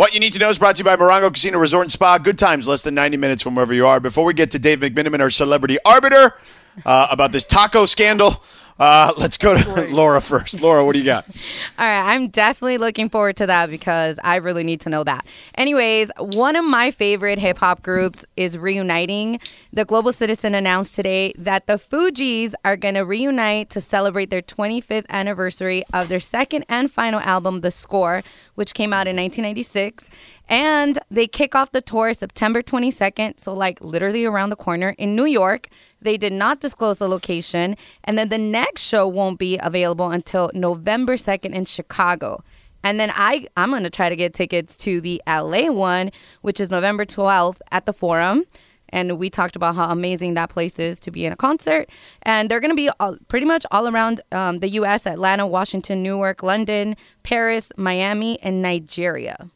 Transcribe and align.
What 0.00 0.14
you 0.14 0.20
need 0.20 0.32
to 0.32 0.38
know 0.38 0.48
is 0.48 0.58
brought 0.58 0.76
to 0.76 0.80
you 0.80 0.84
by 0.84 0.96
Morongo 0.96 1.30
Casino 1.30 1.58
Resort 1.58 1.84
and 1.84 1.92
Spa. 1.92 2.16
Good 2.16 2.38
times, 2.38 2.66
less 2.66 2.80
than 2.80 2.94
90 2.94 3.18
minutes 3.18 3.42
from 3.42 3.54
wherever 3.54 3.74
you 3.74 3.86
are. 3.86 4.00
Before 4.00 4.24
we 4.24 4.32
get 4.32 4.50
to 4.52 4.58
Dave 4.58 4.80
McMenamin, 4.80 5.20
our 5.20 5.28
celebrity 5.28 5.76
arbiter, 5.84 6.38
uh, 6.86 7.08
about 7.10 7.32
this 7.32 7.44
taco 7.44 7.84
scandal, 7.84 8.42
uh, 8.80 9.12
let's 9.18 9.36
go 9.36 9.54
to 9.54 9.94
Laura 9.94 10.22
first. 10.22 10.62
Laura, 10.62 10.82
what 10.82 10.94
do 10.94 10.98
you 10.98 11.04
got? 11.04 11.26
All 11.78 11.86
right, 11.86 12.14
I'm 12.14 12.28
definitely 12.28 12.78
looking 12.78 13.10
forward 13.10 13.36
to 13.36 13.46
that 13.46 13.68
because 13.68 14.18
I 14.24 14.36
really 14.36 14.64
need 14.64 14.80
to 14.80 14.88
know 14.88 15.04
that. 15.04 15.26
Anyways, 15.54 16.10
one 16.18 16.56
of 16.56 16.64
my 16.64 16.90
favorite 16.90 17.38
hip 17.38 17.58
hop 17.58 17.82
groups 17.82 18.24
is 18.38 18.56
reuniting. 18.56 19.38
The 19.70 19.84
Global 19.84 20.14
Citizen 20.14 20.54
announced 20.54 20.96
today 20.96 21.34
that 21.36 21.66
the 21.66 21.74
Fugees 21.74 22.54
are 22.64 22.76
going 22.78 22.94
to 22.94 23.02
reunite 23.02 23.68
to 23.70 23.82
celebrate 23.82 24.30
their 24.30 24.40
25th 24.40 25.06
anniversary 25.10 25.84
of 25.92 26.08
their 26.08 26.18
second 26.18 26.64
and 26.66 26.90
final 26.90 27.20
album, 27.20 27.60
The 27.60 27.70
Score, 27.70 28.22
which 28.54 28.72
came 28.72 28.94
out 28.94 29.06
in 29.06 29.14
1996. 29.14 30.08
And 30.50 30.98
they 31.12 31.28
kick 31.28 31.54
off 31.54 31.70
the 31.70 31.80
tour 31.80 32.12
September 32.12 32.60
22nd, 32.60 33.38
so 33.38 33.54
like 33.54 33.80
literally 33.80 34.24
around 34.24 34.50
the 34.50 34.56
corner 34.56 34.96
in 34.98 35.14
New 35.14 35.24
York. 35.24 35.68
They 36.02 36.16
did 36.16 36.32
not 36.32 36.60
disclose 36.60 36.98
the 36.98 37.08
location. 37.08 37.76
And 38.02 38.18
then 38.18 38.30
the 38.30 38.38
next 38.38 38.82
show 38.82 39.06
won't 39.06 39.38
be 39.38 39.60
available 39.62 40.10
until 40.10 40.50
November 40.52 41.14
2nd 41.14 41.54
in 41.54 41.66
Chicago. 41.66 42.42
And 42.82 42.98
then 42.98 43.12
I, 43.14 43.46
I'm 43.56 43.70
going 43.70 43.84
to 43.84 43.90
try 43.90 44.08
to 44.08 44.16
get 44.16 44.34
tickets 44.34 44.76
to 44.78 45.00
the 45.00 45.22
LA 45.24 45.70
one, 45.70 46.10
which 46.40 46.58
is 46.58 46.68
November 46.68 47.04
12th 47.04 47.60
at 47.70 47.86
the 47.86 47.92
Forum. 47.92 48.44
And 48.88 49.20
we 49.20 49.30
talked 49.30 49.54
about 49.54 49.76
how 49.76 49.90
amazing 49.90 50.34
that 50.34 50.50
place 50.50 50.80
is 50.80 50.98
to 51.00 51.12
be 51.12 51.24
in 51.24 51.32
a 51.32 51.36
concert. 51.36 51.88
And 52.22 52.50
they're 52.50 52.58
going 52.58 52.72
to 52.72 52.76
be 52.76 52.90
all, 52.98 53.16
pretty 53.28 53.46
much 53.46 53.64
all 53.70 53.86
around 53.86 54.20
um, 54.32 54.58
the 54.58 54.68
US 54.70 55.06
Atlanta, 55.06 55.46
Washington, 55.46 56.02
Newark, 56.02 56.42
London, 56.42 56.96
Paris, 57.22 57.70
Miami, 57.76 58.40
and 58.40 58.62
Nigeria. 58.62 59.48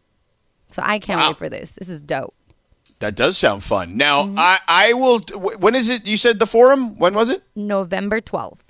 So 0.74 0.83
I 0.84 0.98
can't 0.98 1.20
Wow. 1.20 1.28
wait 1.30 1.37
for 1.38 1.48
this. 1.48 1.73
This 1.73 1.88
is 1.88 2.01
dope. 2.01 2.34
That 3.01 3.15
does 3.15 3.37
sound 3.38 3.62
fun. 3.62 3.96
Now, 3.96 4.24
Mm-hmm. 4.24 4.35
I, 4.38 4.59
I 4.68 4.93
will. 4.95 5.21
When 5.59 5.74
is 5.74 5.88
it? 5.88 6.07
You 6.07 6.16
said 6.16 6.38
the 6.38 6.46
forum? 6.46 6.96
When 6.99 7.15
was 7.15 7.29
it? 7.30 7.43
November 7.54 8.21
12th. 8.21 8.60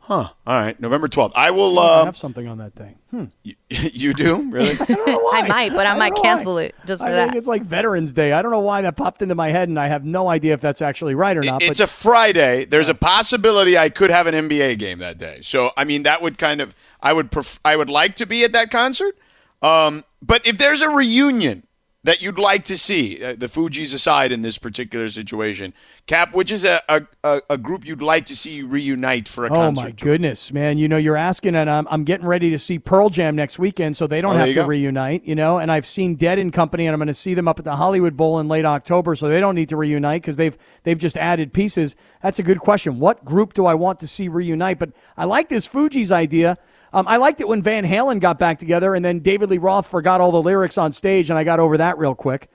Huh. 0.00 0.28
All 0.46 0.60
right, 0.62 0.78
November 0.80 1.08
12th. 1.08 1.32
I 1.34 1.50
will. 1.50 1.78
I 1.80 2.00
Uh, 2.00 2.04
have 2.04 2.16
something 2.16 2.46
on 2.46 2.58
that 2.58 2.74
thing. 2.74 2.96
Hmm. 3.10 3.24
you, 3.42 3.54
you 3.68 4.14
do? 4.14 4.50
Really? 4.50 4.76
I 4.78 5.46
might, 5.48 5.70
but 5.72 5.80
I, 5.86 5.90
don't 5.90 5.98
might 5.98 6.14
cancel 6.22 6.54
why. 6.54 6.62
it 6.64 6.74
just 6.86 7.02
for 7.02 7.08
I 7.08 7.10
that. 7.12 7.24
think 7.30 7.36
it's 7.36 7.48
like 7.48 7.62
Veterans 7.62 8.12
Day. 8.12 8.32
I 8.32 8.40
don't 8.40 8.52
know 8.52 8.60
why 8.60 8.82
that 8.82 8.96
popped 8.96 9.20
into 9.22 9.34
my 9.34 9.48
head, 9.48 9.68
and 9.68 9.78
I 9.80 9.88
have 9.88 10.04
no 10.04 10.28
idea 10.28 10.54
if 10.54 10.60
that's 10.60 10.80
actually 10.80 11.14
right 11.16 11.36
or 11.36 11.42
not. 11.42 11.60
it's 11.62 11.80
but 11.80 11.84
a 11.84 11.92
Friday. 11.92 12.64
There's 12.66 12.88
a 12.88 12.94
possibility 12.94 13.76
I 13.76 13.88
could 13.88 14.10
have 14.10 14.26
an 14.28 14.34
NBA 14.48 14.78
game 14.78 14.98
that 15.00 15.18
day. 15.18 15.40
So 15.42 15.70
I 15.76 15.84
mean, 15.84 16.04
that 16.04 16.22
would 16.22 16.38
kind 16.38 16.60
of 16.60 16.74
I 17.00 17.12
would 17.12 17.30
pref- 17.32 17.58
I 17.64 17.74
would 17.76 17.90
like 17.90 18.14
to 18.16 18.26
be 18.26 18.44
at 18.44 18.52
that 18.52 18.70
concert. 18.70 19.18
Um, 19.62 20.04
but 20.26 20.46
if 20.46 20.58
there's 20.58 20.82
a 20.82 20.88
reunion 20.88 21.62
that 22.04 22.22
you'd 22.22 22.38
like 22.38 22.64
to 22.64 22.78
see, 22.78 23.20
uh, 23.24 23.34
the 23.36 23.46
Fugees 23.48 23.92
aside 23.92 24.30
in 24.30 24.42
this 24.42 24.58
particular 24.58 25.08
situation, 25.08 25.74
Kap, 26.06 26.32
which 26.32 26.52
is 26.52 26.64
a, 26.64 26.80
a, 26.88 27.02
a, 27.24 27.42
a 27.50 27.58
group 27.58 27.84
you'd 27.84 28.00
like 28.00 28.24
to 28.26 28.36
see 28.36 28.62
reunite 28.62 29.26
for 29.26 29.44
a 29.44 29.50
Oh 29.50 29.54
concert? 29.54 29.80
Oh, 29.80 29.84
my 29.86 29.90
tour? 29.90 30.12
goodness, 30.12 30.52
man! 30.52 30.78
You 30.78 30.86
know, 30.86 30.98
you're 30.98 31.16
asking, 31.16 31.56
and 31.56 31.68
I'm, 31.68 31.88
I'm 31.90 32.04
getting 32.04 32.24
ready 32.26 32.50
to 32.50 32.60
see 32.60 32.78
Pearl 32.78 33.08
Jam 33.10 33.34
next 33.34 33.58
weekend, 33.58 33.96
so 33.96 34.06
they 34.06 34.20
don't 34.20 34.36
Oh, 34.36 34.38
have 34.38 34.46
to 34.46 34.54
go. 34.54 34.66
reunite. 34.66 35.24
You 35.24 35.34
know, 35.34 35.58
and 35.58 35.72
I've 35.72 35.84
seen 35.86 36.14
Dead 36.14 36.38
and 36.38 36.52
Company, 36.52 36.86
and 36.86 36.92
I'm 36.94 37.00
going 37.00 37.08
to 37.08 37.14
see 37.14 37.34
them 37.34 37.48
up 37.48 37.58
at 37.58 37.64
the 37.64 37.74
Hollywood 37.74 38.16
Bowl 38.16 38.38
in 38.38 38.46
late 38.46 38.64
October, 38.64 39.16
so 39.16 39.26
they 39.28 39.40
don't 39.40 39.56
need 39.56 39.70
to 39.70 39.76
reunite 39.76 40.22
because 40.22 40.36
they've 40.36 40.56
they've 40.84 40.98
just 41.00 41.16
added 41.16 41.52
pieces. 41.52 41.96
That's 42.22 42.38
a 42.38 42.44
good 42.44 42.60
question. 42.60 43.00
What 43.00 43.24
group 43.24 43.52
do 43.52 43.66
I 43.66 43.74
want 43.74 43.98
to 44.00 44.06
see 44.06 44.28
reunite? 44.28 44.78
But 44.78 44.90
I 45.16 45.24
like 45.24 45.48
this 45.48 45.66
Fugees 45.66 46.12
idea. 46.12 46.56
Um, 46.92 47.06
I 47.08 47.16
liked 47.16 47.40
it 47.40 47.48
when 47.48 47.62
Van 47.62 47.84
Halen 47.84 48.20
got 48.20 48.38
back 48.38 48.58
together, 48.58 48.94
and 48.94 49.04
then 49.04 49.18
David 49.20 49.50
Lee 49.50 49.58
Roth 49.58 49.86
forgot 49.88 50.20
all 50.20 50.30
the 50.30 50.42
lyrics 50.42 50.78
on 50.78 50.92
stage, 50.92 51.30
and 51.30 51.38
I 51.38 51.44
got 51.44 51.60
over 51.60 51.76
that 51.78 51.98
real 51.98 52.14
quick. 52.14 52.48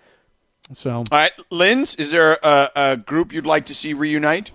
So 0.74 0.92
All 0.92 1.04
right, 1.12 1.32
Linz, 1.50 1.96
is 1.96 2.12
there 2.12 2.38
a, 2.44 2.70
a 2.76 2.98
group 2.98 3.34
you'd 3.34 3.46
like 3.46 3.66
to 3.66 3.76
see 3.76 3.94
reunite? 3.94 4.52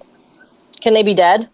Can 0.81 0.95
they 0.95 1.03
be 1.03 1.15
dead? 1.15 1.49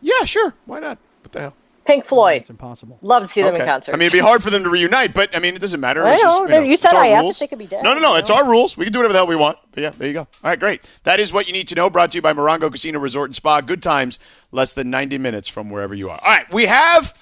Yeah, 0.00 0.24
sure. 0.24 0.54
Why 0.66 0.78
not? 0.80 0.98
What 1.22 1.32
the 1.32 1.40
hell? 1.40 1.54
Pink 1.84 2.04
Floyd. 2.04 2.36
it's 2.42 2.50
impossible. 2.50 2.96
Love 3.02 3.24
to 3.24 3.28
see 3.28 3.42
them 3.42 3.56
in 3.56 3.64
concert. 3.64 3.92
I 3.92 3.96
mean, 3.96 4.06
it'd 4.06 4.12
be 4.12 4.20
hard 4.20 4.40
for 4.40 4.50
them 4.50 4.62
to 4.62 4.70
reunite, 4.70 5.12
but 5.14 5.34
I 5.36 5.40
mean, 5.40 5.56
it 5.56 5.58
doesn't 5.60 5.80
matter. 5.80 6.06
I 6.06 6.12
It's 6.12 6.22
just, 6.22 6.48
know. 6.48 6.60
You 6.60 6.76
said 6.76 6.88
it's 6.90 6.94
our 6.94 7.02
I 7.02 7.08
asked 7.08 7.22
rules. 7.22 7.34
if 7.36 7.40
they 7.40 7.46
could 7.48 7.58
be 7.58 7.66
dead, 7.66 7.82
No, 7.82 7.92
no, 7.94 8.00
no. 8.00 8.14
It's 8.14 8.30
our 8.30 8.48
rules. 8.48 8.76
We 8.76 8.84
can 8.84 8.92
do 8.92 9.00
whatever 9.00 9.12
the 9.14 9.18
hell 9.18 9.26
we 9.26 9.34
want. 9.34 9.58
But 9.72 9.82
yeah, 9.82 9.90
there 9.90 10.06
you 10.06 10.14
go. 10.14 10.20
All 10.20 10.28
right, 10.44 10.60
great. 10.60 10.88
That 11.02 11.18
is 11.18 11.32
what 11.32 11.48
you 11.48 11.52
need 11.52 11.66
to 11.68 11.74
know. 11.74 11.90
Brought 11.90 12.12
to 12.12 12.18
you 12.18 12.22
by 12.22 12.32
Morongo 12.34 12.70
Casino 12.70 13.00
Resort 13.00 13.30
and 13.30 13.34
Spa. 13.34 13.60
Good 13.62 13.82
times, 13.82 14.20
less 14.52 14.74
than 14.74 14.90
90 14.90 15.18
minutes 15.18 15.48
from 15.48 15.70
wherever 15.70 15.92
you 15.92 16.08
are. 16.08 16.20
All 16.24 16.30
right, 16.32 16.52
we 16.52 16.66
have. 16.66 17.14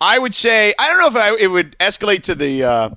I 0.00 0.18
would 0.18 0.34
say 0.34 0.74
I 0.78 0.88
don't 0.88 1.00
know 1.00 1.08
if 1.08 1.16
I, 1.16 1.36
it 1.36 1.48
would 1.48 1.76
escalate 1.78 2.22
to 2.24 2.34
the 2.34 2.64
uh, 2.64 2.90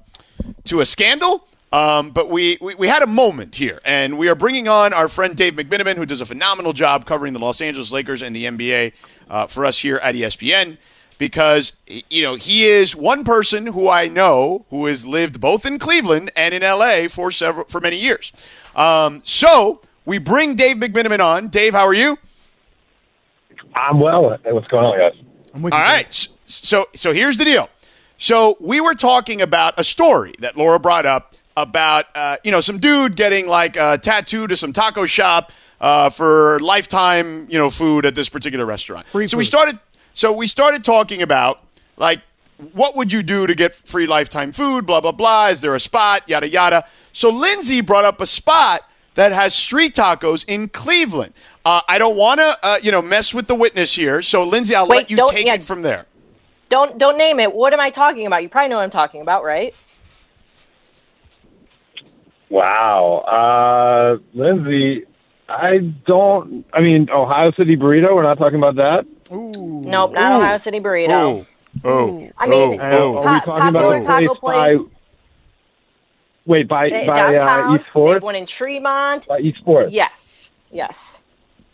to 0.65 0.81
a 0.81 0.85
scandal. 0.85 1.47
Um, 1.73 2.11
but 2.11 2.29
we, 2.29 2.57
we, 2.59 2.75
we 2.75 2.89
had 2.89 3.01
a 3.01 3.07
moment 3.07 3.55
here, 3.55 3.79
and 3.85 4.17
we 4.17 4.27
are 4.27 4.35
bringing 4.35 4.67
on 4.67 4.91
our 4.91 5.07
friend 5.07 5.37
Dave 5.37 5.53
McMenamin, 5.53 5.95
who 5.95 6.05
does 6.05 6.19
a 6.19 6.25
phenomenal 6.25 6.73
job 6.73 7.05
covering 7.05 7.31
the 7.31 7.39
Los 7.39 7.61
Angeles 7.61 7.93
Lakers 7.93 8.21
and 8.21 8.35
the 8.35 8.43
NBA 8.43 8.93
uh, 9.29 9.47
for 9.47 9.65
us 9.65 9.79
here 9.79 9.95
at 10.03 10.13
ESPN, 10.13 10.77
because 11.17 11.71
you 11.87 12.23
know 12.23 12.35
he 12.35 12.65
is 12.65 12.93
one 12.93 13.23
person 13.23 13.67
who 13.67 13.87
I 13.87 14.09
know 14.09 14.65
who 14.69 14.85
has 14.87 15.05
lived 15.05 15.39
both 15.39 15.65
in 15.65 15.79
Cleveland 15.79 16.29
and 16.35 16.53
in 16.53 16.61
LA 16.61 17.07
for 17.07 17.31
several 17.31 17.63
for 17.65 17.79
many 17.79 17.95
years. 17.97 18.33
Um, 18.75 19.21
so 19.23 19.81
we 20.03 20.17
bring 20.17 20.55
Dave 20.55 20.75
McMenamin 20.75 21.21
on. 21.23 21.47
Dave, 21.47 21.71
how 21.73 21.87
are 21.87 21.93
you? 21.93 22.17
I'm 23.75 24.01
well. 24.01 24.37
Hey, 24.43 24.51
what's 24.51 24.67
going 24.67 24.83
on, 24.83 24.97
guys? 24.97 25.23
I'm 25.53 25.61
with 25.61 25.73
All 25.73 25.79
you. 25.79 25.85
right. 25.85 26.27
S- 26.51 26.67
So 26.67 26.87
so 26.95 27.13
here's 27.13 27.37
the 27.37 27.45
deal. 27.45 27.69
So 28.17 28.57
we 28.59 28.79
were 28.79 28.93
talking 28.95 29.41
about 29.41 29.73
a 29.77 29.83
story 29.83 30.33
that 30.39 30.55
Laura 30.57 30.79
brought 30.79 31.05
up 31.05 31.33
about 31.57 32.05
uh, 32.15 32.37
you 32.43 32.51
know 32.51 32.61
some 32.61 32.79
dude 32.79 33.15
getting 33.15 33.47
like 33.47 33.75
a 33.77 33.97
tattoo 33.97 34.47
to 34.47 34.55
some 34.55 34.73
taco 34.73 35.05
shop 35.05 35.51
uh, 35.79 36.09
for 36.09 36.59
lifetime 36.59 37.47
you 37.49 37.57
know 37.57 37.69
food 37.69 38.05
at 38.05 38.15
this 38.15 38.29
particular 38.29 38.65
restaurant. 38.65 39.07
Free 39.07 39.27
so 39.27 39.37
we 39.37 39.43
started. 39.45 39.79
So 40.13 40.31
we 40.33 40.45
started 40.47 40.83
talking 40.83 41.21
about 41.21 41.63
like 41.97 42.21
what 42.73 42.95
would 42.95 43.11
you 43.11 43.23
do 43.23 43.47
to 43.47 43.55
get 43.55 43.73
free 43.73 44.05
lifetime 44.05 44.51
food? 44.51 44.85
Blah 44.85 45.01
blah 45.01 45.11
blah. 45.13 45.47
Is 45.47 45.61
there 45.61 45.73
a 45.75 45.79
spot? 45.79 46.27
Yada 46.27 46.47
yada. 46.47 46.83
So 47.13 47.29
Lindsay 47.29 47.81
brought 47.81 48.05
up 48.05 48.21
a 48.21 48.25
spot 48.25 48.81
that 49.15 49.31
has 49.31 49.53
street 49.53 49.93
tacos 49.95 50.45
in 50.47 50.69
Cleveland. 50.69 51.33
Uh, 51.65 51.81
I 51.87 51.97
don't 51.97 52.15
want 52.15 52.39
to, 52.39 52.57
uh, 52.63 52.77
you 52.81 52.91
know, 52.91 53.01
mess 53.01 53.33
with 53.33 53.47
the 53.47 53.55
witness 53.55 53.93
here. 53.95 54.21
So 54.21 54.43
Lindsay, 54.45 54.73
I'll 54.73 54.87
Wait, 54.87 54.95
let 54.95 55.11
you 55.11 55.17
take 55.29 55.45
yeah. 55.45 55.55
it 55.55 55.63
from 55.63 55.81
there. 55.81 56.05
Don't 56.71 56.97
don't 56.97 57.17
name 57.17 57.41
it. 57.41 57.53
What 57.53 57.73
am 57.73 57.81
I 57.81 57.89
talking 57.89 58.25
about? 58.25 58.43
You 58.43 58.47
probably 58.49 58.69
know 58.69 58.77
what 58.77 58.83
I'm 58.83 58.89
talking 58.89 59.19
about, 59.21 59.43
right? 59.43 59.75
Wow. 62.49 63.17
Uh, 63.27 64.17
Lindsay, 64.33 65.03
I 65.49 65.79
don't. 66.05 66.65
I 66.73 66.79
mean, 66.79 67.09
Ohio 67.09 67.51
City 67.51 67.75
burrito. 67.75 68.15
We're 68.15 68.23
not 68.23 68.37
talking 68.37 68.57
about 68.57 68.75
that. 68.75 69.05
Nope, 69.29 70.13
not 70.13 70.31
Ooh. 70.31 70.35
Ohio 70.43 70.57
City 70.57 70.79
burrito. 70.79 71.45
Oh, 71.83 71.89
oh, 71.89 72.29
I 72.37 72.47
mean, 72.47 72.79
Uh, 72.79 72.83
are 72.83 73.11
we 73.11 73.21
Po- 73.39 73.45
talking 73.45 73.67
about 73.67 73.73
popular 73.73 73.97
a 73.97 74.03
taco 74.03 74.35
place 74.35 74.79
by? 74.79 74.85
Wait, 76.45 76.67
by 76.69 76.89
They- 76.89 77.05
by 77.05 77.19
uh, 77.19 77.31
downtown. 77.37 77.75
East 77.75 77.85
They've 77.93 78.23
one 78.23 78.35
in 78.35 78.45
Tremont. 78.45 79.27
By 79.27 79.39
East 79.39 79.59
Fourth. 79.65 79.91
Yes, 79.91 80.49
yes. 80.71 81.21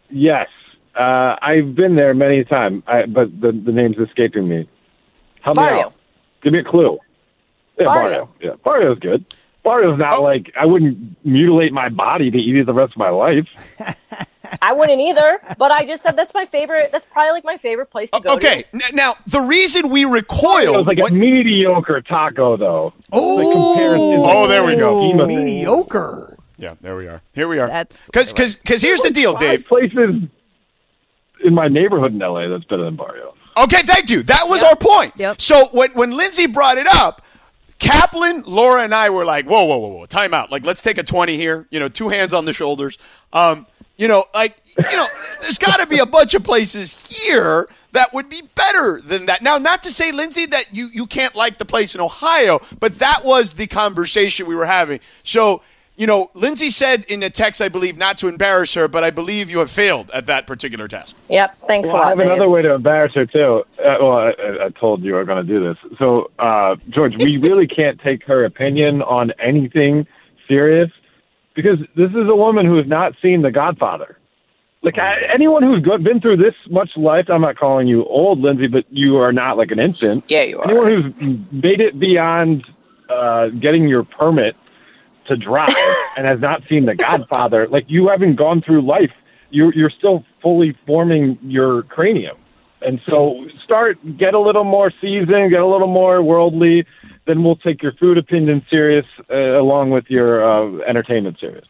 Yes. 0.09 0.47
Uh, 0.96 1.36
I've 1.40 1.75
been 1.75 1.96
there 1.96 2.16
many 2.16 2.44
times, 2.44 2.81
I, 2.88 3.06
but 3.06 3.30
the 3.40 3.52
the 3.52 3.72
name's 3.72 3.97
escaping 4.00 4.47
me. 4.47 4.68
Help 5.47 5.58
me 5.58 5.63
Barrio. 5.63 5.85
out. 5.88 5.94
Give 6.44 6.53
me 6.53 6.59
a 6.59 6.63
clue. 6.63 6.97
Yeah, 7.80 7.85
Barrio. 7.85 8.09
Barrio. 8.09 8.30
Yeah, 8.41 8.52
Barrio's 8.63 9.00
good. 9.00 9.25
Barrio's 9.63 9.97
not 10.00 10.16
Oh. 10.16 10.24
like 10.24 10.52
I 10.59 10.66
wouldn't 10.66 11.16
mutilate 11.25 11.74
my 11.74 11.90
body 11.90 12.30
to 12.31 12.38
eat 12.38 12.56
it 12.56 12.66
the 12.66 12.74
rest 12.74 12.94
of 12.94 12.97
my 12.97 13.09
life. 13.09 13.47
I 14.62 14.72
wouldn't 14.72 15.02
either, 15.02 15.40
but 15.57 15.72
I 15.72 15.86
just 15.86 16.03
said 16.03 16.16
that's 16.16 16.34
my 16.34 16.46
favorite. 16.46 16.90
That's 16.91 17.06
probably 17.06 17.31
like 17.31 17.44
my 17.44 17.57
favorite 17.57 17.88
place 17.90 18.09
to 18.12 18.22
go. 18.22 18.36
Okay, 18.36 18.63
to. 18.63 18.68
N- 18.75 18.81
now 18.96 19.16
the 19.28 19.41
reason 19.41 19.90
we 19.90 20.03
It 20.03 20.06
was 20.06 20.22
recoiled. 20.22 20.88
like 20.88 20.97
what- 21.00 21.12
a 21.12 21.16
mediocre 21.16 22.00
taco, 22.02 22.56
though. 22.56 22.94
Oh, 23.12 23.38
The 23.38 23.44
comparison- 23.44 24.24
Oh, 24.25 24.47
there 24.47 24.63
we 24.66 24.75
go. 24.78 25.25
Mediocre. 25.25 26.38
yeah, 26.57 26.75
there 26.81 26.95
we 26.95 27.07
are. 27.07 27.22
Here 27.33 27.48
we 27.50 27.60
are. 27.60 27.68
That's 27.68 27.98
because 28.06 28.31
because 28.31 28.56
because 28.56 28.81
here's 28.81 29.01
the 29.01 29.12
deal, 29.12 29.33
Dave. 29.36 29.66
places 29.68 30.16
in 31.44 31.54
my 31.54 31.68
neighborhood 31.68 32.13
in 32.13 32.19
LA 32.19 32.48
that's 32.48 32.63
better 32.63 32.83
than 32.86 32.95
Barrio. 32.95 33.33
Okay, 33.63 33.81
thank 33.81 34.09
you. 34.09 34.24
That 34.24 34.48
was 34.48 34.62
our 34.63 34.75
point. 34.75 35.13
Yep. 35.18 35.42
So 35.42 35.68
when 35.71 35.92
when 35.92 36.12
Lindsay 36.12 36.48
brought 36.48 36.77
it 36.77 36.88
up, 36.88 37.21
Kaplan, 37.80 38.44
Laura, 38.45 38.83
and 38.83 38.94
I 38.94 39.09
were 39.09 39.25
like, 39.25 39.45
"Whoa, 39.45 39.63
whoa, 39.63 39.77
whoa, 39.77 39.88
whoa! 39.89 40.06
Time 40.06 40.33
out! 40.33 40.51
Like, 40.51 40.65
let's 40.65 40.81
take 40.81 40.98
a 40.98 41.04
twenty 41.04 41.38
here. 41.38 41.68
You 41.69 41.80
know, 41.80 41.89
two 41.89 42.09
hands 42.09 42.33
on 42.33 42.45
the 42.45 42.54
shoulders. 42.54 42.98
Um, 43.33 43.65
you 43.98 44.07
know, 44.07 44.25
like, 44.33 44.56
you 44.77 44.98
know, 44.98 45.07
there's 45.42 45.57
got 45.57 45.80
to 45.80 45.88
be 45.88 45.98
a 46.00 46.06
bunch 46.06 46.36
of 46.36 46.44
places 46.44 47.07
here 47.07 47.68
that 47.94 48.13
would 48.13 48.30
be 48.30 48.44
better 48.54 49.01
than 49.01 49.25
that. 49.25 49.42
Now, 49.42 49.57
not 49.57 49.81
to 49.83 49.92
say, 49.92 50.12
Lindsay, 50.12 50.45
that 50.48 50.75
you 50.75 50.89
you 50.94 51.07
can't 51.07 51.36
like 51.36 51.57
the 51.57 51.65
place 51.65 51.95
in 51.95 52.01
Ohio, 52.01 52.60
but 52.80 53.00
that 53.00 53.21
was 53.24 53.53
the 53.53 53.68
conversation 53.68 54.45
we 54.48 54.56
were 54.56 54.65
having. 54.65 55.00
So. 55.24 55.62
You 55.98 56.06
know, 56.08 56.30
Lindsay 56.36 56.70
said 56.70 57.04
in 57.06 57.24
a 57.24 57.30
text, 57.30 57.62
I 57.62 57.70
believe, 57.70 57.98
not 57.98 58.18
to 58.20 58.28
embarrass 58.28 58.76
her, 58.76 58.88
but 58.88 59.04
I 59.04 59.10
believe 59.10 59.50
you 59.50 59.60
have 59.60 59.72
failed 59.72 60.12
at 60.14 60.28
that 60.28 60.46
particular 60.46 60.88
task. 60.88 61.16
Yep. 61.30 61.58
Thanks 61.68 61.88
Well, 61.88 61.98
a 61.98 61.98
lot. 61.98 62.06
I 62.06 62.10
have 62.10 62.18
Dave. 62.20 62.28
another 62.28 62.50
way 62.50 62.62
to 62.62 62.74
embarrass 62.74 63.14
her 63.16 63.26
too. 63.26 63.64
Uh, 63.80 63.98
well, 64.00 64.12
I, 64.14 64.30
I- 64.30 64.66
I 64.66 64.70
told 64.70 65.02
you 65.02 65.14
we 65.14 65.18
were 65.18 65.26
going 65.26 65.46
to 65.46 65.52
do 65.54 65.62
this. 65.68 65.98
So, 65.98 66.30
uh, 66.40 66.76
George, 66.90 67.18
we 67.18 67.38
really 67.50 67.68
can't 67.68 68.00
take 68.00 68.24
her 68.26 68.46
opinion 68.46 69.02
on 69.02 69.32
anything 69.40 70.06
serious 70.48 70.92
because 71.56 71.80
this 71.96 72.12
is 72.12 72.30
a 72.30 72.36
woman 72.36 72.66
who 72.68 72.78
has 72.78 72.86
not 72.88 73.14
seen 73.22 73.42
The 73.42 73.52
Godfather. 73.52 74.18
Like 74.84 75.00
I, 75.00 75.16
anyone 75.34 75.64
who's 75.64 75.84
go, 75.84 75.98
been 75.98 76.22
through 76.22 76.38
this 76.38 76.54
much 76.70 76.92
life, 76.96 77.26
I'm 77.30 77.42
not 77.42 77.58
calling 77.58 77.88
you 77.88 78.06
old, 78.06 78.40
Lindsay, 78.40 78.68
but 78.68 78.86
you 78.92 79.18
are 79.18 79.34
not 79.34 79.58
like 79.58 79.72
an 79.72 79.80
infant. 79.80 80.24
Yeah, 80.28 80.44
you 80.44 80.60
are. 80.60 80.66
Anyone 80.70 80.88
who's 81.20 81.42
made 81.52 81.82
it 81.82 82.00
beyond 82.00 82.70
uh, 83.10 83.48
getting 83.48 83.88
your 83.88 84.04
permit 84.04 84.56
to 85.27 85.35
drive 85.35 85.75
and 86.18 86.25
has 86.25 86.39
not 86.39 86.63
seen 86.69 86.85
The 86.85 86.95
Godfather, 86.95 87.68
like 87.68 87.85
you 87.88 88.07
haven't 88.09 88.35
gone 88.35 88.62
through 88.62 88.81
life. 88.81 89.12
You're 89.50 89.74
you're 89.74 89.89
still 89.89 90.25
fully 90.41 90.75
forming 90.85 91.38
your 91.41 91.83
cranium, 91.83 92.38
and 92.81 93.00
so 93.06 93.45
start 93.63 93.97
get 94.18 94.33
a 94.33 94.39
little 94.39 94.65
more 94.65 94.91
seasoned, 95.00 95.51
get 95.51 95.62
a 95.62 95.65
little 95.68 95.88
more 95.88 96.21
worldly. 96.21 96.85
Then 97.25 97.44
we'll 97.44 97.56
take 97.57 97.81
your 97.81 97.94
food 97.94 98.18
opinion 98.18 98.65
serious, 98.69 99.06
uh, 99.29 99.35
along 99.35 99.91
with 99.91 100.06
your 100.09 100.44
uh, 100.44 100.79
entertainment 100.85 101.39
serious. 101.39 101.65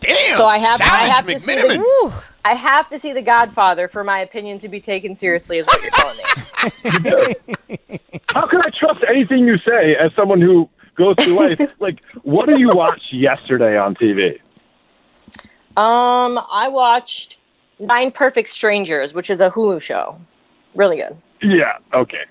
Damn. 0.00 0.36
So 0.36 0.46
I 0.46 0.58
have- 0.58 0.80
I 0.80 1.04
have 1.08 1.26
to 1.26 1.38
see 1.38 1.54
the- 1.56 1.68
McMenamin. 1.74 2.22
I 2.42 2.54
have 2.54 2.88
to 2.88 2.98
see 2.98 3.12
The 3.12 3.20
Godfather 3.20 3.86
for 3.86 4.02
my 4.02 4.20
opinion 4.20 4.58
to 4.60 4.68
be 4.68 4.80
taken 4.80 5.14
seriously, 5.14 5.58
is 5.58 5.66
what 5.66 5.82
you're 5.82 5.90
telling 5.90 6.16
me. 6.16 7.80
How 8.30 8.46
can 8.46 8.60
I 8.64 8.70
trust 8.78 9.04
anything 9.06 9.46
you 9.46 9.58
say 9.58 9.94
as 9.96 10.10
someone 10.14 10.40
who 10.40 10.68
goes 10.94 11.14
through 11.18 11.34
life? 11.34 11.74
like, 11.80 12.02
what 12.22 12.46
did 12.46 12.58
you 12.58 12.68
watch 12.74 13.02
yesterday 13.12 13.76
on 13.78 13.94
TV? 13.94 14.40
Um, 15.76 16.38
I 16.50 16.68
watched 16.68 17.38
Nine 17.78 18.10
Perfect 18.10 18.48
Strangers, 18.50 19.14
which 19.14 19.30
is 19.30 19.40
a 19.40 19.50
Hulu 19.50 19.80
show. 19.80 20.20
Really 20.74 20.96
good. 20.96 21.16
Yeah, 21.42 21.78
okay. 21.94 22.24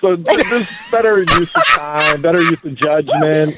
So 0.00 0.16
th- 0.16 0.46
there's 0.48 0.90
better 0.90 1.18
use 1.20 1.54
of 1.54 1.64
time, 1.66 2.22
better 2.22 2.40
use 2.42 2.58
of 2.64 2.74
judgment 2.76 3.56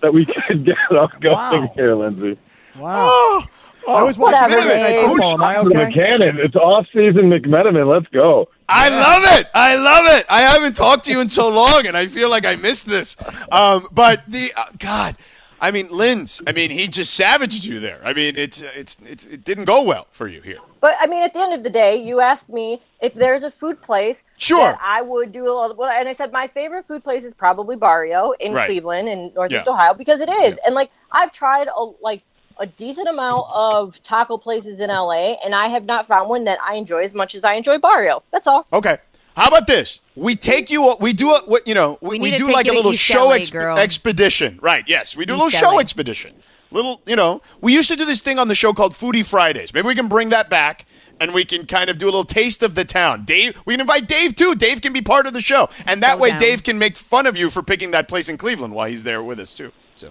that 0.00 0.12
we 0.12 0.24
could 0.24 0.64
get 0.64 0.76
on 0.90 1.10
going 1.20 1.34
Wow. 1.36 1.72
here, 1.74 1.94
Lindsay. 1.94 2.38
Wow. 2.76 3.44
I 3.88 4.02
was 4.02 4.18
watching 4.18 4.42
Whatever, 4.42 4.56
Monday 4.56 4.80
Night 4.80 4.90
Dave. 4.92 5.08
Football. 5.08 5.32
Am 5.34 5.42
I 5.42 5.54
The 5.54 5.60
okay? 5.60 5.92
McCannon, 5.92 6.36
it's 6.38 6.56
off-season 6.56 7.30
McMenamin. 7.30 7.90
Let's 7.90 8.06
go. 8.08 8.48
I 8.68 8.88
love 8.90 9.22
it. 9.38 9.46
I 9.54 9.76
love 9.76 10.04
it. 10.18 10.26
I 10.28 10.42
haven't 10.42 10.76
talked 10.76 11.04
to 11.06 11.10
you 11.10 11.20
in 11.20 11.28
so 11.28 11.48
long, 11.48 11.86
and 11.86 11.96
I 11.96 12.06
feel 12.06 12.28
like 12.28 12.44
I 12.46 12.56
missed 12.56 12.86
this. 12.86 13.16
Um, 13.50 13.88
but 13.92 14.22
the 14.28 14.52
uh, 14.56 14.64
God, 14.78 15.16
I 15.60 15.70
mean, 15.70 15.88
Linz. 15.90 16.42
I 16.46 16.52
mean, 16.52 16.70
he 16.70 16.86
just 16.86 17.14
savaged 17.14 17.64
you 17.64 17.80
there. 17.80 18.00
I 18.04 18.12
mean, 18.12 18.36
it's 18.36 18.60
it's, 18.60 18.96
it's 19.06 19.26
it 19.26 19.44
didn't 19.44 19.64
go 19.64 19.82
well 19.82 20.06
for 20.10 20.28
you 20.28 20.40
here. 20.42 20.58
But 20.80 20.96
I 21.00 21.06
mean, 21.06 21.22
at 21.22 21.32
the 21.34 21.40
end 21.40 21.54
of 21.54 21.62
the 21.64 21.70
day, 21.70 21.96
you 21.96 22.20
asked 22.20 22.48
me 22.48 22.80
if 23.00 23.14
there's 23.14 23.42
a 23.42 23.50
food 23.50 23.80
place 23.82 24.22
Sure. 24.36 24.58
that 24.72 24.80
I 24.82 25.02
would 25.02 25.32
do 25.32 25.48
a 25.48 25.52
lot. 25.52 25.76
Well, 25.76 25.90
and 25.90 26.08
I 26.08 26.12
said 26.12 26.30
my 26.30 26.46
favorite 26.46 26.84
food 26.86 27.02
place 27.02 27.24
is 27.24 27.34
probably 27.34 27.74
Barrio 27.74 28.32
in 28.38 28.52
Right. 28.52 28.66
Cleveland 28.66 29.08
in 29.08 29.32
Northeast 29.34 29.64
Yeah. 29.66 29.72
Ohio 29.72 29.94
because 29.94 30.20
it 30.20 30.28
is. 30.28 30.58
And 30.64 30.74
like 30.74 30.90
I've 31.10 31.32
tried 31.32 31.68
a 31.74 31.82
like 32.00 32.22
a 32.58 32.66
decent 32.66 33.08
amount 33.08 33.46
of 33.52 34.02
taco 34.02 34.36
places 34.36 34.80
in 34.80 34.88
LA, 34.90 35.34
and 35.44 35.54
I 35.54 35.66
have 35.68 35.84
not 35.84 36.06
found 36.06 36.28
one 36.28 36.44
that 36.44 36.58
I 36.62 36.74
enjoy 36.74 37.04
as 37.04 37.14
much 37.14 37.34
as 37.34 37.44
I 37.44 37.54
enjoy 37.54 37.78
Barrio. 37.78 38.22
That's 38.30 38.46
all. 38.46 38.66
Okay. 38.72 38.98
How 39.36 39.46
about 39.48 39.66
this? 39.68 40.00
We 40.16 40.34
take 40.34 40.68
you. 40.68 40.88
Uh, 40.88 40.96
we 41.00 41.12
do 41.12 41.32
a 41.32 41.40
what 41.42 41.66
you 41.68 41.74
know. 41.74 41.98
We, 42.00 42.08
We 42.10 42.18
we 42.18 42.30
need 42.30 42.32
to 42.32 42.38
do 42.38 42.46
take 42.46 42.54
like 42.56 42.66
you 42.66 42.72
a 42.72 42.74
to 42.74 42.78
little 42.80 42.92
East 42.94 43.02
show 43.04 43.26
LA, 43.28 43.36
exp- 43.38 43.52
girl. 43.52 43.78
expedition. 43.78 44.58
Right? 44.60 44.84
Yes, 44.88 45.16
we 45.16 45.24
do 45.26 45.34
a 45.34 45.36
East 45.36 45.44
little 45.44 45.70
show 45.72 45.78
expedition. 45.80 46.34
Little, 46.70 47.00
you 47.06 47.16
know, 47.16 47.40
we 47.62 47.72
used 47.72 47.88
to 47.88 47.96
do 47.96 48.04
this 48.04 48.20
thing 48.20 48.38
on 48.38 48.48
the 48.48 48.54
show 48.54 48.74
called 48.74 48.92
Foodie 48.92 49.24
Fridays. 49.24 49.72
Maybe 49.72 49.86
we 49.86 49.94
can 49.94 50.08
bring 50.08 50.28
that 50.30 50.50
back. 50.50 50.86
And 51.20 51.34
we 51.34 51.44
can 51.44 51.66
kind 51.66 51.90
of 51.90 51.98
do 51.98 52.04
a 52.04 52.10
little 52.12 52.24
taste 52.24 52.62
of 52.62 52.76
the 52.76 52.84
town. 52.84 53.24
Dave, 53.24 53.60
we 53.64 53.74
can 53.74 53.80
invite 53.80 54.06
Dave 54.06 54.36
too. 54.36 54.54
Dave 54.54 54.80
can 54.80 54.92
be 54.92 55.00
part 55.02 55.26
of 55.26 55.32
the 55.32 55.40
show, 55.40 55.68
and 55.84 56.00
that 56.00 56.14
So 56.14 56.22
way 56.22 56.30
down. 56.30 56.38
Dave 56.40 56.62
can 56.62 56.78
make 56.78 56.96
fun 56.96 57.26
of 57.26 57.36
you 57.36 57.50
for 57.50 57.60
picking 57.60 57.90
that 57.90 58.06
place 58.06 58.28
in 58.28 58.38
Cleveland 58.38 58.72
while 58.72 58.88
he's 58.88 59.02
there 59.02 59.20
with 59.20 59.40
us 59.40 59.52
too. 59.52 59.72
So 59.96 60.10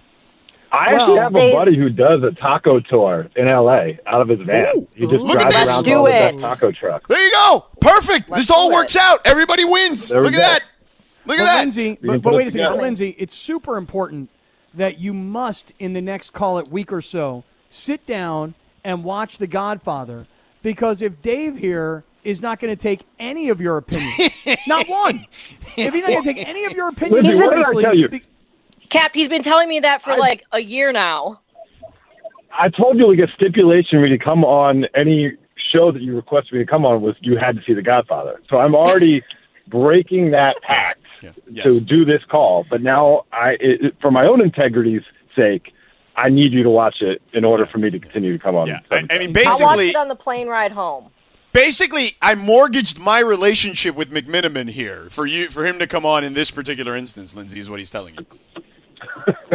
I 0.72 0.92
Well, 0.94 1.02
actually 1.02 1.20
have 1.20 1.34
Dave- 1.34 1.54
a 1.54 1.56
buddy 1.58 1.78
who 1.78 1.90
does 1.90 2.24
a 2.24 2.32
taco 2.32 2.80
tour 2.80 3.30
in 3.36 3.48
L.A. 3.48 4.00
out 4.06 4.22
of 4.22 4.28
his 4.30 4.40
van. 4.42 4.66
Ooh. 4.76 4.88
he 4.96 5.08
just 5.08 5.24
Look 5.24 5.40
at 5.40 5.50
drives 5.50 5.56
this. 5.56 5.56
around 5.56 5.66
Let's 5.68 5.76
all 5.78 5.84
do 6.06 6.12
the 6.12 6.26
it. 6.28 6.40
taco 6.40 6.72
truck. 6.72 7.08
there 7.08 7.24
you 7.24 7.32
go. 7.32 7.66
Perfect. 7.80 8.30
Let's 8.30 8.44
this 8.44 8.52
all 8.52 8.68
do 8.70 8.74
it. 8.74 8.80
works 8.80 8.96
out. 8.98 9.20
Everybody 9.26 9.64
wins. 9.66 10.10
There 10.10 10.22
Look 10.22 10.34
at 10.34 10.38
go. 10.38 10.42
that. 10.44 10.60
Look 11.26 11.40
at 11.40 11.44
But 11.44 11.46
that. 11.46 11.60
Lindsay, 11.60 11.96
can 11.96 12.08
but, 12.08 12.22
but 12.22 12.34
wait 12.34 12.48
a 12.48 12.52
second, 12.52 12.66
together. 12.68 12.82
Lindsay, 12.82 13.16
it's 13.18 13.34
super 13.34 13.78
important 13.78 14.30
that 14.74 15.00
you 15.00 15.14
must, 15.14 15.74
in 15.80 15.94
the 15.94 16.02
next 16.02 16.32
call 16.32 16.58
it 16.60 16.68
week 16.70 16.92
or 16.94 17.02
so, 17.02 17.44
sit 17.70 18.06
down 18.06 18.54
and 18.84 19.04
watch 19.04 19.38
The 19.38 19.48
Godfather 19.48 20.28
because 20.64 21.02
if 21.02 21.22
Dave 21.22 21.58
here 21.58 22.04
is 22.24 22.42
not 22.42 22.60
going 22.60 22.76
to 22.76 22.82
take 22.82 23.02
any 23.20 23.50
of 23.50 23.60
your 23.62 23.78
opinions, 23.78 24.46
not 24.68 24.88
one, 24.88 25.26
if 25.78 25.94
he's 25.94 26.04
not 26.04 26.12
going 26.12 26.24
to 26.24 26.34
take 26.34 26.48
any 26.48 26.66
of 26.66 26.74
your 26.74 26.90
opinions, 26.90 27.24
Lindsay, 27.26 27.42
what 27.42 27.50
did 27.52 27.60
I 27.60 27.64
seriously, 27.64 27.84
tell 27.84 27.96
you? 27.98 28.10
be- 28.10 28.22
Kap, 28.90 29.14
he's 29.14 29.30
been 29.30 29.44
telling 29.44 29.70
me 29.70 29.80
that 29.82 30.02
for 30.02 30.12
I- 30.12 30.18
like 30.18 30.46
a 30.52 30.60
year 30.60 30.92
now. 30.92 31.42
I 32.60 32.70
told 32.70 32.98
you 32.98 33.08
like 33.08 33.20
a 33.20 33.32
stipulation 33.34 34.02
when 34.02 34.10
you 34.10 34.18
come 34.18 34.44
on 34.44 34.86
any 34.96 35.34
show 35.72 35.92
that 35.92 36.02
you 36.02 36.16
requested 36.16 36.54
me 36.54 36.60
to 36.60 36.66
come 36.66 36.86
on 36.86 37.02
was 37.02 37.16
you 37.20 37.38
had 37.38 37.56
to 37.56 37.62
see 37.64 37.74
The 37.74 37.84
Godfather. 37.84 38.42
So 38.50 38.58
I'm 38.58 38.74
already 38.74 39.22
breaking 39.68 40.32
that 40.32 40.60
pact 40.64 41.02
Yeah. 41.22 41.32
Yes. 41.52 41.66
to 41.66 41.82
do 41.82 42.04
this 42.04 42.24
call. 42.24 42.66
But 42.68 42.82
now 42.82 43.26
I, 43.32 43.58
it, 43.60 43.96
for 44.02 44.10
my 44.10 44.26
own 44.26 44.42
integrity's 44.42 45.04
sake, 45.36 45.72
I 46.16 46.30
need 46.30 46.52
you 46.52 46.64
to 46.64 46.70
watch 46.72 47.02
it 47.02 47.22
in 47.32 47.46
order 47.46 47.68
for 47.68 47.78
me 47.78 47.92
to 47.92 48.00
continue 48.00 48.36
to 48.36 48.40
come 48.44 48.56
on. 48.56 48.68
Yeah. 48.68 48.80
I, 48.90 49.06
I 49.10 49.18
mean, 49.20 49.38
I'll 49.38 49.60
watch 49.60 49.60
basically, 49.60 49.90
it 49.90 49.96
on 49.96 50.08
the 50.08 50.16
plane 50.16 50.48
ride 50.48 50.72
home. 50.72 51.12
basically 51.52 52.14
I 52.24 52.34
mortgaged 52.34 52.98
my 52.98 53.20
relationship 53.20 53.94
with 53.96 54.10
McMenamin 54.10 54.72
here 54.72 55.10
for 55.12 55.28
you 55.28 55.50
for 55.52 55.64
him 55.68 55.78
to 55.78 55.86
come 55.86 56.08
on 56.08 56.24
in 56.24 56.34
this 56.34 56.50
particular 56.50 56.96
instance, 56.96 57.36
Lindsay 57.36 57.60
is 57.60 57.70
what 57.70 57.78
he's 57.78 57.92
telling 57.92 58.16
you. 58.16 58.26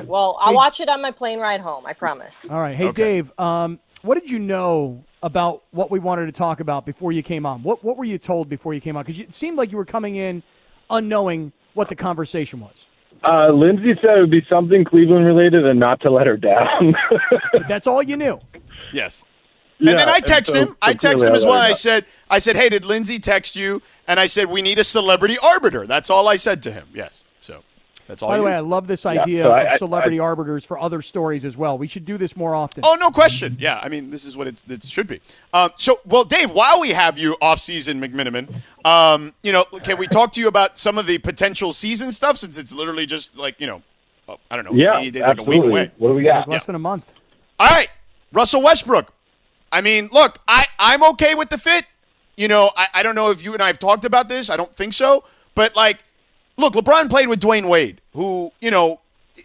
Well, 0.05 0.37
I'll 0.41 0.55
watch 0.55 0.81
it 0.81 0.89
on 0.89 1.01
my 1.01 1.11
plane 1.11 1.39
ride 1.41 1.61
home. 1.61 1.87
I 1.87 1.93
promise. 1.93 2.47
All 2.51 2.61
right. 2.61 2.75
Hey, 2.75 2.87
Okay. 2.89 3.03
Dave, 3.03 3.33
um, 3.39 3.79
what 4.03 4.19
did 4.21 4.31
you 4.31 4.39
know 4.39 5.05
about 5.23 5.63
what 5.71 5.91
we 5.91 5.99
wanted 5.99 6.27
to 6.27 6.33
talk 6.33 6.61
about 6.61 6.85
before 6.85 7.13
you 7.13 7.23
came 7.23 7.47
on? 7.47 7.63
What, 7.63 7.83
what 7.85 7.97
were 7.97 8.05
you 8.05 8.19
told 8.19 8.49
before 8.49 8.75
you 8.75 8.81
came 8.81 8.97
on? 8.97 9.05
Because 9.05 9.21
it 9.21 9.33
seemed 9.33 9.57
like 9.57 9.71
you 9.71 9.79
were 9.79 9.85
coming 9.85 10.17
in 10.17 10.43
unknowing 10.91 11.53
what 11.75 11.89
the 11.89 11.95
conversation 11.97 12.61
was. 12.61 12.87
Uh, 13.25 13.51
Lindsay 13.53 13.95
said 14.03 14.19
it 14.19 14.21
would 14.21 14.31
be 14.31 14.45
something 14.51 14.85
Cleveland 14.85 15.25
related 15.25 15.65
and 15.65 15.79
not 15.79 16.01
to 16.01 16.11
let 16.11 16.27
her 16.27 16.37
down. 16.37 16.95
That's 17.69 17.87
all 17.87 18.03
you 18.03 18.17
knew. 18.17 18.41
Yes. 18.93 19.25
And 19.79 19.89
then 19.89 20.09
I 20.09 20.21
text 20.21 20.53
so- 20.53 20.59
him. 20.59 20.77
I 20.83 20.93
text 20.93 21.19
clearly 21.19 21.27
him 21.29 21.35
as 21.37 21.45
well. 21.47 21.61
I 21.61 21.73
said, 21.73 22.05
I 22.29 22.39
said, 22.41 22.57
hey, 22.57 22.69
did 22.69 22.85
Lindsay 22.85 23.19
text 23.19 23.57
you? 23.57 23.81
And 24.09 24.19
I 24.19 24.27
said, 24.27 24.49
we 24.49 24.61
need 24.63 24.79
a 24.79 24.85
celebrity 24.85 25.39
arbiter. 25.43 25.87
That's 25.87 26.11
all 26.11 26.29
I 26.29 26.37
said 26.37 26.63
to 26.65 26.73
him. 26.73 26.89
Yes. 26.95 27.25
So 28.07 28.13
that's 28.13 28.23
all. 28.23 28.29
By 28.31 28.37
the 28.39 28.43
way, 28.43 28.51
need. 28.51 28.57
I 28.57 28.61
love 28.61 28.87
this 28.87 29.07
idea 29.07 29.45
so 29.45 29.53
of 29.53 29.67
I- 29.67 29.77
celebrity 29.77 30.19
I- 30.21 30.25
arbiters 30.25 30.65
for 30.65 30.79
other 30.79 31.01
stories 31.03 31.45
as 31.45 31.57
well. 31.57 31.79
We 31.79 31.87
should 31.87 32.05
do 32.05 32.19
this 32.19 32.37
more 32.37 32.55
often. 32.55 32.83
Oh, 32.87 32.97
no 33.01 33.11
question. 33.11 33.57
Yeah, 33.61 33.79
I 33.83 33.89
mean, 33.89 34.11
this 34.11 34.25
is 34.25 34.37
what 34.37 34.47
it's, 34.47 34.65
it 34.69 34.85
should 34.85 35.07
be. 35.07 35.21
Um, 35.53 35.71
so, 35.77 36.01
well, 36.05 36.25
Dave, 36.25 36.51
while 36.51 36.81
we 36.81 36.91
have 36.91 37.19
you 37.19 37.37
off-season 37.41 38.01
McMenamin, 38.01 38.53
um, 38.85 39.33
you 39.43 39.53
know, 39.53 39.65
can 39.83 39.99
we 39.99 40.07
talk 40.07 40.33
to 40.35 40.41
you 40.41 40.49
about 40.49 40.79
some 40.79 40.99
of 40.99 41.07
the 41.07 41.19
potential 41.19 41.73
season 41.73 42.13
stuff 42.13 42.37
since 42.37 42.59
it's 42.59 42.73
literally 42.73 43.07
just 43.07 43.37
like, 43.37 43.61
you 43.61 43.67
know, 43.67 43.83
oh, 44.29 44.39
I 44.51 44.57
don't 44.57 44.65
know, 44.65 44.73
yeah, 44.73 44.99
80 44.99 45.11
days, 45.11 45.23
like 45.23 45.29
a 45.29 45.31
absolutely. 45.41 45.59
week 45.61 45.71
away. 45.71 45.91
What 45.99 46.09
do 46.09 46.15
we 46.15 46.29
Like 46.29 46.45
got? 46.45 46.49
less 46.49 46.67
than 46.67 46.75
a 46.75 46.79
month. 46.81 47.13
All 47.61 47.69
right, 47.69 47.89
Russell 48.33 48.63
Westbrook. 48.63 49.13
I 49.71 49.81
mean, 49.81 50.09
look, 50.13 50.39
I, 50.49 50.67
I'm 50.79 51.03
okay 51.13 51.35
with 51.35 51.49
the 51.49 51.59
fit. 51.59 51.87
You 52.37 52.49
know, 52.49 52.71
I, 52.77 52.89
I 52.95 53.03
don't 53.03 53.15
know 53.15 53.31
if 53.31 53.45
you 53.45 53.53
and 53.55 53.63
I 53.63 53.69
have 53.69 53.79
talked 53.79 54.05
about 54.05 54.29
this. 54.29 54.51
I 54.51 54.57
don't 54.57 54.75
think 54.75 54.93
so. 54.95 55.25
But, 55.55 55.77
like, 55.77 55.99
look, 56.63 56.75
LeBron 56.75 57.11
played 57.11 57.29
with 57.29 57.41
Dwyane 57.41 57.69
Wade, 57.69 58.01
who, 58.15 58.53
you 58.61 58.71
know, 58.71 59.01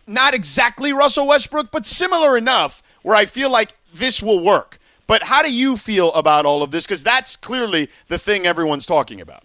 not 0.05 0.33
exactly 0.33 0.93
Russell 0.93 1.27
Westbrook, 1.27 1.71
but 1.71 1.86
similar 1.86 2.38
enough 2.38 2.81
where 3.01 3.15
I 3.15 3.25
feel 3.25 3.50
like 3.50 3.75
this 3.93 4.21
will 4.21 4.41
work. 4.41 4.79
But 5.07 5.24
how 5.24 5.41
do 5.41 5.51
you 5.51 5.77
feel 5.77 6.13
about 6.13 6.45
all 6.45 6.63
of 6.63 6.71
this? 6.71 6.86
Because 6.86 7.03
that's 7.03 7.36
clearly 7.36 7.89
the 8.07 8.17
thing 8.17 8.45
everyone's 8.45 8.86
talking 8.86 9.19
about. 9.19 9.43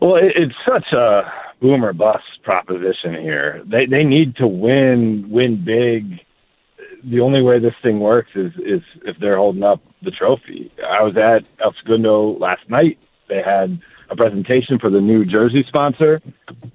Well, 0.00 0.16
it, 0.16 0.32
it's 0.36 0.54
such 0.66 0.92
a 0.92 1.22
boomer 1.60 1.92
bust 1.92 2.24
proposition 2.44 3.14
here. 3.20 3.62
They 3.66 3.86
they 3.86 4.04
need 4.04 4.36
to 4.36 4.46
win 4.46 5.28
win 5.28 5.64
big. 5.64 6.20
The 7.04 7.20
only 7.20 7.42
way 7.42 7.58
this 7.58 7.74
thing 7.82 7.98
works 7.98 8.30
is 8.36 8.52
is 8.64 8.82
if 9.04 9.18
they're 9.18 9.36
holding 9.36 9.64
up 9.64 9.82
the 10.02 10.12
trophy. 10.12 10.70
I 10.86 11.02
was 11.02 11.16
at 11.16 11.44
El 11.60 11.74
Segundo 11.82 12.38
last 12.38 12.68
night. 12.70 12.98
They 13.28 13.42
had 13.42 13.80
a 14.10 14.16
presentation 14.16 14.78
for 14.78 14.90
the 14.90 15.00
new 15.00 15.24
jersey 15.24 15.64
sponsor, 15.66 16.18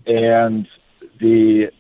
and 0.05 0.67
the 1.19 1.71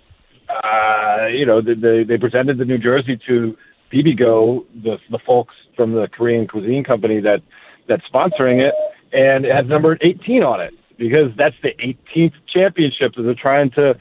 uh, 0.49 1.27
you 1.27 1.45
know 1.45 1.61
the, 1.61 1.75
the, 1.75 2.05
they 2.07 2.17
presented 2.17 2.57
the 2.57 2.65
new 2.65 2.77
jersey 2.77 3.19
to 3.27 3.57
Bibigo, 3.91 4.65
the 4.83 4.97
the 5.09 5.19
folks 5.19 5.55
from 5.75 5.93
the 5.93 6.07
Korean 6.07 6.47
cuisine 6.47 6.83
company 6.83 7.19
that 7.21 7.41
that's 7.87 8.03
sponsoring 8.07 8.67
it, 8.67 8.73
and 9.11 9.45
it 9.45 9.53
has 9.53 9.67
number 9.67 9.97
18 10.01 10.43
on 10.43 10.61
it 10.61 10.73
because 10.97 11.31
that's 11.37 11.55
the 11.61 11.73
18th 11.83 12.33
championship 12.47 13.13
that 13.15 13.23
they're 13.23 13.33
trying 13.33 13.71
to 13.71 13.97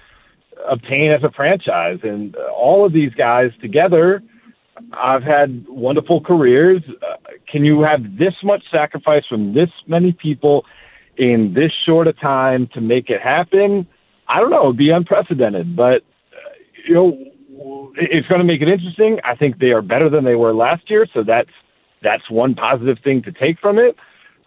obtain 0.68 1.10
as 1.10 1.22
a 1.22 1.30
franchise. 1.30 1.98
And 2.02 2.36
all 2.36 2.84
of 2.84 2.92
these 2.92 3.12
guys 3.14 3.50
together, 3.60 4.22
I've 4.92 5.22
had 5.22 5.66
wonderful 5.68 6.20
careers. 6.20 6.82
Uh, 6.88 7.16
can 7.50 7.64
you 7.64 7.82
have 7.82 8.18
this 8.18 8.34
much 8.42 8.62
sacrifice 8.70 9.24
from 9.28 9.54
this 9.54 9.70
many 9.86 10.12
people 10.12 10.64
in 11.16 11.52
this 11.54 11.72
short 11.84 12.08
a 12.08 12.12
time 12.12 12.68
to 12.74 12.80
make 12.80 13.10
it 13.10 13.20
happen? 13.20 13.86
I 14.28 14.40
don't 14.40 14.50
know. 14.50 14.64
It'd 14.64 14.76
be 14.76 14.90
unprecedented, 14.90 15.76
but 15.76 16.02
uh, 16.32 16.52
you 16.86 16.94
know, 16.94 17.92
it's 17.96 18.26
going 18.28 18.40
to 18.40 18.46
make 18.46 18.62
it 18.62 18.68
interesting. 18.68 19.18
I 19.24 19.34
think 19.36 19.58
they 19.58 19.70
are 19.70 19.82
better 19.82 20.08
than 20.08 20.24
they 20.24 20.34
were 20.34 20.54
last 20.54 20.90
year, 20.90 21.06
so 21.12 21.22
that's 21.22 21.50
that's 22.02 22.28
one 22.30 22.54
positive 22.54 22.98
thing 23.04 23.22
to 23.22 23.32
take 23.32 23.58
from 23.60 23.78
it. 23.78 23.96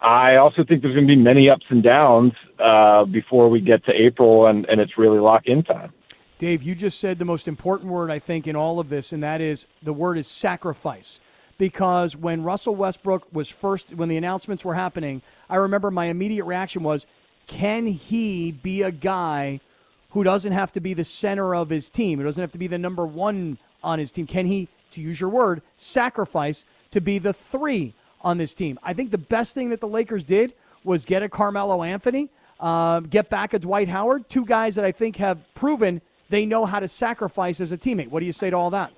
I 0.00 0.36
also 0.36 0.62
think 0.62 0.82
there's 0.82 0.94
going 0.94 1.06
to 1.06 1.16
be 1.16 1.20
many 1.20 1.48
ups 1.48 1.64
and 1.70 1.82
downs 1.82 2.32
uh, 2.62 3.04
before 3.06 3.48
we 3.48 3.60
get 3.60 3.84
to 3.86 3.92
April 3.92 4.46
and, 4.46 4.66
and 4.66 4.80
it's 4.80 4.98
really 4.98 5.18
lock 5.18 5.46
in 5.46 5.62
time. 5.62 5.92
Dave, 6.38 6.62
you 6.62 6.74
just 6.74 7.00
said 7.00 7.18
the 7.18 7.24
most 7.24 7.48
important 7.48 7.90
word, 7.90 8.10
I 8.10 8.18
think, 8.18 8.46
in 8.46 8.56
all 8.56 8.78
of 8.78 8.90
this, 8.90 9.10
and 9.10 9.22
that 9.22 9.40
is 9.40 9.66
the 9.82 9.94
word 9.94 10.18
is 10.18 10.26
sacrifice. 10.26 11.18
Because 11.58 12.16
when 12.16 12.42
Russell 12.42 12.74
Westbrook 12.74 13.26
was 13.32 13.48
first, 13.48 13.94
when 13.94 14.08
the 14.08 14.16
announcements 14.16 14.64
were 14.64 14.74
happening, 14.74 15.22
I 15.48 15.56
remember 15.56 15.90
my 15.90 16.06
immediate 16.06 16.44
reaction 16.44 16.82
was, 16.82 17.06
can 17.46 17.86
he 17.86 18.52
be 18.52 18.82
a 18.82 18.90
guy 18.90 19.60
who 20.10 20.24
doesn't 20.24 20.52
have 20.52 20.72
to 20.72 20.80
be 20.80 20.94
the 20.94 21.04
center 21.04 21.54
of 21.54 21.70
his 21.70 21.88
team? 21.88 22.18
Who 22.18 22.24
doesn't 22.24 22.42
have 22.42 22.52
to 22.52 22.58
be 22.58 22.66
the 22.66 22.78
number 22.78 23.06
one 23.06 23.58
on 23.82 23.98
his 23.98 24.12
team? 24.12 24.26
Can 24.26 24.46
he, 24.46 24.68
to 24.92 25.00
use 25.00 25.20
your 25.20 25.30
word, 25.30 25.62
sacrifice 25.76 26.64
to 26.90 27.00
be 27.00 27.18
the 27.18 27.32
three 27.32 27.94
on 28.20 28.38
this 28.38 28.52
team? 28.54 28.78
I 28.82 28.92
think 28.92 29.10
the 29.10 29.18
best 29.18 29.54
thing 29.54 29.70
that 29.70 29.80
the 29.80 29.88
Lakers 29.88 30.24
did 30.24 30.52
was 30.84 31.04
get 31.04 31.22
a 31.22 31.28
Carmelo 31.28 31.82
Anthony, 31.82 32.28
uh, 32.60 33.00
get 33.00 33.28
back 33.28 33.54
a 33.54 33.58
Dwight 33.58 33.88
Howard, 33.88 34.28
two 34.28 34.44
guys 34.44 34.74
that 34.74 34.84
I 34.84 34.92
think 34.92 35.16
have 35.16 35.38
proven 35.54 36.00
they 36.28 36.44
know 36.46 36.64
how 36.64 36.80
to 36.80 36.88
sacrifice 36.88 37.60
as 37.60 37.72
a 37.72 37.78
teammate. 37.78 38.08
What 38.08 38.20
do 38.20 38.26
you 38.26 38.32
say 38.32 38.50
to 38.50 38.56
all 38.56 38.70
that? 38.70 38.92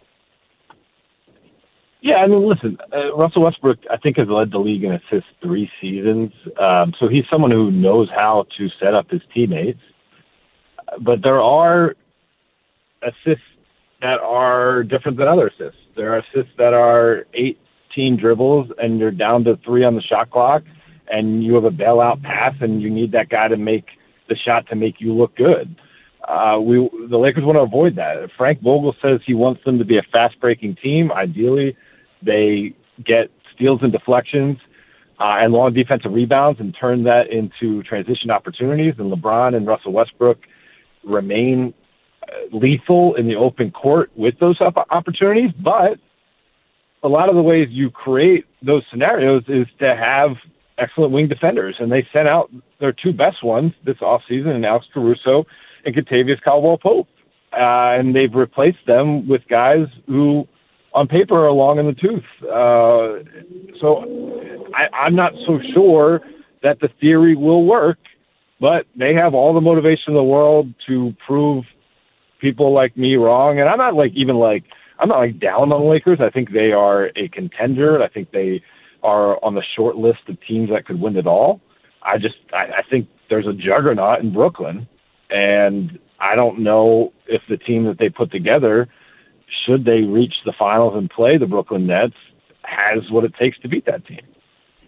Yeah, 2.00 2.16
I 2.16 2.28
mean, 2.28 2.48
listen, 2.48 2.78
uh, 2.92 3.14
Russell 3.16 3.42
Westbrook, 3.42 3.78
I 3.90 3.96
think, 3.96 4.18
has 4.18 4.28
led 4.28 4.52
the 4.52 4.58
league 4.58 4.84
in 4.84 4.92
assists 4.92 5.28
three 5.42 5.68
seasons. 5.80 6.30
Um, 6.60 6.94
so 6.98 7.08
he's 7.08 7.24
someone 7.30 7.50
who 7.50 7.72
knows 7.72 8.08
how 8.14 8.46
to 8.56 8.68
set 8.80 8.94
up 8.94 9.10
his 9.10 9.22
teammates. 9.34 9.80
But 11.00 11.22
there 11.22 11.40
are 11.40 11.96
assists 13.02 13.44
that 14.00 14.20
are 14.20 14.84
different 14.84 15.18
than 15.18 15.26
other 15.26 15.48
assists. 15.48 15.80
There 15.96 16.14
are 16.14 16.18
assists 16.18 16.52
that 16.56 16.72
are 16.72 17.26
18 17.34 18.16
dribbles 18.16 18.70
and 18.78 18.98
you're 19.00 19.10
down 19.10 19.44
to 19.44 19.58
three 19.64 19.84
on 19.84 19.96
the 19.96 20.02
shot 20.02 20.30
clock 20.30 20.62
and 21.10 21.42
you 21.42 21.54
have 21.54 21.64
a 21.64 21.70
bailout 21.70 22.22
pass 22.22 22.54
and 22.60 22.80
you 22.80 22.90
need 22.90 23.12
that 23.12 23.28
guy 23.28 23.48
to 23.48 23.56
make 23.56 23.86
the 24.28 24.36
shot 24.36 24.68
to 24.68 24.76
make 24.76 25.00
you 25.00 25.12
look 25.12 25.34
good. 25.36 25.74
Uh, 26.26 26.58
we 26.60 26.88
the 27.08 27.16
Lakers 27.16 27.44
want 27.44 27.56
to 27.56 27.60
avoid 27.60 27.96
that. 27.96 28.28
Frank 28.36 28.60
Vogel 28.60 28.94
says 29.00 29.20
he 29.26 29.32
wants 29.34 29.64
them 29.64 29.78
to 29.78 29.84
be 29.84 29.96
a 29.96 30.02
fast 30.12 30.38
breaking 30.40 30.76
team. 30.82 31.10
Ideally, 31.10 31.74
they 32.22 32.74
get 33.04 33.30
steals 33.54 33.80
and 33.82 33.92
deflections 33.92 34.58
uh, 35.20 35.38
and 35.40 35.52
long 35.52 35.72
defensive 35.72 36.12
rebounds 36.12 36.60
and 36.60 36.76
turn 36.78 37.04
that 37.04 37.30
into 37.30 37.82
transition 37.82 38.30
opportunities. 38.30 38.94
And 38.98 39.12
LeBron 39.12 39.54
and 39.54 39.66
Russell 39.66 39.92
Westbrook 39.92 40.38
remain 41.04 41.74
uh, 42.22 42.56
lethal 42.56 43.14
in 43.14 43.26
the 43.26 43.34
open 43.34 43.70
court 43.70 44.10
with 44.16 44.38
those 44.38 44.60
opportunities. 44.60 45.50
But 45.62 45.98
a 47.02 47.08
lot 47.08 47.28
of 47.28 47.34
the 47.34 47.42
ways 47.42 47.68
you 47.70 47.90
create 47.90 48.44
those 48.62 48.82
scenarios 48.90 49.44
is 49.48 49.66
to 49.78 49.96
have 49.96 50.36
excellent 50.78 51.12
wing 51.12 51.28
defenders. 51.28 51.76
And 51.78 51.90
they 51.90 52.06
sent 52.12 52.28
out 52.28 52.50
their 52.80 52.92
two 52.92 53.12
best 53.12 53.42
ones 53.42 53.72
this 53.84 53.96
offseason, 53.96 54.54
and 54.54 54.64
Alex 54.64 54.86
Caruso 54.92 55.44
and 55.84 55.94
Kentavious 55.94 56.40
Caldwell 56.42 56.78
Pope. 56.78 57.08
Uh, 57.52 57.96
and 57.98 58.14
they've 58.14 58.34
replaced 58.34 58.84
them 58.86 59.26
with 59.26 59.40
guys 59.48 59.86
who, 60.06 60.46
on 60.94 61.06
paper, 61.06 61.46
are 61.46 61.52
long 61.52 61.78
in 61.78 61.86
the 61.86 61.92
tooth. 61.92 62.24
Uh, 62.42 63.22
so 63.80 64.04
I, 64.74 64.94
I'm 64.96 65.14
not 65.14 65.32
so 65.46 65.58
sure 65.74 66.20
that 66.62 66.80
the 66.80 66.88
theory 67.00 67.36
will 67.36 67.64
work, 67.64 67.98
but 68.60 68.86
they 68.98 69.14
have 69.14 69.34
all 69.34 69.54
the 69.54 69.60
motivation 69.60 70.08
in 70.08 70.14
the 70.14 70.22
world 70.22 70.72
to 70.88 71.14
prove 71.26 71.64
people 72.40 72.72
like 72.72 72.96
me 72.96 73.16
wrong. 73.16 73.60
And 73.60 73.68
I'm 73.68 73.78
not 73.78 73.94
like 73.94 74.12
even 74.14 74.36
like 74.36 74.64
I'm 74.98 75.08
not 75.08 75.18
like 75.18 75.38
down 75.38 75.72
on 75.72 75.82
the 75.82 75.90
Lakers. 75.90 76.18
I 76.20 76.30
think 76.30 76.52
they 76.52 76.72
are 76.72 77.06
a 77.16 77.28
contender. 77.32 78.02
I 78.02 78.08
think 78.08 78.32
they 78.32 78.62
are 79.02 79.42
on 79.44 79.54
the 79.54 79.62
short 79.76 79.96
list 79.96 80.20
of 80.28 80.36
teams 80.46 80.70
that 80.70 80.86
could 80.86 81.00
win 81.00 81.16
it 81.16 81.26
all. 81.26 81.60
I 82.02 82.18
just 82.18 82.36
I, 82.52 82.78
I 82.78 82.82
think 82.90 83.08
there's 83.30 83.46
a 83.46 83.52
juggernaut 83.52 84.20
in 84.20 84.32
Brooklyn 84.32 84.88
and 85.30 85.98
I 86.20 86.34
don't 86.34 86.60
know 86.60 87.12
if 87.26 87.42
the 87.48 87.56
team 87.56 87.84
that 87.84 87.98
they 87.98 88.08
put 88.08 88.32
together, 88.32 88.88
should 89.66 89.84
they 89.84 90.02
reach 90.02 90.34
the 90.44 90.52
finals 90.52 90.94
and 90.96 91.10
play 91.10 91.38
the 91.38 91.46
Brooklyn 91.46 91.86
Nets, 91.86 92.14
has 92.62 93.10
what 93.10 93.24
it 93.24 93.34
takes 93.34 93.58
to 93.60 93.68
beat 93.68 93.86
that 93.86 94.06
team. 94.06 94.20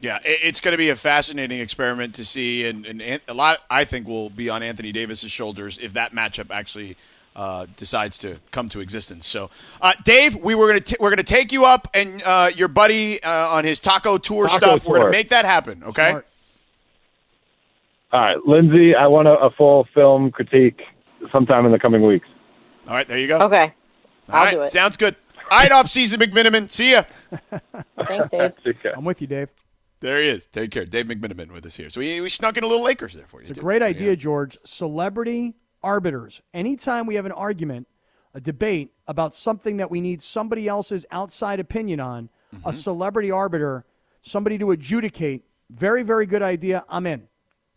Yeah, 0.01 0.19
it's 0.25 0.61
going 0.61 0.73
to 0.73 0.79
be 0.79 0.89
a 0.89 0.97
fascinating 0.97 1.61
experiment 1.61 2.15
to 2.15 2.25
see, 2.25 2.65
and, 2.65 2.87
and 2.87 3.21
a 3.29 3.35
lot 3.35 3.59
I 3.69 3.85
think 3.85 4.09
will 4.09 4.31
be 4.31 4.49
on 4.49 4.63
Anthony 4.63 4.93
Davis's 4.93 5.31
shoulders 5.31 5.79
if 5.81 5.93
that 5.93 6.13
matchup 6.13 6.51
actually 6.51 6.97
uh, 7.37 7.67
decides 7.77 8.17
to 8.19 8.39
come 8.51 8.71
to 8.71 8.81
existence. 8.81 9.27
So, 9.27 9.51
uh, 9.83 9.93
Dave, 10.05 10.37
we 10.37 10.55
were 10.55 10.69
going 10.69 10.83
to 10.83 10.97
we're 11.01 11.11
going 11.11 11.19
to 11.19 11.23
take 11.23 11.53
you 11.53 11.67
up 11.67 11.89
and 11.93 12.23
uh, 12.25 12.51
your 12.55 12.69
buddy 12.69 13.23
uh, 13.23 13.49
on 13.49 13.65
his 13.65 13.79
taco 13.79 14.17
tour 14.17 14.49
taco 14.49 14.59
stuff. 14.59 14.83
Tour. 14.83 14.91
We're 14.91 14.99
going 15.01 15.13
to 15.13 15.19
make 15.19 15.29
that 15.29 15.45
happen. 15.45 15.83
Okay. 15.85 16.11
Smart. 16.11 16.27
All 18.13 18.21
right, 18.21 18.39
Lindsay, 18.45 18.97
I 18.97 19.07
want 19.07 19.29
a, 19.29 19.39
a, 19.39 19.51
full 19.51 19.87
film 19.95 20.33
critique 20.33 20.83
sometime 21.31 21.65
in 21.65 21.71
the 21.71 21.79
coming 21.79 22.05
weeks. 22.05 22.27
All 22.89 22.95
right, 22.95 23.07
there 23.07 23.19
you 23.19 23.29
go. 23.29 23.39
Okay. 23.43 23.73
All 24.31 24.39
I'll 24.39 24.45
right, 24.45 24.55
do 24.55 24.63
it. 24.63 24.71
Sounds 24.71 24.97
good. 24.97 25.17
All 25.51 25.59
right, 25.59 25.73
off 25.73 25.89
season 25.89 26.21
McMenamin. 26.21 26.71
See 26.71 26.93
ya. 26.93 27.03
Thanks, 28.07 28.29
Dave. 28.31 28.53
I'm 28.95 29.05
with 29.05 29.21
you, 29.21 29.27
Dave. 29.27 29.51
There 30.01 30.21
he 30.23 30.29
is. 30.29 30.47
Take 30.47 30.71
care. 30.71 30.87
Dave 30.87 31.07
McMenamin 31.07 31.53
with 31.53 31.67
us 31.67 31.77
here. 31.77 31.91
So 31.91 32.01
we, 32.01 32.21
we 32.21 32.29
snuck 32.29 32.57
in 32.57 32.65
a 32.65 32.67
little 32.67 32.85
Lakers 32.85 33.15
there 33.15 33.27
for 33.27 33.43
you. 33.43 33.49
It's 33.49 33.59
a 33.59 33.61
great 33.61 33.83
idea, 33.83 34.11
yeah. 34.11 34.15
George. 34.15 34.59
Celebrity 34.65 35.55
arbiters. 35.83 36.41
Anytime 36.55 37.07
we 37.07 37.17
have 37.17 37.27
an 37.27 37.33
argument, 37.33 37.87
a 38.33 38.41
debate 38.41 38.93
about 39.07 39.35
something 39.35 39.77
that 39.79 39.91
we 39.91 40.01
need 40.01 40.23
somebody 40.23 40.69
else's 40.69 41.05
outside 41.11 41.61
opinion 41.61 42.01
on, 42.01 42.31
mm-hmm. 42.55 42.69
a 42.69 42.73
celebrity 42.73 43.31
arbiter, 43.31 43.85
somebody 44.23 44.57
to 44.59 44.71
adjudicate. 44.71 45.45
Very, 45.69 46.03
very 46.03 46.27
good 46.27 46.43
idea. 46.43 46.85
I'm 46.89 47.07
in. 47.07 47.29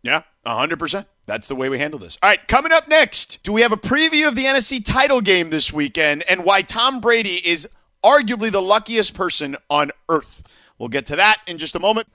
Yeah, 0.01 0.24
100%. 0.45 1.05
That's 1.25 1.48
the 1.48 1.56
way 1.56 1.70
we 1.70 1.80
handle 1.80 2.00
this. 2.00 2.18
All 2.22 2.30
right, 2.30 2.46
coming 2.48 2.72
up 2.72 2.88
next, 2.88 3.42
do 3.44 3.53
we 3.53 3.62
have 3.62 3.72
a 3.72 3.77
preview 3.77 4.27
of 4.27 4.36
the 4.36 4.46
NFC 4.46 4.84
title 4.84 5.22
game 5.22 5.50
this 5.50 5.72
weekend 5.72 6.24
and 6.30 6.44
why 6.44 6.62
Tom 6.62 7.00
Brady 7.00 7.36
is 7.48 7.68
arguably 8.03 8.51
the 8.51 8.62
luckiest 8.62 9.13
person 9.13 9.56
on 9.70 9.92
earth? 10.10 10.44
We'll 10.77 10.89
get 10.89 11.06
to 11.08 11.15
that 11.15 11.38
in 11.48 11.58
just 11.58 11.75
a 11.75 11.80
moment. 11.80 12.08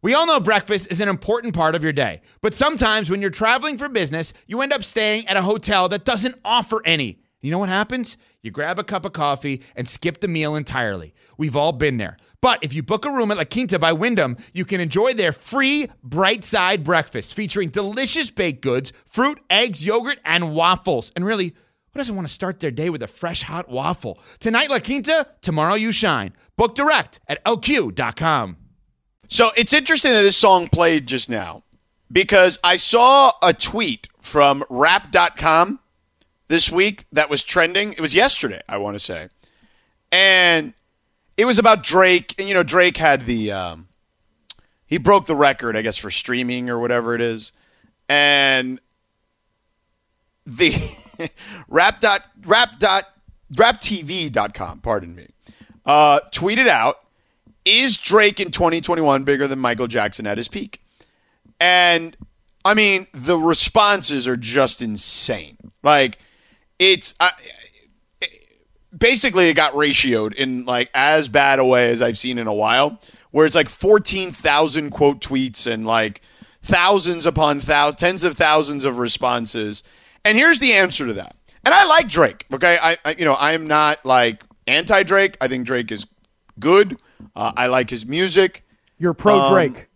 We 0.00 0.14
all 0.14 0.28
know 0.28 0.38
breakfast 0.38 0.92
is 0.92 1.00
an 1.00 1.08
important 1.08 1.54
part 1.54 1.74
of 1.74 1.82
your 1.82 1.92
day, 1.92 2.20
but 2.40 2.54
sometimes 2.54 3.10
when 3.10 3.20
you're 3.20 3.30
traveling 3.30 3.76
for 3.76 3.88
business, 3.88 4.32
you 4.46 4.60
end 4.62 4.72
up 4.72 4.84
staying 4.84 5.26
at 5.26 5.36
a 5.36 5.42
hotel 5.42 5.88
that 5.88 6.04
doesn't 6.04 6.36
offer 6.44 6.80
any. 6.84 7.18
You 7.40 7.50
know 7.50 7.58
what 7.58 7.68
happens? 7.68 8.16
You 8.40 8.52
grab 8.52 8.78
a 8.78 8.84
cup 8.84 9.04
of 9.04 9.12
coffee 9.12 9.62
and 9.74 9.88
skip 9.88 10.20
the 10.20 10.28
meal 10.28 10.54
entirely. 10.54 11.14
We've 11.36 11.56
all 11.56 11.72
been 11.72 11.96
there. 11.96 12.16
But 12.40 12.62
if 12.62 12.72
you 12.72 12.82
book 12.82 13.04
a 13.04 13.10
room 13.10 13.30
at 13.30 13.36
La 13.36 13.44
Quinta 13.44 13.78
by 13.78 13.92
Wyndham, 13.92 14.36
you 14.52 14.64
can 14.64 14.80
enjoy 14.80 15.12
their 15.12 15.32
free 15.32 15.88
bright 16.04 16.44
side 16.44 16.84
breakfast 16.84 17.34
featuring 17.34 17.68
delicious 17.68 18.30
baked 18.30 18.62
goods, 18.62 18.92
fruit, 19.06 19.40
eggs, 19.50 19.84
yogurt, 19.84 20.18
and 20.24 20.54
waffles. 20.54 21.10
And 21.16 21.24
really, 21.24 21.48
who 21.92 21.98
doesn't 21.98 22.14
want 22.14 22.28
to 22.28 22.32
start 22.34 22.60
their 22.60 22.70
day 22.70 22.90
with 22.90 23.02
a 23.02 23.08
fresh 23.08 23.42
hot 23.42 23.68
waffle? 23.68 24.20
Tonight, 24.38 24.70
La 24.70 24.78
Quinta, 24.78 25.26
tomorrow, 25.40 25.74
you 25.74 25.90
shine. 25.90 26.32
Book 26.56 26.74
direct 26.74 27.18
at 27.26 27.42
lq.com. 27.44 28.56
So 29.28 29.50
it's 29.56 29.72
interesting 29.72 30.12
that 30.12 30.22
this 30.22 30.36
song 30.36 30.68
played 30.68 31.06
just 31.06 31.28
now 31.28 31.64
because 32.10 32.58
I 32.62 32.76
saw 32.76 33.32
a 33.42 33.52
tweet 33.52 34.08
from 34.20 34.64
rap.com 34.70 35.80
this 36.48 36.70
week 36.70 37.04
that 37.12 37.28
was 37.28 37.42
trending. 37.42 37.92
It 37.92 38.00
was 38.00 38.14
yesterday, 38.14 38.62
I 38.68 38.78
want 38.78 38.94
to 38.94 39.00
say. 39.00 39.28
And 40.10 40.72
it 41.38 41.44
was 41.44 41.58
about 41.58 41.84
Drake, 41.84 42.34
and 42.36 42.48
you 42.48 42.52
know 42.52 42.64
Drake 42.64 42.96
had 42.98 43.24
the 43.24 43.52
um, 43.52 43.88
he 44.84 44.98
broke 44.98 45.26
the 45.26 45.36
record, 45.36 45.76
I 45.76 45.82
guess, 45.82 45.96
for 45.96 46.10
streaming 46.10 46.68
or 46.68 46.78
whatever 46.80 47.14
it 47.14 47.20
is, 47.22 47.52
and 48.08 48.80
the 50.44 50.74
rap 51.68 52.00
dot 52.00 52.24
rap 52.44 52.70
dot 52.80 53.04
raptv.com, 53.54 54.80
pardon 54.80 55.14
me, 55.14 55.28
uh, 55.86 56.18
tweeted 56.32 56.66
out, 56.66 56.96
"Is 57.64 57.96
Drake 57.96 58.40
in 58.40 58.50
2021 58.50 59.22
bigger 59.22 59.46
than 59.46 59.60
Michael 59.60 59.86
Jackson 59.86 60.26
at 60.26 60.38
his 60.38 60.48
peak?" 60.48 60.82
And 61.60 62.16
I 62.64 62.74
mean, 62.74 63.06
the 63.14 63.38
responses 63.38 64.26
are 64.26 64.36
just 64.36 64.82
insane. 64.82 65.56
Like, 65.84 66.18
it's. 66.80 67.14
Basically 68.96 69.48
it 69.48 69.54
got 69.54 69.72
ratioed 69.74 70.32
in 70.34 70.64
like 70.64 70.90
as 70.94 71.28
bad 71.28 71.58
a 71.58 71.64
way 71.64 71.90
as 71.90 72.02
I've 72.02 72.18
seen 72.18 72.38
in 72.38 72.46
a 72.46 72.54
while, 72.54 73.00
where 73.30 73.44
it's 73.46 73.54
like 73.54 73.68
14,000 73.68 74.90
quote 74.90 75.20
tweets 75.20 75.66
and 75.70 75.86
like 75.86 76.22
thousands 76.62 77.26
upon 77.26 77.60
thousands, 77.60 78.00
tens 78.00 78.24
of 78.24 78.36
thousands 78.36 78.84
of 78.84 78.98
responses. 78.98 79.82
And 80.24 80.36
here's 80.36 80.58
the 80.58 80.72
answer 80.72 81.06
to 81.06 81.12
that. 81.14 81.36
and 81.64 81.72
I 81.74 81.84
like 81.84 82.08
Drake. 82.08 82.46
Okay, 82.52 82.78
I, 82.80 82.96
I 83.04 83.14
you 83.18 83.24
know 83.24 83.34
I 83.34 83.52
am 83.52 83.66
not 83.66 84.04
like 84.04 84.42
anti 84.66 85.02
Drake. 85.02 85.36
I 85.40 85.48
think 85.48 85.66
Drake 85.66 85.90
is 85.92 86.06
good. 86.58 86.98
Uh, 87.34 87.52
I 87.56 87.66
like 87.66 87.90
his 87.90 88.06
music. 88.06 88.64
You're 88.98 89.14
pro 89.14 89.40
Um, 89.40 89.52
Drake. 89.52 89.88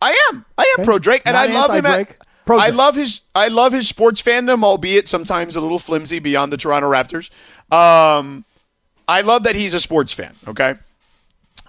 I 0.00 0.16
am. 0.30 0.44
I 0.58 0.74
am 0.78 0.84
pro 0.84 0.98
Drake, 0.98 1.22
and 1.26 1.34
Not 1.34 1.48
I 1.48 1.52
love 1.52 1.70
him. 1.74 1.86
At, 1.86 2.16
I 2.48 2.68
love 2.70 2.94
his. 2.94 3.22
I 3.34 3.48
love 3.48 3.72
his 3.72 3.88
sports 3.88 4.22
fandom, 4.22 4.62
albeit 4.62 5.08
sometimes 5.08 5.56
a 5.56 5.60
little 5.60 5.78
flimsy 5.80 6.18
beyond 6.20 6.52
the 6.52 6.56
Toronto 6.56 6.88
Raptors. 6.90 7.28
Um, 7.70 8.44
I 9.08 9.20
love 9.22 9.44
that 9.44 9.56
he's 9.56 9.74
a 9.74 9.80
sports 9.80 10.12
fan. 10.12 10.34
Okay. 10.46 10.74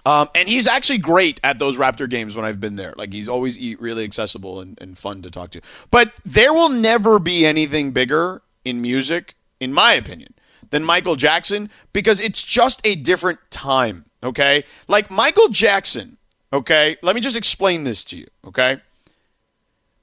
Um, 0.06 0.28
and 0.34 0.48
he's 0.48 0.66
actually 0.66 0.98
great 0.98 1.38
at 1.44 1.58
those 1.58 1.76
Raptor 1.76 2.08
games 2.08 2.34
when 2.34 2.44
I've 2.44 2.60
been 2.60 2.76
there. 2.76 2.94
Like 2.96 3.12
he's 3.12 3.28
always 3.28 3.58
really 3.78 4.04
accessible 4.04 4.60
and, 4.60 4.78
and 4.80 4.96
fun 4.96 5.22
to 5.22 5.30
talk 5.30 5.50
to. 5.50 5.60
But 5.90 6.12
there 6.24 6.54
will 6.54 6.70
never 6.70 7.18
be 7.18 7.44
anything 7.44 7.90
bigger 7.90 8.40
in 8.64 8.80
music, 8.80 9.34
in 9.60 9.72
my 9.72 9.92
opinion, 9.92 10.34
than 10.70 10.84
Michael 10.84 11.16
Jackson 11.16 11.70
because 11.92 12.20
it's 12.20 12.42
just 12.42 12.80
a 12.86 12.94
different 12.94 13.38
time. 13.50 14.06
Okay, 14.22 14.64
like 14.88 15.10
Michael 15.10 15.48
Jackson. 15.48 16.16
Okay, 16.52 16.96
let 17.02 17.14
me 17.14 17.20
just 17.20 17.36
explain 17.36 17.84
this 17.84 18.02
to 18.04 18.16
you. 18.16 18.26
Okay, 18.46 18.80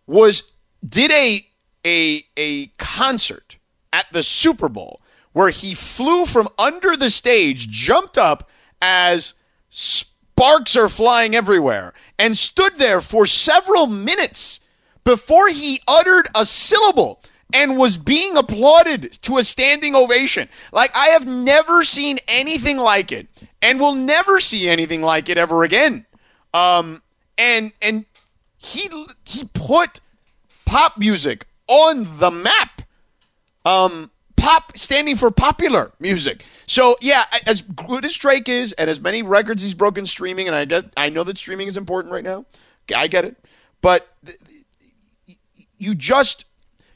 was 0.08 0.52
did 0.88 1.12
a 1.12 1.46
a 1.86 2.24
a 2.38 2.68
concert 2.78 3.58
at 3.92 4.06
the 4.12 4.24
Super 4.24 4.70
Bowl 4.70 5.02
where 5.36 5.50
he 5.50 5.74
flew 5.74 6.26
from 6.26 6.48
under 6.58 6.96
the 6.96 7.10
stage, 7.10 7.68
jumped 7.68 8.18
up 8.18 8.50
as 8.82 9.34
sparks 9.70 10.78
are 10.78 10.88
flying 10.88 11.36
everywhere, 11.36 11.94
and 12.18 12.38
stood 12.38 12.78
there 12.78 13.02
for 13.02 13.26
several 13.26 13.86
minutes 13.86 14.62
before 15.04 15.50
he 15.50 15.82
uttered 15.90 16.30
a 16.34 16.46
syllable 16.46 17.22
and 17.54 17.78
was 17.78 17.98
being 17.98 18.38
applauded 18.38 19.12
to 19.24 19.38
a 19.38 19.44
standing 19.44 19.94
ovation. 19.94 20.48
Like 20.72 20.92
I 20.96 21.08
have 21.08 21.28
never 21.28 21.84
seen 21.84 22.18
anything 22.30 22.78
like 22.78 23.12
it 23.12 23.28
and 23.62 23.78
will 23.78 23.94
never 23.94 24.40
see 24.40 24.70
anything 24.70 25.02
like 25.02 25.28
it 25.28 25.38
ever 25.38 25.66
again. 25.66 26.06
Um 26.54 27.02
and 27.38 27.74
and 27.82 28.06
he 28.56 28.90
he 29.26 29.50
put 29.54 30.00
pop 30.64 30.98
music 30.98 31.46
on 31.68 32.20
the 32.20 32.32
map. 32.32 32.84
Um, 33.66 34.12
pop 34.46 34.78
standing 34.78 35.16
for 35.16 35.32
popular 35.32 35.92
music. 36.00 36.46
So 36.68 36.98
yeah, 37.02 37.24
as 37.48 37.62
good 37.62 38.06
as 38.06 38.16
Drake 38.16 38.48
is, 38.48 38.74
and 38.74 38.92
as 38.92 39.00
many 39.00 39.24
records 39.24 39.64
he's 39.64 39.74
broken 39.74 40.06
streaming, 40.06 40.46
and 40.46 40.56
I 40.56 40.66
get, 40.66 40.94
I 40.96 41.10
know 41.10 41.24
that 41.24 41.40
streaming 41.40 41.68
is 41.68 41.78
important 41.78 42.14
right 42.14 42.24
now. 42.24 42.46
I 42.96 43.08
get 43.08 43.26
it, 43.26 43.38
but 43.82 44.08
you 45.80 45.96
just 45.96 46.46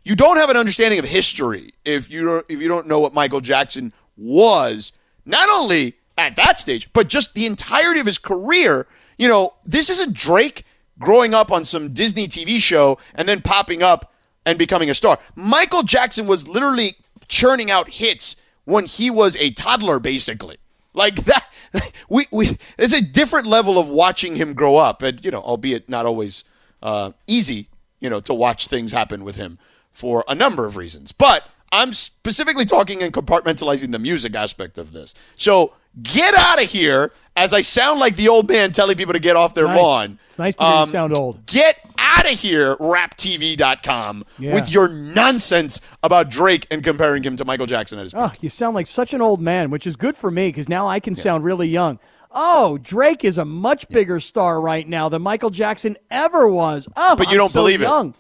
you 0.03 0.15
don't 0.15 0.37
have 0.37 0.51
an 0.51 0.57
understanding 0.57 0.99
of 0.99 1.05
history 1.05 1.73
if 1.83 2.07
you 2.09 2.23
don't 2.23 2.45
if 2.49 2.61
you 2.61 2.67
don't 2.67 2.85
know 2.85 2.99
what 2.99 3.15
Michael 3.15 3.41
Jackson 3.41 3.93
was. 4.15 4.91
Not 5.25 5.49
only 5.49 5.95
at 6.19 6.35
that 6.35 6.59
stage, 6.59 6.93
but 6.93 7.09
just 7.09 7.33
the 7.33 7.47
entirety 7.47 7.99
of 7.99 8.05
his 8.05 8.19
career. 8.19 8.85
You 9.17 9.27
know, 9.27 9.55
this 9.65 9.89
isn't 9.89 10.13
Drake 10.13 10.65
growing 10.99 11.33
up 11.33 11.51
on 11.51 11.65
some 11.65 11.93
Disney 11.93 12.27
TV 12.27 12.59
show 12.59 12.99
and 13.15 13.27
then 13.27 13.41
popping 13.41 13.81
up 13.81 14.13
and 14.45 14.59
becoming 14.59 14.91
a 14.91 14.93
star. 14.93 15.17
Michael 15.35 15.81
Jackson 15.81 16.27
was 16.27 16.47
literally 16.47 16.95
churning 17.29 17.71
out 17.71 17.89
hits 17.89 18.35
when 18.65 18.85
he 18.85 19.09
was 19.09 19.37
a 19.37 19.51
toddler, 19.51 19.99
basically. 19.99 20.57
Like 20.93 21.23
that, 21.25 21.45
we 22.09 22.25
we 22.31 22.57
there's 22.77 22.93
a 22.93 23.01
different 23.01 23.47
level 23.47 23.77
of 23.77 23.87
watching 23.87 24.35
him 24.35 24.53
grow 24.53 24.75
up, 24.75 25.01
and 25.01 25.23
you 25.23 25.31
know, 25.31 25.41
albeit 25.41 25.87
not 25.87 26.05
always 26.05 26.43
uh, 26.81 27.11
easy, 27.27 27.69
you 27.99 28.09
know, 28.09 28.19
to 28.21 28.33
watch 28.33 28.67
things 28.67 28.91
happen 28.91 29.23
with 29.23 29.35
him 29.35 29.59
for 29.91 30.25
a 30.27 30.35
number 30.35 30.65
of 30.65 30.75
reasons. 30.75 31.11
But 31.11 31.45
I'm 31.71 31.93
specifically 31.93 32.65
talking 32.65 33.03
and 33.03 33.13
compartmentalizing 33.13 33.91
the 33.91 33.99
music 33.99 34.35
aspect 34.35 34.77
of 34.77 34.91
this. 34.91 35.13
So 35.35 35.73
get 36.03 36.33
out 36.37 36.61
of 36.61 36.69
here 36.69 37.11
as 37.35 37.53
I 37.53 37.61
sound 37.61 37.99
like 37.99 38.15
the 38.15 38.27
old 38.27 38.49
man 38.49 38.71
telling 38.71 38.97
people 38.97 39.13
to 39.13 39.19
get 39.19 39.35
off 39.35 39.53
their 39.53 39.65
Nice. 39.67 39.77
lawn. 39.81 40.05
Um, 40.05 40.19
It's 40.27 40.39
nice 40.39 40.55
to 40.57 40.63
hear 40.65 40.79
you 40.81 40.85
sound 40.87 41.13
old. 41.15 41.45
Get 41.45 41.77
out 41.97 42.31
of 42.31 42.37
here, 42.39 42.75
raptv.com, 42.77 44.25
Yeah. 44.37 44.53
with 44.53 44.69
your 44.71 44.87
nonsense 44.89 45.79
about 46.03 46.29
Drake 46.29 46.67
and 46.71 46.83
comparing 46.83 47.23
him 47.23 47.35
to 47.37 47.45
Michael 47.45 47.65
Jackson 47.65 47.97
at 47.99 48.03
his 48.03 48.13
peak. 48.13 48.21
Oh, 48.23 48.31
you 48.41 48.49
sound 48.49 48.75
like 48.75 48.87
such 48.87 49.13
an 49.13 49.21
old 49.21 49.41
man, 49.41 49.69
which 49.69 49.87
is 49.87 49.95
good 49.95 50.15
for 50.17 50.31
me 50.31 50.49
because 50.49 50.67
now 50.69 50.87
I 50.87 50.99
can 50.99 51.15
sound 51.15 51.43
really 51.43 51.67
young. 51.67 51.99
Oh, 52.31 52.77
Drake 52.77 53.23
is 53.25 53.37
a 53.37 53.45
much 53.45 53.87
bigger 53.89 54.19
star 54.19 54.61
right 54.61 54.87
now 54.87 55.09
than 55.09 55.21
Michael 55.21 55.49
Jackson 55.49 55.97
ever 56.11 56.47
was. 56.47 56.87
Oh, 56.95 57.15
But 57.15 57.27
you 57.27 57.33
I'm 57.33 57.37
don't 57.39 57.49
so 57.51 57.61
believe 57.61 57.81
it. 57.81 57.85
young. 57.85 58.13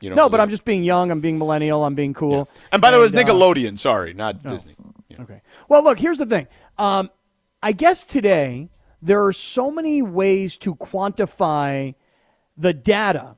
You 0.00 0.08
don't 0.10 0.16
No, 0.16 0.24
but 0.24 0.30
believe 0.32 0.42
I'm 0.42 0.50
just 0.50 0.64
being 0.64 0.82
young. 0.82 1.10
I'm 1.12 1.20
being 1.20 1.38
millennial. 1.38 1.84
I'm 1.84 1.94
being 1.94 2.12
cool. 2.12 2.48
And 2.72 2.82
by 2.82 2.90
the 2.90 2.96
way, 2.96 3.02
it 3.02 3.12
was 3.12 3.14
uh, 3.14 3.18
Nickelodeon. 3.18 3.78
Sorry, 3.78 4.14
not 4.14 4.42
Disney. 4.42 4.74
Yeah. 5.08 5.22
Okay. 5.22 5.42
Well, 5.68 5.84
look, 5.84 5.98
here's 6.00 6.18
the 6.18 6.26
thing. 6.26 6.48
Um, 6.76 7.08
I 7.62 7.70
guess 7.70 8.04
today 8.04 8.70
there 9.00 9.24
are 9.24 9.32
so 9.32 9.70
many 9.70 10.02
ways 10.02 10.58
to 10.58 10.74
quantify 10.74 11.94
the 12.56 12.72
data. 12.72 13.36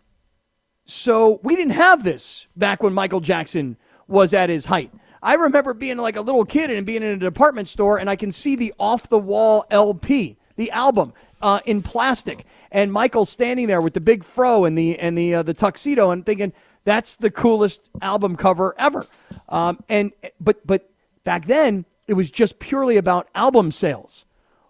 So 0.86 1.40
we 1.42 1.56
didn't 1.56 1.72
have 1.72 2.04
this 2.04 2.46
back 2.56 2.82
when 2.82 2.94
Michael 2.94 3.20
Jackson 3.20 3.76
was 4.08 4.32
at 4.32 4.48
his 4.48 4.64
height. 4.64 4.90
I 5.22 5.34
remember 5.34 5.74
being 5.74 5.98
like 5.98 6.16
a 6.16 6.22
little 6.22 6.44
kid 6.44 6.70
and 6.70 6.86
being 6.86 7.02
in 7.02 7.10
a 7.10 7.16
department 7.18 7.68
store, 7.68 7.98
and 7.98 8.08
I 8.08 8.16
can 8.16 8.32
see 8.32 8.56
the 8.56 8.74
off 8.78 9.08
the 9.08 9.18
wall 9.18 9.66
LP, 9.70 10.36
the 10.56 10.70
album, 10.70 11.12
uh, 11.40 11.60
in 11.66 11.82
plastic, 11.82 12.46
and 12.70 12.92
Michael 12.92 13.24
standing 13.24 13.66
there 13.66 13.80
with 13.80 13.94
the 13.94 14.00
big 14.00 14.24
fro 14.24 14.64
and 14.64 14.76
the 14.76 14.98
and 14.98 15.16
the 15.16 15.36
uh, 15.36 15.42
the 15.42 15.54
tuxedo, 15.54 16.10
and 16.10 16.26
thinking 16.26 16.52
that's 16.84 17.16
the 17.16 17.30
coolest 17.30 17.90
album 18.02 18.36
cover 18.36 18.74
ever. 18.78 19.06
Um, 19.48 19.82
and 19.88 20.12
but 20.40 20.66
but 20.66 20.90
back 21.24 21.46
then 21.46 21.86
it 22.06 22.14
was 22.14 22.30
just 22.30 22.58
purely 22.58 22.96
about 22.96 23.28
album 23.34 23.70
sales 23.70 24.24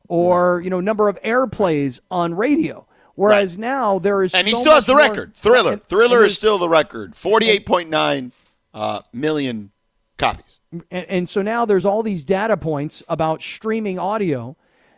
or 0.09 0.61
you 0.63 0.71
know 0.71 0.81
number 0.81 1.09
of 1.09 1.21
airplays 1.23 2.01
on 2.11 2.35
radio. 2.35 2.87
Whereas 3.17 3.57
now 3.57 4.01
there 4.01 4.23
is 4.25 4.35
And 4.35 4.45
he 4.47 4.53
so 4.55 4.61
still 4.61 4.75
has 4.75 4.87
the 4.87 4.93
more- 4.95 5.03
record. 5.03 5.35
Thriller. 5.35 5.73
and- 5.75 5.83
Thriller 5.85 6.19
and 6.19 6.27
is 6.27 6.35
still 6.37 6.59
the 6.59 6.69
record. 6.69 7.15
48.9 7.15 8.33
uh, 8.75 9.03
million 9.13 9.71
copies. 10.19 10.61
and, 10.73 11.07
and 11.09 11.29
so 11.29 11.41
now 11.41 11.65
there's 11.65 11.85
all 11.85 12.03
these 12.03 12.25
data 12.25 12.57
points 12.57 13.05
about 13.09 13.41
streaming 13.41 14.01
audio 14.01 14.57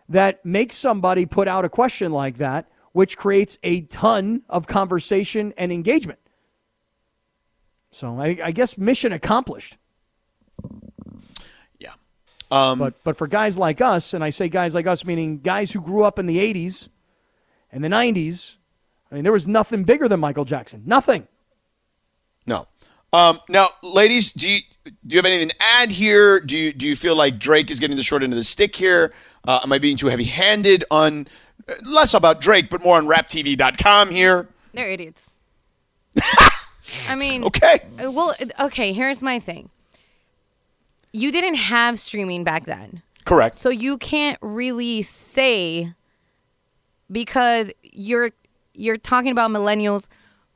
that 0.09 0.45
makes 0.47 0.77
somebody 0.77 1.27
put 1.27 1.47
out 1.47 1.67
a 1.67 1.69
question 1.69 2.11
like 2.11 2.39
that, 2.39 2.67
which 2.93 3.19
creates 3.19 3.59
a 3.63 3.83
ton 3.83 4.43
of 4.49 4.67
conversation 4.67 5.53
and 5.59 5.71
engagement. 5.71 6.19
So 7.91 8.19
I, 8.19 8.39
I 8.45 8.51
guess 8.51 8.79
mission 8.79 9.13
accomplished. 9.13 9.77
Yeah. 12.57 12.71
Um, 12.71 12.79
But 12.79 12.95
but 13.05 13.17
for 13.17 13.27
guys 13.27 13.59
like 13.59 13.81
us, 13.81 14.15
and 14.15 14.23
I 14.25 14.31
say 14.31 14.49
guys 14.49 14.75
like 14.75 14.87
us, 14.87 15.05
meaning 15.05 15.39
guys 15.39 15.73
who 15.73 15.81
grew 15.81 16.05
up 16.05 16.19
in 16.19 16.27
the 16.27 16.39
'80s 16.39 16.89
and 17.73 17.83
the 17.85 17.89
'90s, 17.89 18.57
I 19.11 19.15
mean 19.15 19.25
there 19.25 19.33
was 19.33 19.47
nothing 19.49 19.85
bigger 19.85 20.09
than 20.09 20.21
Michael 20.21 20.45
Jackson. 20.45 20.83
Nothing. 20.87 21.27
No. 22.47 22.67
Um, 23.13 23.41
now, 23.49 23.69
ladies, 23.83 24.33
do 24.33 24.49
you 24.49 24.61
do 24.85 25.15
you 25.15 25.19
have 25.19 25.27
anything 25.27 25.49
to 25.49 25.55
add 25.61 25.91
here? 25.91 26.41
Do 26.41 26.57
you 26.57 26.73
do 26.73 26.87
you 26.87 26.97
feel 26.97 27.17
like 27.17 27.39
Drake 27.39 27.71
is 27.71 27.81
getting 27.81 27.97
the 27.97 28.03
short 28.03 28.23
end 28.23 28.33
of 28.33 28.37
the 28.37 28.45
stick 28.45 28.75
here? 28.77 29.13
Uh, 29.47 29.61
am 29.63 29.73
I 29.73 29.79
being 29.79 29.97
too 29.97 30.09
heavy-handed 30.09 30.85
on 30.91 31.29
uh, 31.69 31.75
less 31.85 32.15
about 32.15 32.41
Drake, 32.41 32.69
but 32.69 32.83
more 32.83 32.97
on 32.97 33.07
RapTV.com 33.07 34.11
here? 34.11 34.49
They're 34.75 34.91
idiots. 34.91 35.29
I 37.09 37.15
mean, 37.17 37.45
Okay. 37.45 37.81
uh, 38.05 38.11
well, 38.11 38.35
okay, 38.61 38.93
here's 38.93 39.23
my 39.23 39.39
thing. 39.39 39.71
You 41.17 41.33
didn't 41.33 41.55
have 41.55 41.99
streaming 41.99 42.45
back 42.45 42.67
then. 42.67 43.03
Correct. 43.25 43.55
So 43.55 43.71
you 43.71 43.97
can't 43.97 44.39
really 44.43 45.01
say 45.01 45.95
because 47.11 47.73
you're 47.83 48.33
you're 48.75 48.99
talking 48.99 49.33
about 49.33 49.51
millennials 49.51 50.09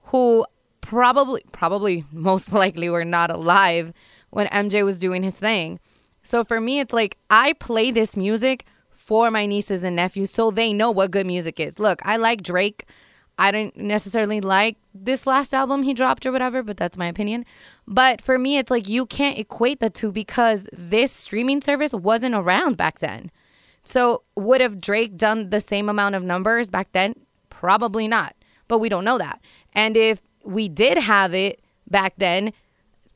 who 0.09 0.45
probably 0.83 1.43
probably 1.53 2.05
most 2.13 2.53
likely 2.53 2.91
were 2.91 3.07
not 3.07 3.31
alive 3.31 3.95
when 4.29 4.49
MJ 4.49 4.85
was 4.85 4.99
doing 4.99 5.23
his 5.23 5.35
thing. 5.35 5.81
So 6.23 6.45
for 6.45 6.61
me 6.61 6.79
it's 6.79 6.93
like 6.93 7.17
I 7.31 7.55
play 7.55 7.91
this 7.91 8.15
music 8.15 8.67
for 8.91 9.31
my 9.31 9.47
nieces 9.47 9.83
and 9.83 9.97
nephews 9.97 10.31
so 10.31 10.51
they 10.51 10.75
know 10.75 10.91
what 10.91 11.11
good 11.11 11.27
music 11.27 11.59
is. 11.59 11.79
Look, 11.79 12.05
I 12.05 12.19
like 12.19 12.43
Drake. 12.43 12.85
I 13.41 13.53
didn't 13.53 13.79
necessarily 13.79 14.43
like 14.43 14.77
this 14.95 15.27
last 15.27 15.55
album 15.55 15.83
he 15.83 15.95
dropped 15.95 16.27
or 16.27 16.31
whatever, 16.31 16.63
but 16.63 16.77
that's 16.77 16.99
my 16.99 17.07
opinion. 17.07 17.47
But 17.89 18.21
for 18.21 18.39
me, 18.39 18.59
it's 18.59 18.71
like 18.71 18.87
you 18.87 19.07
can't 19.07 19.39
equate 19.39 19.81
the 19.81 19.89
two 19.89 20.13
because 20.13 20.69
this 20.75 21.11
streaming 21.11 21.63
service 21.63 21.95
wasn't 21.95 22.35
around 22.35 22.77
back 22.77 22.99
then. 22.99 23.31
So 23.83 24.25
would 24.37 24.61
have 24.61 24.79
Drake 24.79 25.17
done 25.17 25.49
the 25.49 25.63
same 25.63 25.89
amount 25.89 26.17
of 26.17 26.23
numbers 26.23 26.69
back 26.69 26.93
then? 26.93 27.15
Probably 27.49 28.07
not. 28.07 28.37
But 28.69 28.79
we 28.79 28.91
don't 28.91 29.07
know 29.07 29.17
that. 29.17 29.41
And 29.73 29.97
if 29.97 30.21
we 30.45 30.69
did 30.69 30.99
have 30.99 31.33
it 31.33 31.63
back 31.91 32.13
then, 32.19 32.53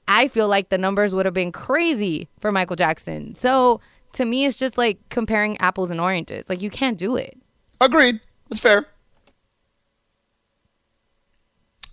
I 0.09 0.29
feel 0.29 0.49
like 0.49 0.71
the 0.71 0.79
numbers 0.79 1.15
would 1.15 1.27
have 1.27 1.35
been 1.35 1.53
crazy 1.53 2.31
for 2.41 2.51
Michael 2.51 2.77
Jackson. 2.77 3.35
So 3.35 3.83
to 4.15 4.25
me, 4.25 4.47
it's 4.47 4.57
just 4.57 4.79
like 4.79 4.99
comparing 5.11 5.59
apples 5.59 5.91
and 5.91 6.01
oranges. 6.01 6.49
Like 6.49 6.63
you 6.63 6.71
can't 6.71 6.97
do 6.97 7.15
it. 7.15 7.39
Agreed. 7.79 8.21
That's 8.49 8.61
fair. 8.61 8.87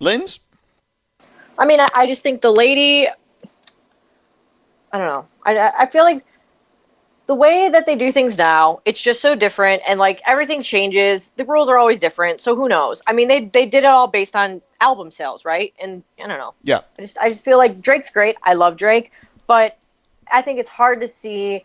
Linz? 0.01 0.39
I 1.57 1.65
mean, 1.65 1.79
I, 1.79 1.87
I 1.93 2.07
just 2.07 2.23
think 2.23 2.41
the 2.41 2.51
lady. 2.51 3.07
I 4.91 4.97
don't 4.97 5.07
know. 5.07 5.27
I 5.45 5.55
I 5.55 5.71
I 5.83 5.85
feel 5.85 6.03
like 6.03 6.25
the 7.27 7.35
way 7.35 7.69
that 7.69 7.85
they 7.85 7.95
do 7.95 8.11
things 8.11 8.37
now, 8.37 8.81
it's 8.83 8.99
just 8.99 9.21
so 9.21 9.35
different, 9.35 9.83
and 9.87 9.99
like 9.99 10.19
everything 10.25 10.63
changes. 10.63 11.31
The 11.37 11.45
rules 11.45 11.69
are 11.69 11.77
always 11.77 11.99
different, 11.99 12.41
so 12.41 12.55
who 12.55 12.67
knows? 12.67 13.01
I 13.05 13.13
mean, 13.13 13.27
they 13.27 13.45
they 13.45 13.65
did 13.65 13.83
it 13.83 13.85
all 13.85 14.07
based 14.07 14.35
on 14.35 14.61
album 14.81 15.11
sales, 15.11 15.45
right? 15.45 15.71
And 15.79 16.03
I 16.21 16.27
don't 16.27 16.39
know. 16.39 16.55
Yeah. 16.63 16.79
I 16.97 17.01
just 17.03 17.17
I 17.19 17.29
just 17.29 17.45
feel 17.45 17.59
like 17.59 17.79
Drake's 17.79 18.09
great. 18.09 18.35
I 18.43 18.55
love 18.55 18.75
Drake, 18.75 19.11
but 19.45 19.77
I 20.31 20.41
think 20.41 20.59
it's 20.59 20.69
hard 20.69 20.99
to 21.01 21.07
see 21.07 21.63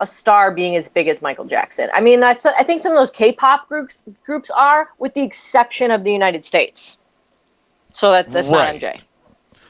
a 0.00 0.06
star 0.06 0.52
being 0.52 0.76
as 0.76 0.88
big 0.88 1.08
as 1.08 1.22
Michael 1.22 1.46
Jackson. 1.46 1.88
I 1.94 2.00
mean, 2.02 2.20
that's 2.20 2.44
I 2.44 2.62
think 2.64 2.82
some 2.82 2.92
of 2.92 2.98
those 2.98 3.10
K-pop 3.10 3.68
groups 3.68 4.02
groups 4.24 4.50
are, 4.50 4.90
with 4.98 5.14
the 5.14 5.22
exception 5.22 5.90
of 5.90 6.04
the 6.04 6.12
United 6.12 6.44
States. 6.44 6.98
So 7.92 8.12
that 8.12 8.30
that's 8.32 8.48
Right. 8.48 8.80
not 8.80 8.82
MJ. 8.96 9.00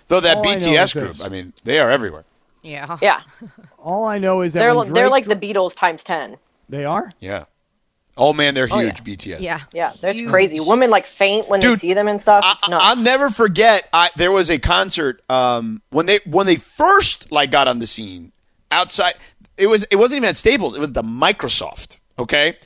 Though 0.09 0.21
that 0.21 0.37
All 0.39 0.47
I 0.49 0.55
know 0.55 0.61
BTS 0.61 0.93
this. 0.95 1.19
group, 1.19 1.27
I 1.27 1.29
mean, 1.29 1.53
they 1.65 1.79
are 1.81 1.91
everywhere. 1.91 2.25
Yeah. 2.63 2.97
Yeah, 3.03 3.21
All 3.79 4.05
I 4.05 4.19
know 4.19 4.43
is 4.43 4.53
that 4.53 4.61
they're 4.61 4.75
when 4.75 4.93
they're 4.93 5.09
Drake 5.09 5.27
like 5.27 5.41
the 5.41 5.53
Beatles 5.55 5.75
times 5.75 6.05
ten. 6.05 6.37
they 6.69 6.85
are. 6.85 7.11
Yeah. 7.21 7.45
Oh 8.17 8.33
man, 8.35 8.53
they're 8.55 8.69
Oh, 8.71 8.79
huge. 8.79 8.99
yeah. 9.01 9.37
BTS. 9.37 9.41
Yeah. 9.41 9.61
Yeah, 9.73 9.91
that's 10.01 10.17
Huge. 10.19 10.29
crazy. 10.31 10.61
Women 10.61 10.91
like 10.91 11.07
faint 11.07 11.49
when 11.49 11.61
Dude, 11.61 11.77
they 11.79 11.89
see 11.89 11.95
them 11.95 12.09
and 12.09 12.21
stuff. 12.21 12.45
I, 12.45 12.93
will 12.95 13.03
never 13.03 13.31
forget. 13.31 13.89
I, 13.93 14.11
there 14.17 14.31
was 14.31 14.51
a 14.51 14.59
concert 14.59 15.23
um, 15.31 15.81
when 15.91 16.05
they 16.07 16.21
when 16.27 16.47
they 16.47 16.57
first 16.57 17.33
like 17.33 17.51
got 17.51 17.69
on 17.69 17.79
the 17.79 17.87
scene 17.87 18.33
outside. 18.71 19.15
It 19.57 19.67
was 19.67 19.85
it 19.85 19.97
wasn't 19.97 20.19
even 20.19 20.29
at 20.29 20.37
Staples. 20.37 20.77
It 20.77 20.81
was 20.81 20.93
the 20.93 21.03
Microsoft. 21.03 21.97
Okay, 22.19 22.59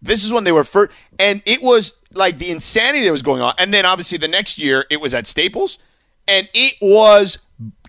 this 0.00 0.22
is 0.24 0.32
when 0.32 0.44
they 0.44 0.52
were 0.52 0.64
first, 0.64 0.92
and 1.18 1.42
it 1.46 1.62
was 1.62 1.94
like 2.14 2.38
the 2.38 2.50
insanity 2.50 3.04
that 3.04 3.12
was 3.12 3.22
going 3.22 3.40
on. 3.40 3.54
And 3.58 3.72
then 3.72 3.84
obviously 3.86 4.18
the 4.18 4.28
next 4.28 4.58
year 4.58 4.84
it 4.90 5.00
was 5.00 5.14
at 5.14 5.26
Staples, 5.26 5.78
and 6.28 6.48
it 6.54 6.74
was 6.80 7.38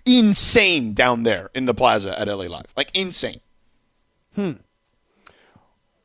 insane 0.06 0.92
down 0.94 1.22
there 1.22 1.50
in 1.54 1.64
the 1.64 1.74
plaza 1.74 2.18
at 2.18 2.28
LA 2.28 2.44
Live. 2.44 2.66
Like 2.76 2.90
insane. 2.94 3.40
Hmm. 4.34 4.52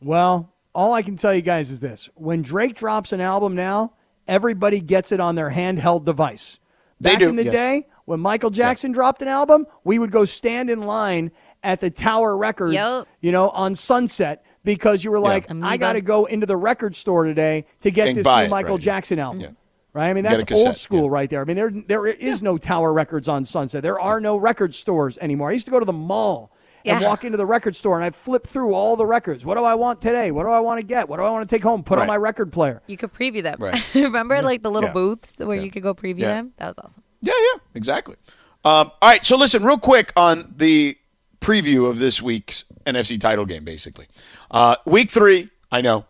Well, 0.02 0.54
all 0.74 0.94
I 0.94 1.02
can 1.02 1.18
tell 1.18 1.34
you 1.34 1.42
guys 1.42 1.72
is 1.72 1.80
this: 1.80 2.10
when 2.16 2.42
Drake 2.42 2.76
drops 2.76 3.12
an 3.12 3.22
album 3.22 3.56
now, 3.56 3.94
everybody 4.28 4.80
gets 4.80 5.12
it 5.12 5.20
on 5.20 5.36
their 5.36 5.50
handheld 5.50 6.06
device. 6.06 6.60
They 7.02 7.12
Back 7.12 7.20
do, 7.20 7.30
in 7.30 7.36
the 7.36 7.46
yes. 7.46 7.54
day, 7.54 7.88
when 8.06 8.20
Michael 8.20 8.50
Jackson 8.50 8.92
dropped 8.92 9.22
an 9.22 9.28
album, 9.28 9.66
we 9.84 10.00
would 10.00 10.12
go 10.12 10.26
stand 10.26 10.70
in 10.70 10.82
line 10.82 11.32
at 11.64 11.80
the 11.80 11.90
Tower 11.90 12.38
Records, 12.38 12.74
Yep. 12.74 13.08
you 13.22 13.32
know, 13.32 13.50
on 13.50 13.76
Sunset 13.76 14.44
because 14.64 15.04
you 15.04 15.12
were 15.12 15.20
like, 15.20 15.48
I 15.64 15.78
got 15.78 15.94
to 15.94 16.02
go 16.02 16.26
into 16.26 16.46
the 16.46 16.58
record 16.58 16.96
store 16.96 17.24
today 17.24 17.66
to 17.82 17.92
get 17.92 18.10
And 18.10 18.18
this 18.18 18.26
new 18.26 18.48
Michael 18.48 18.76
right. 18.76 18.82
Jackson 18.82 19.20
album. 19.20 19.42
Yeah. 19.42 19.50
Right? 19.92 20.10
I 20.10 20.14
mean, 20.14 20.24
that's 20.24 20.44
cassette, 20.44 20.68
old 20.68 20.78
school 20.78 21.04
yeah. 21.06 21.10
right 21.10 21.30
there. 21.30 21.42
I 21.42 21.46
mean, 21.46 21.56
there 21.56 21.72
there 21.72 22.06
is 22.06 22.44
no 22.44 22.58
Tower 22.58 22.94
Records 22.94 23.28
on 23.28 23.44
Sunset. 23.44 23.82
There 23.82 24.00
are 24.00 24.22
no 24.22 24.38
record 24.38 24.76
stores 24.76 25.18
anymore. 25.18 25.50
I 25.50 25.54
used 25.54 25.66
to 25.66 25.72
go 25.72 25.80
to 25.80 25.86
the 25.86 25.92
mall 25.94 26.52
and 26.86 27.04
walk 27.04 27.26
into 27.26 27.38
the 27.38 27.46
record 27.46 27.76
store 27.76 27.96
and 27.96 28.04
I'd 28.04 28.16
flip 28.16 28.48
through 28.48 28.74
all 28.74 28.96
the 28.96 29.06
records. 29.06 29.46
What 29.46 29.58
do 29.58 29.64
I 29.64 29.76
want 29.76 30.00
today? 30.00 30.32
What 30.32 30.44
do 30.44 30.50
I 30.52 30.60
want 30.60 30.80
to 30.80 30.86
get? 30.86 31.10
What 31.10 31.18
do 31.18 31.24
I 31.24 31.32
want 31.32 31.48
to 31.50 31.54
take 31.56 31.64
home? 31.64 31.84
Put 31.84 32.00
on 32.00 32.08
my 32.08 32.18
record 32.18 32.52
player. 32.54 32.82
You 32.88 32.98
could 32.98 33.12
preview 33.12 33.42
them. 33.44 33.58
Right. 33.60 33.84
Remember, 33.96 34.42
like 34.42 34.62
the 34.62 34.72
little 34.72 34.90
Yeah. 34.90 34.94
booths 34.94 35.36
where 35.38 35.58
Yeah. 35.58 35.64
you 35.64 35.72
could 35.72 35.84
go 35.84 35.94
preview 35.94 36.20
Yeah. 36.20 36.36
them? 36.36 36.54
That 36.58 36.68
was 36.68 36.78
awesome. 36.78 37.04
Yeah, 37.22 37.34
yeah, 37.54 37.60
exactly. 37.76 38.16
Um, 38.64 38.92
all 39.02 39.10
right, 39.10 39.26
so 39.26 39.38
listen, 39.38 39.64
real 39.64 39.78
quick 39.78 40.14
on 40.16 40.54
the 40.56 40.98
preview 41.42 41.90
of 41.90 42.00
this 42.00 42.22
week's 42.22 42.66
NFC 42.86 43.20
title 43.20 43.46
game, 43.46 43.64
basically. 43.64 44.08
Uh, 44.52 44.76
week 44.86 45.12
three, 45.12 45.50
I 45.72 45.82
know, 45.82 46.06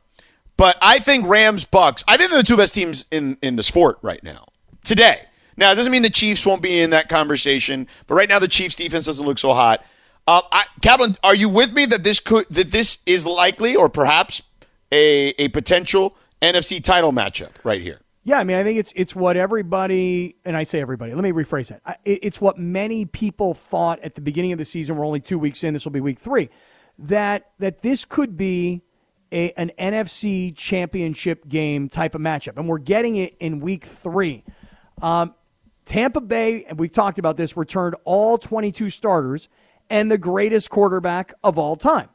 but 0.57 0.77
I 0.81 0.99
think 0.99 1.27
Rams 1.27 1.65
Bucks. 1.65 2.03
I 2.07 2.17
think 2.17 2.31
they're 2.31 2.39
the 2.39 2.47
two 2.47 2.57
best 2.57 2.73
teams 2.73 3.05
in 3.11 3.37
in 3.41 3.55
the 3.55 3.63
sport 3.63 3.99
right 4.01 4.23
now 4.23 4.45
today. 4.83 5.21
Now, 5.57 5.71
it 5.73 5.75
doesn't 5.75 5.91
mean 5.91 6.03
the 6.03 6.09
Chiefs 6.09 6.45
won't 6.45 6.61
be 6.61 6.79
in 6.79 6.91
that 6.91 7.09
conversation, 7.09 7.87
but 8.07 8.15
right 8.15 8.29
now 8.29 8.39
the 8.39 8.47
Chiefs' 8.47 8.77
defense 8.77 9.05
doesn't 9.05 9.25
look 9.25 9.37
so 9.37 9.53
hot. 9.53 9.83
Uh, 10.25 10.41
I, 10.53 10.65
Kaplan, 10.81 11.17
are 11.21 11.35
you 11.35 11.49
with 11.49 11.73
me 11.73 11.85
that 11.87 12.03
this 12.03 12.19
could 12.19 12.47
that 12.49 12.71
this 12.71 12.99
is 13.05 13.25
likely 13.25 13.75
or 13.75 13.89
perhaps 13.89 14.41
a 14.91 15.29
a 15.37 15.49
potential 15.49 16.15
NFC 16.41 16.81
title 16.83 17.11
matchup 17.11 17.51
right 17.63 17.81
here? 17.81 17.99
Yeah, 18.29 18.37
I 18.37 18.43
mean, 18.43 18.57
I 18.57 18.63
think 18.63 18.77
it's 18.77 18.93
it's 18.95 19.15
what 19.15 19.37
everybody, 19.37 20.35
and 20.45 20.55
I 20.55 20.61
say 20.61 20.79
everybody. 20.81 21.15
Let 21.15 21.23
me 21.23 21.31
rephrase 21.31 21.69
that. 21.69 21.81
I- 21.83 21.95
it- 22.05 22.19
It's 22.21 22.39
what 22.39 22.59
many 22.59 23.05
people 23.07 23.55
thought 23.55 23.99
at 24.01 24.13
the 24.13 24.21
beginning 24.21 24.51
of 24.51 24.59
the 24.59 24.65
season. 24.65 24.97
We're 24.97 25.05
only 25.07 25.19
two 25.19 25.39
weeks 25.39 25.63
in. 25.63 25.73
This 25.73 25.83
will 25.83 25.93
be 25.93 25.99
week 25.99 26.19
three. 26.19 26.49
That 26.99 27.49
that 27.57 27.81
this 27.81 28.05
could 28.05 28.37
be 28.37 28.83
a, 29.31 29.51
an 29.53 29.71
NFC 29.79 30.55
Championship 30.55 31.47
game 31.49 31.89
type 31.89 32.13
of 32.13 32.21
matchup, 32.21 32.57
and 32.57 32.67
we're 32.69 32.77
getting 32.77 33.15
it 33.15 33.35
in 33.39 33.61
week 33.61 33.83
three. 33.83 34.43
Um, 35.01 35.33
Tampa 35.85 36.21
Bay, 36.21 36.65
and 36.65 36.77
we've 36.77 36.91
talked 36.91 37.17
about 37.17 37.35
this, 37.35 37.57
returned 37.57 37.95
all 38.03 38.37
22 38.37 38.89
starters 38.89 39.49
and 39.89 40.11
the 40.11 40.19
greatest 40.19 40.69
quarterback 40.69 41.33
of 41.43 41.57
all 41.57 41.75
time. 41.75 42.09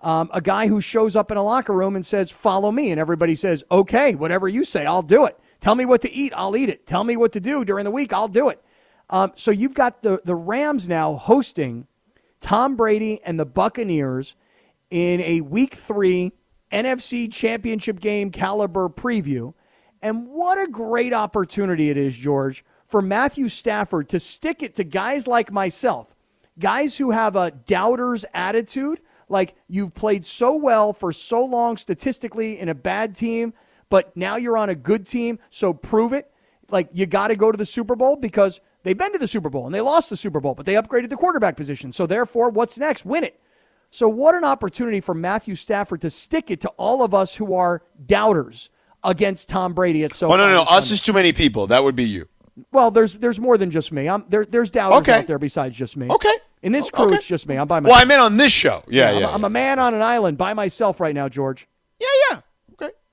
Um, 0.00 0.30
a 0.32 0.40
guy 0.40 0.68
who 0.68 0.80
shows 0.80 1.16
up 1.16 1.32
in 1.32 1.36
a 1.36 1.42
locker 1.42 1.72
room 1.72 1.96
and 1.96 2.06
says, 2.06 2.30
Follow 2.30 2.70
me. 2.70 2.92
And 2.92 3.00
everybody 3.00 3.34
says, 3.34 3.64
Okay, 3.68 4.14
whatever 4.14 4.46
you 4.46 4.62
say, 4.62 4.86
I'll 4.86 5.02
do 5.02 5.24
it. 5.24 5.36
Tell 5.60 5.74
me 5.74 5.84
what 5.84 6.02
to 6.02 6.12
eat, 6.12 6.32
I'll 6.36 6.56
eat 6.56 6.68
it. 6.68 6.86
Tell 6.86 7.04
me 7.04 7.16
what 7.16 7.32
to 7.32 7.40
do 7.40 7.64
during 7.64 7.84
the 7.84 7.90
week, 7.90 8.12
I'll 8.12 8.28
do 8.28 8.48
it. 8.48 8.62
Um, 9.10 9.32
so 9.36 9.50
you've 9.50 9.74
got 9.74 10.02
the, 10.02 10.20
the 10.24 10.34
Rams 10.34 10.88
now 10.88 11.14
hosting 11.14 11.86
Tom 12.40 12.76
Brady 12.76 13.20
and 13.24 13.38
the 13.38 13.46
Buccaneers 13.46 14.34
in 14.90 15.20
a 15.20 15.40
week 15.40 15.74
three 15.74 16.32
NFC 16.72 17.32
championship 17.32 18.00
game 18.00 18.30
caliber 18.30 18.88
preview. 18.88 19.54
And 20.02 20.28
what 20.28 20.58
a 20.58 20.70
great 20.70 21.12
opportunity 21.12 21.90
it 21.90 21.96
is, 21.96 22.16
George, 22.16 22.64
for 22.86 23.02
Matthew 23.02 23.48
Stafford 23.48 24.08
to 24.10 24.20
stick 24.20 24.62
it 24.62 24.74
to 24.76 24.84
guys 24.84 25.26
like 25.26 25.50
myself, 25.50 26.14
guys 26.58 26.96
who 26.98 27.10
have 27.10 27.36
a 27.36 27.50
doubter's 27.50 28.24
attitude. 28.34 29.00
Like 29.28 29.56
you've 29.68 29.94
played 29.94 30.24
so 30.24 30.54
well 30.54 30.92
for 30.92 31.12
so 31.12 31.44
long 31.44 31.76
statistically 31.76 32.58
in 32.58 32.68
a 32.68 32.74
bad 32.74 33.14
team, 33.14 33.54
but 33.88 34.16
now 34.16 34.36
you're 34.36 34.56
on 34.56 34.68
a 34.68 34.74
good 34.74 35.06
team, 35.06 35.38
so 35.50 35.72
prove 35.72 36.12
it. 36.12 36.30
Like 36.70 36.88
you 36.92 37.06
got 37.06 37.28
to 37.28 37.36
go 37.36 37.52
to 37.52 37.58
the 37.58 37.66
Super 37.66 37.94
Bowl 37.94 38.16
because 38.16 38.60
they've 38.82 38.98
been 38.98 39.12
to 39.12 39.18
the 39.18 39.28
Super 39.28 39.48
Bowl 39.48 39.66
and 39.66 39.74
they 39.74 39.80
lost 39.80 40.10
the 40.10 40.16
Super 40.16 40.40
Bowl, 40.40 40.54
but 40.54 40.66
they 40.66 40.74
upgraded 40.74 41.10
the 41.10 41.16
quarterback 41.16 41.56
position. 41.56 41.92
So 41.92 42.06
therefore, 42.06 42.50
what's 42.50 42.78
next? 42.78 43.04
Win 43.04 43.24
it. 43.24 43.40
So, 43.90 44.08
what 44.08 44.34
an 44.34 44.44
opportunity 44.44 45.00
for 45.00 45.14
Matthew 45.14 45.54
Stafford 45.54 46.00
to 46.00 46.10
stick 46.10 46.50
it 46.50 46.60
to 46.62 46.68
all 46.70 47.02
of 47.02 47.14
us 47.14 47.36
who 47.36 47.54
are 47.54 47.82
doubters 48.04 48.68
against 49.04 49.48
Tom 49.48 49.74
Brady 49.74 50.04
at 50.04 50.12
so. 50.12 50.26
Oh 50.26 50.36
no, 50.36 50.48
no, 50.48 50.54
no, 50.54 50.62
us 50.62 50.90
is 50.90 51.00
too 51.00 51.12
many 51.12 51.32
people. 51.32 51.68
That 51.68 51.84
would 51.84 51.94
be 51.96 52.04
you. 52.04 52.28
well, 52.72 52.90
there's 52.90 53.14
there's 53.14 53.38
more 53.38 53.56
than 53.56 53.70
just 53.70 53.92
me. 53.92 54.08
I'm 54.08 54.24
there. 54.28 54.44
There's 54.44 54.70
doubters 54.72 54.98
Okay. 55.02 55.20
out 55.20 55.26
there 55.28 55.38
besides 55.38 55.76
just 55.76 55.96
me. 55.96 56.08
Okay. 56.10 56.32
In 56.62 56.72
this 56.72 56.90
crew, 56.90 57.06
okay. 57.06 57.16
it's 57.16 57.26
just 57.26 57.46
me. 57.48 57.56
I'm 57.56 57.68
by 57.68 57.78
myself. 57.78 57.84
Well, 57.84 58.06
myself. 58.06 58.06
I 58.06 58.08
meant 58.08 58.20
on 58.32 58.36
this 58.38 58.50
show. 58.50 58.82
Yeah, 58.88 59.10
yeah. 59.10 59.16
I'm, 59.16 59.22
yeah. 59.22 59.34
I'm 59.34 59.44
a 59.44 59.50
man 59.50 59.78
on 59.78 59.94
an 59.94 60.02
island 60.02 60.36
by 60.36 60.52
myself 60.52 61.00
right 61.00 61.14
now, 61.14 61.28
George. 61.28 61.68
Yeah, 62.00 62.08
yeah. 62.30 62.40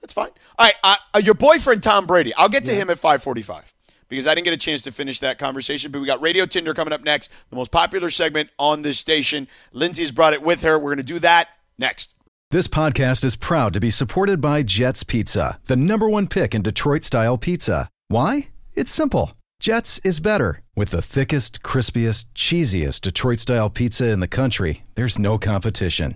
Okay, 0.04 0.08
that's 0.08 0.14
fine. 0.14 0.30
All 0.58 0.66
right, 0.66 0.76
uh, 0.84 0.96
uh, 1.16 1.20
your 1.20 1.34
boyfriend 1.34 1.84
Tom 1.84 2.06
Brady. 2.06 2.34
I'll 2.36 2.50
get 2.50 2.66
to 2.66 2.74
him 2.74 2.90
at 2.90 3.00
5:45 3.00 3.74
because 4.10 4.28
I 4.28 4.36
didn't 4.36 4.46
get 4.46 4.54
a 4.54 4.58
chance 4.58 4.82
to 4.84 4.92
finish 4.92 5.20
that 5.20 5.40
conversation. 5.40 5.92
But 5.92 6.00
we 6.00 6.08
got 6.08 6.22
Radio 6.22 6.46
Tinder 6.46 6.74
coming 6.74 6.94
up 6.94 7.04
next, 7.04 7.32
the 7.50 7.56
most 7.56 7.72
popular 7.72 8.10
segment 8.10 8.50
on 8.60 8.82
this 8.82 9.00
station. 9.00 9.48
Lindsay's 9.72 10.12
brought 10.12 10.34
it 10.34 10.42
with 10.42 10.62
her. 10.62 10.78
We're 10.78 10.96
going 10.96 10.98
to 10.98 11.04
do 11.04 11.20
that 11.20 11.50
next. 11.78 12.16
This 12.52 12.68
podcast 12.68 13.24
is 13.24 13.36
proud 13.36 13.74
to 13.74 13.80
be 13.80 13.90
supported 13.90 14.40
by 14.40 14.62
Jets 14.62 15.04
Pizza, 15.04 15.60
the 15.66 15.76
number 15.76 16.08
one 16.08 16.28
pick 16.28 16.54
in 16.54 16.62
Detroit 16.62 17.04
style 17.04 17.38
pizza. 17.38 17.90
Why? 18.10 18.50
It's 18.76 18.92
simple. 18.92 19.34
Jets 19.60 20.00
is 20.04 20.20
better. 20.20 20.62
With 20.76 20.90
the 20.90 21.02
thickest, 21.02 21.64
crispiest, 21.64 22.26
cheesiest 22.36 23.02
Detroit 23.02 23.40
style 23.40 23.72
pizza 23.72 24.10
in 24.10 24.20
the 24.20 24.28
country, 24.28 24.84
there's 24.94 25.18
no 25.18 25.40
competition. 25.40 26.16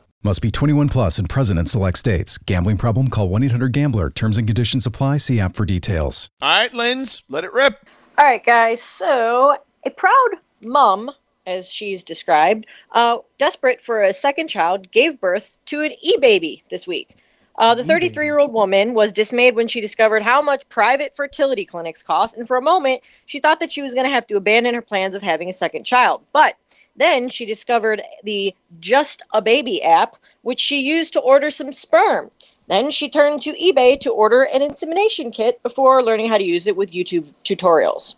Must 0.23 0.39
be 0.39 0.51
21 0.51 0.87
plus 0.89 1.17
and 1.17 1.27
present 1.27 1.57
in 1.57 1.65
select 1.65 1.97
states. 1.97 2.37
Gambling 2.37 2.77
problem? 2.77 3.07
Call 3.07 3.27
1 3.27 3.41
800 3.41 3.73
Gambler. 3.73 4.11
Terms 4.11 4.37
and 4.37 4.45
conditions 4.45 4.85
apply. 4.85 5.17
See 5.17 5.39
app 5.39 5.55
for 5.55 5.65
details. 5.65 6.29
All 6.43 6.49
right, 6.49 6.71
Linz, 6.71 7.23
let 7.27 7.43
it 7.43 7.51
rip. 7.53 7.83
All 8.19 8.23
All 8.23 8.25
right, 8.25 8.45
guys. 8.45 8.83
So, 8.83 9.57
a 9.83 9.89
proud 9.89 10.29
mom, 10.61 11.09
as 11.47 11.67
she's 11.67 12.03
described, 12.03 12.67
uh, 12.91 13.17
desperate 13.39 13.81
for 13.81 14.03
a 14.03 14.13
second 14.13 14.49
child, 14.49 14.91
gave 14.91 15.19
birth 15.19 15.57
to 15.65 15.81
an 15.81 15.93
e 16.03 16.15
baby 16.21 16.63
this 16.69 16.85
week. 16.85 17.17
Uh, 17.57 17.73
the 17.73 17.83
33 17.83 18.23
year 18.23 18.37
old 18.37 18.53
woman 18.53 18.93
was 18.93 19.11
dismayed 19.11 19.55
when 19.55 19.67
she 19.67 19.81
discovered 19.81 20.21
how 20.21 20.39
much 20.39 20.69
private 20.69 21.15
fertility 21.15 21.65
clinics 21.65 22.03
cost, 22.03 22.37
and 22.37 22.47
for 22.47 22.57
a 22.57 22.61
moment, 22.61 23.01
she 23.25 23.39
thought 23.39 23.59
that 23.59 23.71
she 23.71 23.81
was 23.81 23.95
going 23.95 24.05
to 24.05 24.11
have 24.11 24.27
to 24.27 24.37
abandon 24.37 24.75
her 24.75 24.83
plans 24.83 25.15
of 25.15 25.23
having 25.23 25.49
a 25.49 25.53
second 25.53 25.83
child. 25.83 26.21
But 26.31 26.57
then 26.95 27.29
she 27.29 27.45
discovered 27.45 28.01
the 28.23 28.55
Just 28.79 29.21
a 29.33 29.41
Baby 29.41 29.81
app, 29.83 30.15
which 30.41 30.59
she 30.59 30.79
used 30.81 31.13
to 31.13 31.19
order 31.19 31.49
some 31.49 31.71
sperm. 31.73 32.31
Then 32.67 32.91
she 32.91 33.09
turned 33.09 33.41
to 33.41 33.53
eBay 33.53 33.99
to 34.01 34.11
order 34.11 34.43
an 34.43 34.61
insemination 34.61 35.31
kit 35.31 35.61
before 35.63 36.03
learning 36.03 36.29
how 36.29 36.37
to 36.37 36.43
use 36.43 36.67
it 36.67 36.77
with 36.77 36.91
YouTube 36.91 37.33
tutorials. 37.43 38.15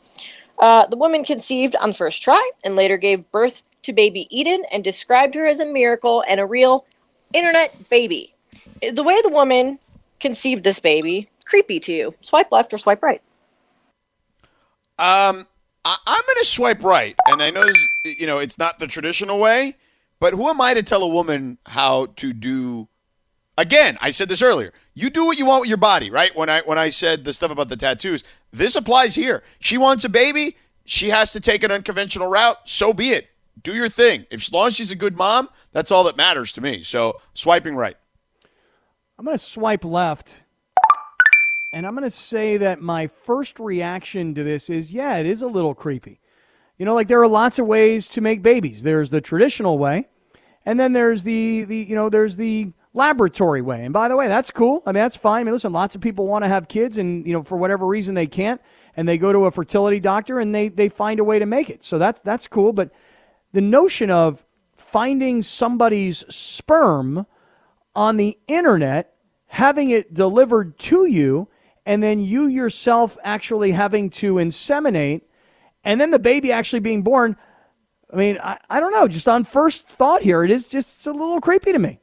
Uh, 0.60 0.86
the 0.88 0.98
woman 0.98 1.24
conceived 1.24 1.76
on 1.76 1.90
the 1.90 1.96
first 1.96 2.22
try 2.22 2.52
and 2.64 2.76
later 2.76 2.98
gave 2.98 3.32
birth 3.32 3.64
to 3.82 3.94
baby 3.94 4.28
Eden 4.30 4.64
and 4.72 4.84
described 4.84 5.36
her 5.36 5.46
as 5.46 5.60
a 5.60 5.66
miracle 5.66 6.24
and 6.28 6.40
a 6.40 6.46
real 6.46 6.86
internet 7.34 7.90
baby. 7.90 8.34
The 8.82 9.04
way 9.04 9.20
the 9.22 9.30
woman 9.30 9.80
conceived 10.20 10.64
this 10.64 10.80
baby, 10.80 11.30
creepy 11.46 11.80
to 11.82 11.94
you. 11.94 12.16
Swipe 12.22 12.52
left 12.52 12.74
or 12.74 12.78
swipe 12.78 13.02
right. 13.02 13.22
Um, 15.00 15.48
I, 15.86 15.98
I'm 16.06 16.22
going 16.26 16.38
to 16.40 16.46
swipe 16.46 16.84
right, 16.84 17.16
and 17.28 17.42
I 17.42 17.50
know 17.50 17.68
you 18.06 18.28
know 18.28 18.40
it's 18.40 18.58
not 18.58 18.80
the 18.80 18.88
traditional 18.88 19.40
way, 19.40 19.76
but 20.20 20.34
who 20.34 20.48
am 20.50 20.62
I 20.62 20.74
to 20.74 20.84
tell 20.84 21.04
a 21.04 21.08
woman 21.08 21.58
how 21.66 22.08
to 22.18 22.34
do? 22.34 22.88
Again, 23.58 23.98
I 24.02 24.12
said 24.12 24.30
this 24.30 24.42
earlier. 24.42 24.74
You 24.94 25.10
do 25.10 25.26
what 25.26 25.38
you 25.38 25.46
want 25.46 25.62
with 25.62 25.70
your 25.70 25.78
body, 25.78 26.10
right? 26.10 26.36
When 26.36 26.50
I 26.50 26.62
when 26.62 26.78
I 26.78 26.90
said 26.90 27.26
the 27.26 27.34
stuff 27.34 27.52
about 27.52 27.70
the 27.70 27.78
tattoos, 27.78 28.24
this 28.52 28.76
applies 28.76 29.16
here. 29.16 29.44
She 29.60 29.78
wants 29.78 30.06
a 30.06 30.10
baby. 30.10 30.58
She 30.86 31.10
has 31.10 31.32
to 31.34 31.40
take 31.40 31.64
an 31.64 31.72
unconventional 31.72 32.28
route. 32.28 32.58
So 32.66 32.94
be 32.94 33.10
it. 33.10 33.30
Do 33.62 33.74
your 33.74 33.90
thing. 33.90 34.26
If 34.32 34.42
as 34.42 34.52
long 34.52 34.68
as 34.68 34.76
she's 34.76 34.92
a 34.92 34.96
good 34.96 35.16
mom, 35.16 35.50
that's 35.72 35.92
all 35.92 36.04
that 36.06 36.18
matters 36.18 36.52
to 36.54 36.62
me. 36.62 36.84
So 36.84 37.20
swiping 37.34 37.76
right. 37.76 37.96
I'm 39.18 39.26
going 39.26 39.38
to 39.38 39.44
swipe 39.44 39.86
left. 39.86 40.42
And 41.74 41.88
I'm 41.88 41.96
going 41.96 42.04
to 42.04 42.12
say 42.12 42.58
that 42.58 42.82
my 42.82 43.08
first 43.08 43.60
reaction 43.60 44.36
to 44.36 44.44
this 44.44 44.70
is 44.70 44.94
yeah, 44.94 45.18
it 45.18 45.26
is 45.26 45.42
a 45.42 45.48
little 45.48 45.74
creepy. 45.74 46.20
You 46.78 46.86
know, 46.86 46.94
like 46.94 47.08
there 47.08 47.22
are 47.22 47.28
lots 47.28 47.60
of 47.60 47.66
ways 47.66 48.08
to 48.10 48.22
make 48.22 48.42
babies. 48.42 48.84
There's 48.84 49.10
the 49.10 49.22
traditional 49.22 49.78
way, 49.78 50.08
and 50.66 50.80
then 50.80 50.94
there's 50.94 51.24
the, 51.24 51.64
the 51.64 51.78
you 51.78 51.96
know, 51.96 52.10
there's 52.10 52.36
the 52.36 52.74
laboratory 52.94 53.62
way. 53.62 53.84
And 53.84 53.92
by 53.92 54.08
the 54.08 54.16
way, 54.16 54.28
that's 54.28 54.52
cool. 54.52 54.84
I 54.86 54.92
mean, 54.92 55.02
that's 55.02 55.18
fine. 55.18 55.42
I 55.42 55.44
mean, 55.46 55.54
listen, 55.54 55.74
lots 55.74 55.96
of 55.96 56.02
people 56.02 56.28
want 56.28 56.44
to 56.44 56.50
have 56.50 56.68
kids 56.68 57.00
and, 57.00 57.26
you 57.26 57.34
know, 57.34 57.42
for 57.42 57.58
whatever 57.58 57.88
reason 57.88 58.14
they 58.14 58.28
can't 58.28 58.62
and 58.96 59.08
they 59.08 59.18
go 59.18 59.34
to 59.34 59.46
a 59.46 59.52
fertility 59.52 60.00
doctor 60.00 60.40
and 60.40 60.54
they 60.54 60.68
they 60.70 60.90
find 60.90 61.20
a 61.20 61.24
way 61.24 61.40
to 61.40 61.46
make 61.46 61.70
it. 61.70 61.84
So 61.84 61.98
that's 61.98 62.22
that's 62.22 62.48
cool, 62.48 62.72
but 62.72 62.92
the 63.52 63.62
notion 63.62 64.12
of 64.12 64.46
finding 64.76 65.42
somebody's 65.42 66.20
sperm 66.34 67.26
on 67.96 68.18
the 68.18 68.38
internet, 68.48 69.16
having 69.48 69.90
it 69.90 70.14
delivered 70.14 70.78
to 70.80 71.06
you, 71.06 71.48
and 71.86 72.02
then 72.02 72.20
you 72.20 72.48
yourself 72.48 73.18
actually 73.24 73.72
having 73.72 74.10
to 74.12 74.36
inseminate, 74.36 75.22
and 75.84 76.00
then 76.00 76.12
the 76.12 76.20
baby 76.20 76.52
actually 76.52 76.80
being 76.80 77.02
born. 77.02 77.36
I 78.12 78.16
mean, 78.16 78.38
I, 78.44 78.58
I 78.70 78.80
don't 78.80 78.92
know. 78.92 79.08
Just 79.08 79.28
on 79.28 79.44
first 79.44 79.88
thought 79.88 80.22
here, 80.22 80.44
it 80.44 80.52
is 80.52 80.70
just 80.70 81.08
a 81.08 81.12
little 81.12 81.42
creepy 81.42 81.72
to 81.72 81.80
me. 81.80 82.00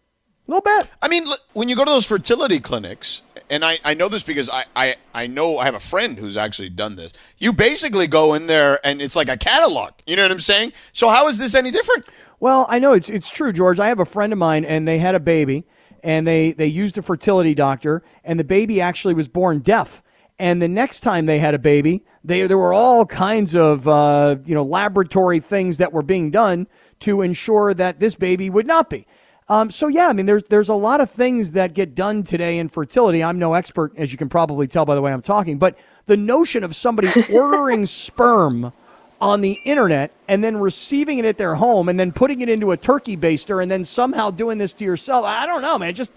A 0.49 0.51
little 0.51 0.63
bit. 0.63 0.89
I 1.01 1.09
mean, 1.09 1.27
when 1.53 1.69
you 1.69 1.77
go 1.77 1.85
to 1.85 1.91
those 1.91 2.07
fertility 2.07 2.59
clinics, 2.59 3.23
and 3.49 3.65
I, 3.65 3.79
I 3.85 3.95
know 3.95 4.09
this 4.09 4.23
because 4.23 4.49
I, 4.49 4.65
I, 4.75 4.97
I 5.15 5.27
know 5.27 5.59
I 5.59 5.65
have 5.65 5.75
a 5.75 5.81
friend 5.81 6.19
who's 6.19 6.37
actually 6.37 6.71
done 6.71 6.97
this. 6.97 7.13
You 7.39 7.53
basically 7.53 8.07
go 8.07 8.35
in 8.35 8.47
there 8.47 8.79
and 8.85 9.01
it's 9.01 9.15
like 9.15 9.29
a 9.29 9.37
catalog. 9.37 9.93
You 10.07 10.17
know 10.17 10.23
what 10.23 10.31
I'm 10.33 10.41
saying? 10.41 10.73
So 10.93 11.09
how 11.09 11.29
is 11.29 11.39
this 11.39 11.55
any 11.55 11.71
different? 11.71 12.07
Well, 12.41 12.67
I 12.69 12.79
know 12.79 12.93
it's 12.93 13.11
it's 13.11 13.31
true, 13.31 13.53
George. 13.53 13.79
I 13.79 13.89
have 13.89 14.01
a 14.01 14.05
friend 14.05 14.33
of 14.33 14.39
mine, 14.39 14.65
and 14.65 14.89
they 14.89 14.99
had 14.99 15.15
a 15.15 15.21
baby, 15.21 15.67
and 16.03 16.27
they 16.27 16.53
they 16.53 16.67
used 16.67 16.99
a 16.99 17.03
fertility 17.03 17.55
doctor, 17.55 18.03
and 18.25 18.39
the 18.39 18.45
baby 18.45 18.81
actually 18.81 19.15
was 19.15 19.29
born 19.29 19.61
deaf. 19.61 20.03
And 20.39 20.63
the 20.63 20.69
next 20.69 21.01
time 21.01 21.27
they 21.27 21.39
had 21.39 21.55
a 21.55 21.59
baby, 21.59 22.03
they 22.25 22.47
there 22.47 22.57
were 22.59 22.73
all 22.73 23.05
kinds 23.05 23.55
of 23.55 23.87
uh, 23.87 24.37
you 24.45 24.55
know 24.55 24.65
laboratory 24.65 25.41
things 25.41 25.79
that 25.79 25.93
were 25.93 26.03
being 26.03 26.31
done 26.31 26.67
to 27.01 27.23
ensure 27.23 27.75
that 27.75 27.99
this 27.99 28.15
baby 28.15 28.51
would 28.51 28.67
not 28.67 28.89
be. 28.91 29.07
Um, 29.51 29.71
so 29.71 29.89
yeah, 29.89 30.09
I 30.09 30.13
mean, 30.13 30.27
there's 30.27 30.45
there's 30.45 30.69
a 30.69 30.75
lot 30.75 31.01
of 31.01 31.11
things 31.11 31.53
that 31.53 31.75
get 31.75 31.95
done 31.95 32.23
today 32.23 32.59
in 32.59 32.69
fertility. 32.69 33.23
I'm 33.23 33.39
no 33.39 33.55
expert, 33.55 33.93
as 33.97 34.13
you 34.13 34.19
can 34.19 34.29
probably 34.29 34.69
tell 34.69 34.87
by 34.87 34.95
the 34.95 35.03
way 35.03 35.13
I'm 35.13 35.23
talking, 35.23 35.59
but 35.59 35.77
the 36.07 36.17
notion 36.17 36.65
of 36.65 36.75
somebody 36.75 37.09
ordering 37.33 37.85
sperm 37.87 38.73
on 39.21 39.41
the 39.41 39.61
internet 39.65 40.13
and 40.29 40.43
then 40.43 40.57
receiving 40.57 41.19
it 41.19 41.25
at 41.25 41.37
their 41.37 41.55
home 41.55 41.89
and 41.89 42.01
then 42.01 42.13
putting 42.13 42.41
it 42.41 42.49
into 42.49 42.73
a 42.73 42.77
turkey 42.77 43.17
baster 43.17 43.63
and 43.63 43.71
then 43.71 43.85
somehow 43.85 44.31
doing 44.31 44.59
this 44.59 44.75
to 44.75 44.85
yourself, 44.85 45.25
I 45.25 45.47
don't 45.47 45.63
know, 45.63 45.79
man. 45.79 45.95
Just 45.95 46.13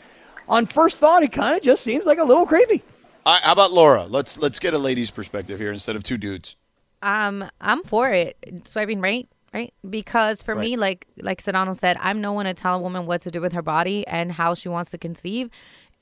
on 0.47 0.65
first 0.65 0.99
thought, 0.99 1.23
it 1.23 1.31
kind 1.31 1.55
of 1.55 1.63
just 1.63 1.83
seems 1.83 2.05
like 2.05 2.17
a 2.17 2.23
little 2.23 2.45
creepy. 2.45 2.83
How 3.25 3.51
about 3.51 3.71
Laura? 3.71 4.03
Let's 4.05 4.37
let's 4.37 4.59
get 4.59 4.73
a 4.73 4.77
lady's 4.77 5.11
perspective 5.11 5.59
here 5.59 5.71
instead 5.71 5.95
of 5.95 6.03
two 6.03 6.17
dudes. 6.17 6.55
Um, 7.01 7.49
I'm 7.61 7.83
for 7.83 8.09
it. 8.09 8.37
Swiping 8.65 9.01
right, 9.01 9.27
right? 9.53 9.73
Because 9.89 10.43
for 10.43 10.55
me, 10.55 10.75
like 10.75 11.07
like 11.17 11.41
Sedano 11.41 11.75
said, 11.77 11.97
I'm 12.01 12.19
no 12.21 12.33
one 12.33 12.45
to 12.45 12.53
tell 12.53 12.75
a 12.75 12.81
woman 12.81 13.05
what 13.05 13.21
to 13.21 13.31
do 13.31 13.39
with 13.39 13.53
her 13.53 13.61
body 13.61 14.05
and 14.07 14.31
how 14.31 14.53
she 14.53 14.67
wants 14.69 14.91
to 14.91 14.97
conceive. 14.97 15.49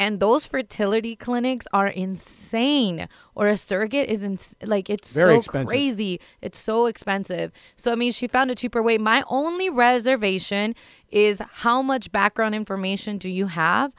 And 0.01 0.19
those 0.19 0.45
fertility 0.45 1.15
clinics 1.15 1.67
are 1.71 1.87
insane. 1.87 3.07
Or 3.35 3.45
a 3.47 3.55
surrogate 3.55 4.09
is 4.09 4.23
in, 4.23 4.39
like 4.63 4.89
it's 4.89 5.13
Very 5.13 5.35
so 5.35 5.37
expensive. 5.39 5.67
crazy. 5.67 6.19
It's 6.41 6.57
so 6.57 6.87
expensive. 6.87 7.51
So 7.75 7.91
I 7.91 7.95
mean, 7.95 8.11
she 8.11 8.27
found 8.27 8.49
a 8.49 8.55
cheaper 8.55 8.81
way. 8.81 8.97
My 8.97 9.23
only 9.29 9.69
reservation 9.69 10.73
is 11.09 11.39
how 11.65 11.81
much 11.83 12.11
background 12.11 12.55
information 12.55 13.19
do 13.19 13.29
you 13.29 13.45
have 13.45 13.93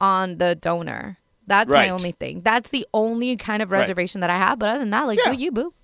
on 0.00 0.38
the 0.38 0.54
donor? 0.54 1.18
That's 1.48 1.72
Right. 1.72 1.86
my 1.88 1.90
only 1.90 2.12
thing. 2.12 2.42
That's 2.42 2.70
the 2.70 2.86
only 2.94 3.36
kind 3.36 3.60
of 3.60 3.72
Right. 3.72 3.80
reservation 3.80 4.20
that 4.20 4.30
I 4.30 4.36
have. 4.36 4.60
But 4.60 4.68
other 4.68 4.78
than 4.78 4.90
that, 4.90 5.06
like, 5.08 5.18
Yeah. 5.24 5.32
do 5.34 5.36
you 5.42 5.50
boo? 5.50 5.74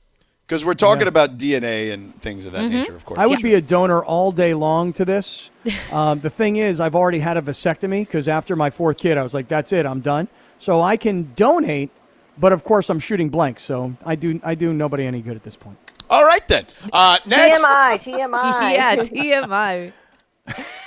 Because 0.46 0.64
we're 0.64 0.74
talking 0.74 1.08
about 1.08 1.38
DNA 1.38 1.92
and 1.92 2.14
things 2.22 2.46
of 2.46 2.52
that 2.52 2.70
nature, 2.70 2.94
of 2.94 3.04
course. 3.04 3.18
I 3.18 3.26
would 3.26 3.42
be 3.42 3.54
a 3.54 3.60
donor 3.60 4.04
all 4.04 4.30
day 4.30 4.54
long 4.54 4.92
to 4.94 5.04
this. 5.04 5.50
Um, 5.92 6.20
the 6.20 6.30
thing 6.30 6.56
is, 6.56 6.78
I've 6.78 6.94
already 6.94 7.18
had 7.18 7.36
a 7.36 7.42
vasectomy 7.42 8.00
because 8.00 8.28
after 8.28 8.54
my 8.54 8.70
fourth 8.70 8.98
kid, 8.98 9.18
I 9.18 9.24
was 9.24 9.34
like, 9.34 9.48
"That's 9.48 9.72
it, 9.72 9.84
I'm 9.84 10.00
done." 10.00 10.28
So 10.58 10.80
I 10.80 10.96
can 10.96 11.32
donate, 11.34 11.90
but 12.38 12.52
of 12.52 12.62
course, 12.62 12.88
I'm 12.88 13.00
shooting 13.00 13.30
blanks. 13.30 13.62
So 13.62 13.94
I 14.04 14.14
do 14.14 14.40
I 14.44 14.54
do 14.54 14.72
nobody 14.72 15.06
any 15.06 15.22
good 15.22 15.34
at 15.34 15.42
this 15.42 15.56
point. 15.56 15.80
All 16.08 16.24
right 16.24 16.46
then. 16.46 16.66
Uh, 16.92 17.18
next, 17.26 17.64
TMI, 17.64 17.96
TMI. 18.30 18.72
yeah, 18.74 18.96
TMI. 18.96 19.92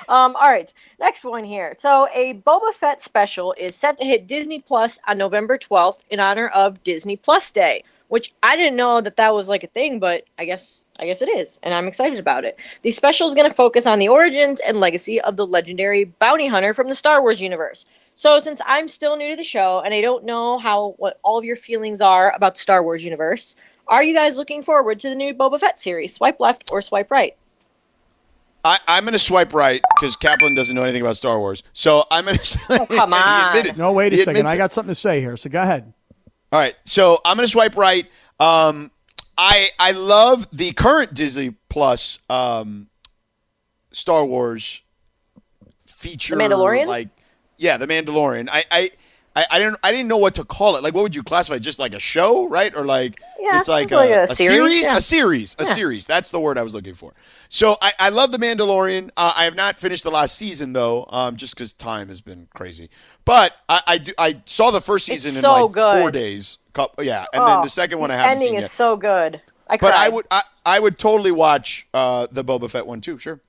Um, 0.07 0.35
all 0.37 0.49
right, 0.49 0.71
next 0.99 1.23
one 1.25 1.43
here. 1.43 1.75
So, 1.77 2.07
a 2.13 2.35
Boba 2.35 2.73
Fett 2.73 3.03
special 3.03 3.53
is 3.57 3.75
set 3.75 3.97
to 3.97 4.05
hit 4.05 4.25
Disney 4.27 4.59
Plus 4.59 4.97
on 5.07 5.17
November 5.17 5.57
12th 5.57 5.99
in 6.09 6.19
honor 6.19 6.47
of 6.47 6.81
Disney 6.83 7.17
Plus 7.17 7.51
Day, 7.51 7.83
which 8.09 8.33
I 8.43 8.55
didn't 8.55 8.75
know 8.75 8.99
that 9.01 9.15
that 9.15 9.33
was 9.33 9.47
like 9.49 9.63
a 9.63 9.67
thing, 9.67 9.99
but 9.99 10.25
I 10.37 10.45
guess 10.45 10.83
I 10.99 11.05
guess 11.05 11.21
it 11.21 11.29
is, 11.29 11.57
and 11.63 11.73
I'm 11.73 11.87
excited 11.87 12.19
about 12.19 12.43
it. 12.43 12.57
The 12.81 12.91
special 12.91 13.27
is 13.29 13.33
going 13.35 13.49
to 13.49 13.55
focus 13.55 13.85
on 13.87 13.99
the 13.99 14.09
origins 14.09 14.59
and 14.59 14.79
legacy 14.79 15.21
of 15.21 15.37
the 15.37 15.45
legendary 15.45 16.03
bounty 16.03 16.47
hunter 16.47 16.73
from 16.73 16.89
the 16.89 16.95
Star 16.95 17.21
Wars 17.21 17.39
universe. 17.39 17.85
So, 18.15 18.39
since 18.41 18.59
I'm 18.65 18.89
still 18.89 19.15
new 19.15 19.29
to 19.29 19.37
the 19.37 19.43
show 19.43 19.79
and 19.79 19.93
I 19.93 20.01
don't 20.01 20.25
know 20.25 20.59
how 20.59 20.95
what 20.97 21.17
all 21.23 21.37
of 21.37 21.45
your 21.45 21.55
feelings 21.55 22.01
are 22.01 22.35
about 22.35 22.55
the 22.55 22.59
Star 22.61 22.83
Wars 22.83 23.03
universe, 23.03 23.55
are 23.87 24.03
you 24.03 24.13
guys 24.13 24.35
looking 24.35 24.61
forward 24.61 24.99
to 24.99 25.09
the 25.09 25.15
new 25.15 25.33
Boba 25.33 25.57
Fett 25.59 25.79
series? 25.79 26.13
Swipe 26.15 26.39
left 26.41 26.69
or 26.71 26.81
swipe 26.81 27.09
right? 27.11 27.37
I, 28.65 28.77
I'm 28.89 29.03
going 29.05 29.13
to 29.13 29.19
swipe 29.19 29.53
right 29.53 29.81
because 29.95 30.17
Kaplan 30.17 30.53
doesn't 30.53 30.75
know 30.75 30.83
anything 30.83 31.01
about 31.01 31.15
Star 31.15 31.39
Wars. 31.39 31.63
So 31.71 32.03
I'm 32.11 32.25
going 32.25 32.37
to. 32.43 32.59
Oh, 32.71 32.85
come 32.87 33.13
on. 33.13 33.55
No, 33.77 33.93
wait 33.93 34.11
a 34.11 34.17
He 34.17 34.23
second. 34.23 34.41
admits 34.41 34.53
I 34.53 34.57
got 34.57 34.73
something 34.73 34.91
to 34.91 34.99
say 34.99 35.21
here. 35.21 35.37
So 35.37 35.49
go 35.49 35.61
ahead. 35.61 35.93
All 36.51 36.59
right, 36.59 36.75
so 36.83 37.19
I'm 37.23 37.37
going 37.37 37.45
to 37.45 37.51
swipe 37.51 37.75
right. 37.77 38.07
Um, 38.39 38.91
I 39.37 39.69
I 39.77 39.91
love 39.91 40.47
the 40.51 40.71
current 40.71 41.13
Disney 41.13 41.55
Plus 41.69 42.19
um, 42.29 42.87
Star 43.91 44.25
Wars 44.25 44.81
feature. 45.85 46.35
The 46.35 46.41
Mandalorian? 46.43 46.87
like 46.87 47.09
yeah, 47.57 47.77
the 47.77 47.87
Mandalorian. 47.87 48.49
I 48.51 48.63
I. 48.71 48.91
I, 49.35 49.45
I 49.51 49.59
didn't. 49.59 49.77
I 49.83 49.91
didn't 49.91 50.07
know 50.07 50.17
what 50.17 50.35
to 50.35 50.43
call 50.43 50.75
it. 50.75 50.83
Like, 50.83 50.95
what 50.95 51.03
would 51.03 51.15
you 51.15 51.21
classify? 51.21 51.59
Just 51.59 51.77
like 51.77 51.93
a 51.93 51.99
show, 51.99 52.47
right? 52.49 52.75
Or 52.75 52.83
like 52.83 53.21
Yeah, 53.39 53.59
it's 53.59 53.67
like, 53.67 53.83
just 53.83 53.93
like 53.93 54.09
a, 54.09 54.21
a 54.21 54.23
a 54.23 54.27
series, 54.35 54.57
series, 54.57 54.83
yeah. 54.85 54.97
a 54.97 55.01
series, 55.01 55.55
a 55.59 55.63
Yeah. 55.65 55.73
series. 55.73 56.05
That's 56.07 56.29
the 56.31 56.39
word 56.39 56.57
I 56.57 56.63
was 56.63 56.73
looking 56.73 56.95
for. 56.95 57.13
So 57.51 57.75
I, 57.81 57.93
I 57.99 58.09
love 58.09 58.31
the 58.31 58.37
Mandalorian. 58.37 59.09
Uh, 59.17 59.33
I 59.35 59.45
have 59.45 59.55
not 59.55 59.79
finished 59.79 60.03
the 60.03 60.11
last 60.11 60.35
season 60.35 60.73
though, 60.73 61.07
um, 61.09 61.35
just 61.35 61.55
because 61.55 61.73
time 61.73 62.07
has 62.09 62.21
been 62.21 62.47
crazy. 62.53 62.89
But 63.25 63.55
I 63.67 63.81
I, 63.87 63.97
do, 63.97 64.13
I 64.19 64.41
saw 64.45 64.69
the 64.69 64.81
first 64.81 65.09
It's 65.09 65.23
season 65.23 65.35
in 65.37 65.41
so 65.41 65.65
like 65.65 65.71
good. 65.73 65.99
four 65.99 66.11
days. 66.11 66.59
Couple, 66.73 67.03
yeah, 67.03 67.25
and 67.33 67.41
then 67.47 67.57
Oh, 67.59 67.63
the 67.63 67.69
second 67.69 67.97
one 67.99 68.11
I 68.11 68.17
haven't 68.17 68.31
ending 68.33 68.47
seen 68.49 68.55
is 68.57 68.61
yet. 68.63 68.71
so 68.71 68.95
good. 68.95 69.41
I 69.67 69.77
but 69.77 69.95
I 69.95 70.09
would 70.09 70.25
I, 70.29 70.43
I 70.65 70.79
would 70.79 70.99
totally 70.99 71.31
watch 71.31 71.87
uh, 71.93 72.27
the 72.31 72.43
Boba 72.43 72.69
Fett 72.69 72.85
one 72.85 73.01
too. 73.01 73.17
Sure. 73.17 73.39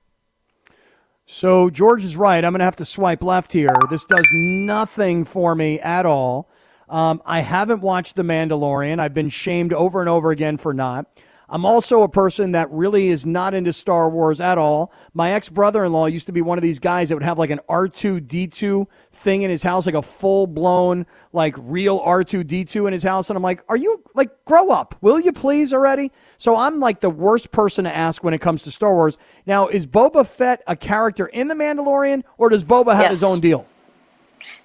So 1.25 1.69
George 1.69 2.03
is 2.03 2.17
right. 2.17 2.43
I'm 2.43 2.51
going 2.51 2.59
to 2.59 2.65
have 2.65 2.75
to 2.77 2.85
swipe 2.85 3.23
left 3.23 3.53
here. 3.53 3.73
This 3.89 4.05
does 4.05 4.27
nothing 4.33 5.23
for 5.23 5.55
me 5.55 5.79
at 5.79 6.05
all. 6.05 6.49
Um, 6.89 7.21
I 7.25 7.39
haven't 7.39 7.81
watched 7.81 8.17
The 8.17 8.23
Mandalorian. 8.23 8.99
I've 8.99 9.13
been 9.13 9.29
shamed 9.29 9.71
over 9.71 10.01
and 10.01 10.09
over 10.09 10.31
again 10.31 10.57
for 10.57 10.73
not. 10.73 11.05
I'm 11.53 11.65
also 11.65 12.03
a 12.03 12.09
person 12.09 12.53
that 12.53 12.71
really 12.71 13.09
is 13.09 13.25
not 13.25 13.53
into 13.53 13.73
Star 13.73 14.09
Wars 14.09 14.39
at 14.39 14.57
all. 14.57 14.93
My 15.13 15.33
ex 15.33 15.49
brother 15.49 15.83
in 15.83 15.91
law 15.91 16.05
used 16.05 16.27
to 16.27 16.31
be 16.31 16.41
one 16.41 16.57
of 16.57 16.61
these 16.61 16.79
guys 16.79 17.09
that 17.09 17.15
would 17.15 17.23
have 17.23 17.37
like 17.37 17.49
an 17.49 17.59
R2D2 17.69 18.87
thing 19.11 19.41
in 19.41 19.49
his 19.49 19.61
house, 19.61 19.85
like 19.85 19.93
a 19.93 20.01
full 20.01 20.47
blown, 20.47 21.05
like 21.33 21.53
real 21.57 21.99
R2D2 21.99 22.87
in 22.87 22.93
his 22.93 23.03
house. 23.03 23.29
And 23.29 23.35
I'm 23.35 23.43
like, 23.43 23.63
are 23.67 23.75
you 23.75 24.01
like, 24.15 24.29
grow 24.45 24.69
up? 24.69 24.95
Will 25.01 25.19
you 25.19 25.33
please 25.33 25.73
already? 25.73 26.11
So 26.37 26.55
I'm 26.55 26.79
like 26.79 27.01
the 27.01 27.09
worst 27.09 27.51
person 27.51 27.83
to 27.83 27.93
ask 27.93 28.23
when 28.23 28.33
it 28.33 28.39
comes 28.39 28.63
to 28.63 28.71
Star 28.71 28.93
Wars. 28.93 29.17
Now, 29.45 29.67
is 29.67 29.85
Boba 29.85 30.25
Fett 30.25 30.63
a 30.67 30.75
character 30.77 31.27
in 31.27 31.49
The 31.49 31.55
Mandalorian 31.55 32.23
or 32.37 32.49
does 32.49 32.63
Boba 32.63 32.93
have 32.93 33.03
Yes. 33.03 33.11
his 33.11 33.23
own 33.23 33.41
deal? 33.41 33.65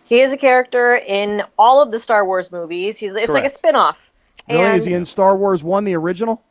He 0.04 0.20
is 0.20 0.32
a 0.32 0.36
character 0.36 0.94
in 0.94 1.42
all 1.58 1.82
of 1.82 1.90
the 1.90 1.98
Star 1.98 2.24
Wars 2.24 2.52
movies. 2.52 2.98
He's 2.98 3.16
it's 3.16 3.28
like 3.28 3.40
a 3.40 3.48
Correct. 3.48 3.58
spin-off. 3.58 4.12
Really? 4.48 4.62
And 4.62 4.76
is 4.76 4.84
he 4.84 4.92
in 4.94 5.04
Star 5.04 5.36
Wars 5.36 5.64
1, 5.64 5.82
the 5.82 5.94
original? 5.96 6.44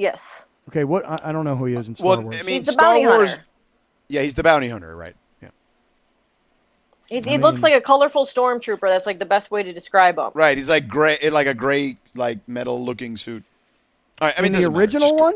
Yes. 0.00 0.46
Okay, 0.68 0.84
what? 0.84 1.04
I, 1.08 1.18
I 1.24 1.32
don't 1.32 1.44
know 1.44 1.56
who 1.56 1.66
he 1.66 1.74
is 1.74 1.88
in 1.88 1.94
Star 1.94 2.06
Well, 2.16 2.22
Wars. 2.22 2.40
I 2.40 2.42
mean, 2.44 2.56
He's 2.60 2.66
the 2.66 2.72
Star 2.72 2.94
bounty 2.94 3.06
Wars. 3.06 3.30
hunter. 3.30 3.44
Yeah, 4.08 4.22
he's 4.22 4.34
the 4.34 4.42
bounty 4.42 4.68
hunter, 4.68 4.94
right? 4.96 5.14
Yeah. 5.42 5.48
He, 7.08 7.20
he 7.20 7.38
looks 7.38 7.60
like 7.62 7.74
a 7.74 7.80
colorful 7.80 8.24
stormtrooper. 8.24 8.80
That's 8.82 9.06
like 9.06 9.18
the 9.18 9.24
best 9.24 9.50
way 9.50 9.62
to 9.62 9.72
describe 9.72 10.16
him. 10.18 10.30
Right. 10.34 10.56
He's 10.56 10.68
like 10.68 10.86
gray, 10.86 11.18
in 11.20 11.32
like 11.32 11.46
a 11.48 11.54
gray, 11.54 11.96
like 12.14 12.38
metal 12.46 12.84
looking 12.84 13.16
suit. 13.16 13.42
All 14.20 14.28
right. 14.28 14.34
I 14.38 14.42
mean, 14.42 14.52
the 14.52 14.64
original 14.66 15.08
Just- 15.10 15.20
one? 15.20 15.34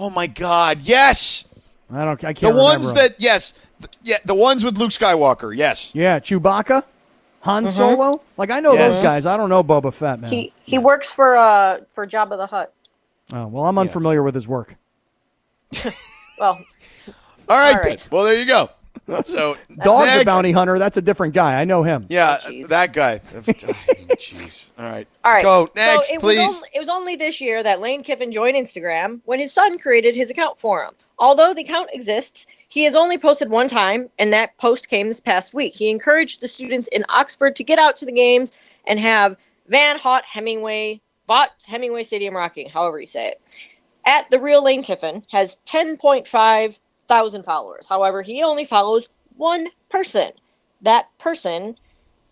Oh 0.00 0.10
my 0.10 0.28
God! 0.28 0.78
Yes, 0.82 1.44
I 1.92 2.04
don't. 2.04 2.22
I 2.24 2.32
the 2.32 2.34
can't. 2.40 2.54
The 2.54 2.62
ones 2.62 2.78
remember 2.86 2.88
'em. 3.00 3.08
that 3.08 3.20
yes, 3.20 3.54
th- 3.80 3.90
yeah, 4.04 4.16
the 4.24 4.34
ones 4.34 4.64
with 4.64 4.78
Luke 4.78 4.90
Skywalker. 4.90 5.56
Yes. 5.56 5.92
Yeah, 5.92 6.20
Chewbacca, 6.20 6.84
Han 7.40 7.66
Solo. 7.66 8.20
Like 8.36 8.52
I 8.52 8.60
know 8.60 8.74
Yes. 8.74 8.94
those 8.94 9.02
guys. 9.02 9.26
I 9.26 9.36
don't 9.36 9.48
know 9.48 9.64
Boba 9.64 9.92
Fett, 9.92 10.20
man. 10.20 10.30
He 10.30 10.52
he 10.64 10.78
works 10.78 11.12
for 11.12 11.36
uh 11.36 11.78
for 11.88 12.06
Jabba 12.06 12.36
the 12.36 12.46
Hutt. 12.46 12.72
Oh, 13.32 13.46
well, 13.46 13.64
I'm 13.66 13.78
unfamiliar 13.78 14.22
with 14.22 14.34
his 14.34 14.48
work. 14.48 14.76
Well, 16.40 16.64
All 17.48 17.56
right. 17.56 17.74
All 17.74 17.82
right. 17.82 18.06
Well, 18.12 18.22
there 18.22 18.36
you 18.38 18.46
go. 18.46 18.70
So 19.22 19.56
Dog 19.82 20.06
next, 20.06 20.18
the 20.20 20.24
bounty 20.24 20.52
hunter. 20.52 20.78
That's 20.78 20.96
a 20.96 21.02
different 21.02 21.34
guy. 21.34 21.60
I 21.60 21.64
know 21.64 21.82
him. 21.82 22.06
Yeah, 22.08 22.38
Oh, 22.46 22.66
that 22.68 22.92
guy. 22.92 23.20
Oh, 23.34 23.38
jeez. 23.40 24.70
All 24.78 24.84
right. 24.84 25.08
all 25.24 25.32
right. 25.32 25.42
Go 25.42 25.68
next, 25.74 26.08
so 26.08 26.14
it 26.14 26.20
please. 26.20 26.38
Was 26.38 26.56
only, 26.56 26.68
it 26.74 26.78
was 26.78 26.88
only 26.88 27.16
this 27.16 27.40
year 27.40 27.62
that 27.62 27.80
Lane 27.80 28.02
Kiffin 28.02 28.30
joined 28.30 28.56
Instagram 28.56 29.20
when 29.24 29.38
his 29.40 29.52
son 29.52 29.78
created 29.78 30.14
his 30.14 30.30
account 30.30 30.58
for 30.60 30.84
him. 30.84 30.92
Although 31.18 31.54
the 31.54 31.62
account 31.62 31.90
exists, 31.92 32.46
he 32.68 32.84
has 32.84 32.94
only 32.94 33.18
posted 33.18 33.50
one 33.50 33.68
time, 33.68 34.10
and 34.18 34.32
that 34.32 34.56
post 34.58 34.88
came 34.88 35.08
this 35.08 35.20
past 35.20 35.54
week. 35.54 35.74
He 35.74 35.90
encouraged 35.90 36.40
the 36.40 36.48
students 36.48 36.88
in 36.92 37.04
Oxford 37.08 37.56
to 37.56 37.64
get 37.64 37.78
out 37.78 37.96
to 37.96 38.04
the 38.04 38.12
games 38.12 38.52
and 38.86 39.00
have 39.00 39.36
Van 39.68 39.98
Hot 39.98 40.24
Hemingway, 40.24 41.00
Vaught 41.28 41.50
Hemingway 41.66 42.04
Stadium 42.04 42.34
rocking, 42.34 42.70
however 42.70 43.00
you 43.00 43.06
say 43.06 43.28
it. 43.28 43.42
At 44.06 44.30
the 44.30 44.40
real 44.40 44.64
Lane 44.64 44.82
Kiffin 44.82 45.22
has 45.30 45.58
10.5 45.66 46.78
thousand 47.08 47.42
followers. 47.42 47.86
However, 47.88 48.22
he 48.22 48.42
only 48.42 48.64
follows 48.64 49.08
one 49.36 49.66
person. 49.90 50.30
That 50.82 51.08
person 51.18 51.76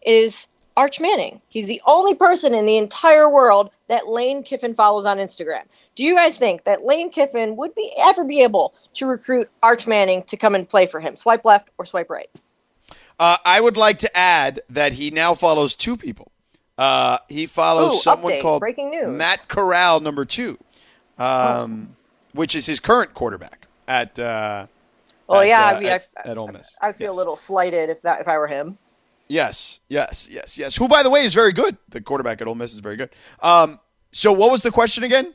is 0.05 0.47
Arch 0.77 1.01
Manning. 1.01 1.41
He's 1.49 1.67
the 1.67 1.81
only 1.87 2.15
person 2.15 2.55
in 2.55 2.67
the 2.67 2.77
entire 2.77 3.29
world 3.29 3.71
that 3.89 4.07
Lane 4.07 4.43
Kiffin 4.43 4.75
follows 4.75 5.07
on 5.07 5.17
Instagram. 5.17 5.63
Do 5.95 6.05
you 6.05 6.15
guys 6.15 6.37
think 6.37 6.65
that 6.65 6.85
Lane 6.85 7.11
Kiffin 7.11 7.57
would 7.57 7.75
be 7.75 7.91
ever 7.99 8.23
be 8.23 8.43
able 8.43 8.75
to 8.95 9.07
recruit 9.07 9.49
Arch 9.63 9.87
Manning 9.87 10.23
to 10.25 10.37
come 10.37 10.55
and 10.55 10.69
play 10.69 10.87
for 10.87 11.01
him? 11.01 11.17
Swipe 11.17 11.45
left 11.45 11.71
or 11.79 11.87
swipe 11.87 12.11
right? 12.11 12.29
Uh, 13.19 13.39
I 13.45 13.63
would 13.63 13.79
like 13.79 13.99
to 14.01 14.17
add 14.17 14.61
that 14.69 14.93
he 14.93 15.11
now 15.11 15.33
follows 15.33 15.75
two 15.75 15.97
people. 15.97 16.31
Uh, 16.79 17.19
he 17.29 17.47
follows 17.47 17.95
Ooh, 17.95 17.99
someone 17.99 18.33
update, 18.35 18.43
called 18.43 18.61
breaking 18.61 18.91
news. 18.91 19.09
Matt 19.09 19.49
Corral, 19.49 20.01
number 20.01 20.25
two, 20.25 20.59
um, 21.19 21.97
which 22.33 22.55
is 22.55 22.67
his 22.67 22.81
current 22.81 23.15
quarterback 23.15 23.67
at. 23.89 24.19
Uh, 24.19 24.67
Well, 25.27 25.41
at, 25.41 25.49
yeah, 25.49 25.65
uh, 25.67 25.71
I 25.75 25.81
mean, 25.81 25.89
at, 25.89 26.09
I, 26.25 26.29
at 26.31 26.39
Ole 26.39 26.49
Miss. 26.49 26.77
I 26.81 26.93
feel 26.93 27.09
Yes. 27.09 27.15
a 27.15 27.19
little 27.19 27.37
slighted 27.37 27.89
if 27.91 28.03
that 28.03 28.21
if 28.21 28.29
I 28.29 28.37
were 28.39 28.47
him. 28.47 28.79
Yes, 29.29 29.81
yes, 29.89 30.29
yes, 30.31 30.57
yes. 30.57 30.77
Who, 30.77 30.87
by 30.87 31.03
the 31.03 31.11
way, 31.11 31.25
is 31.25 31.35
very 31.35 31.53
good. 31.53 31.77
The 31.89 32.01
quarterback 32.01 32.41
at 32.41 32.47
Ole 32.47 32.55
Miss 32.55 32.73
is 32.73 32.79
very 32.81 32.97
good. 32.97 33.11
Um, 33.43 33.81
so, 34.13 34.33
what 34.33 34.51
was 34.53 34.61
the 34.63 34.71
question 34.71 35.03
again? 35.03 35.35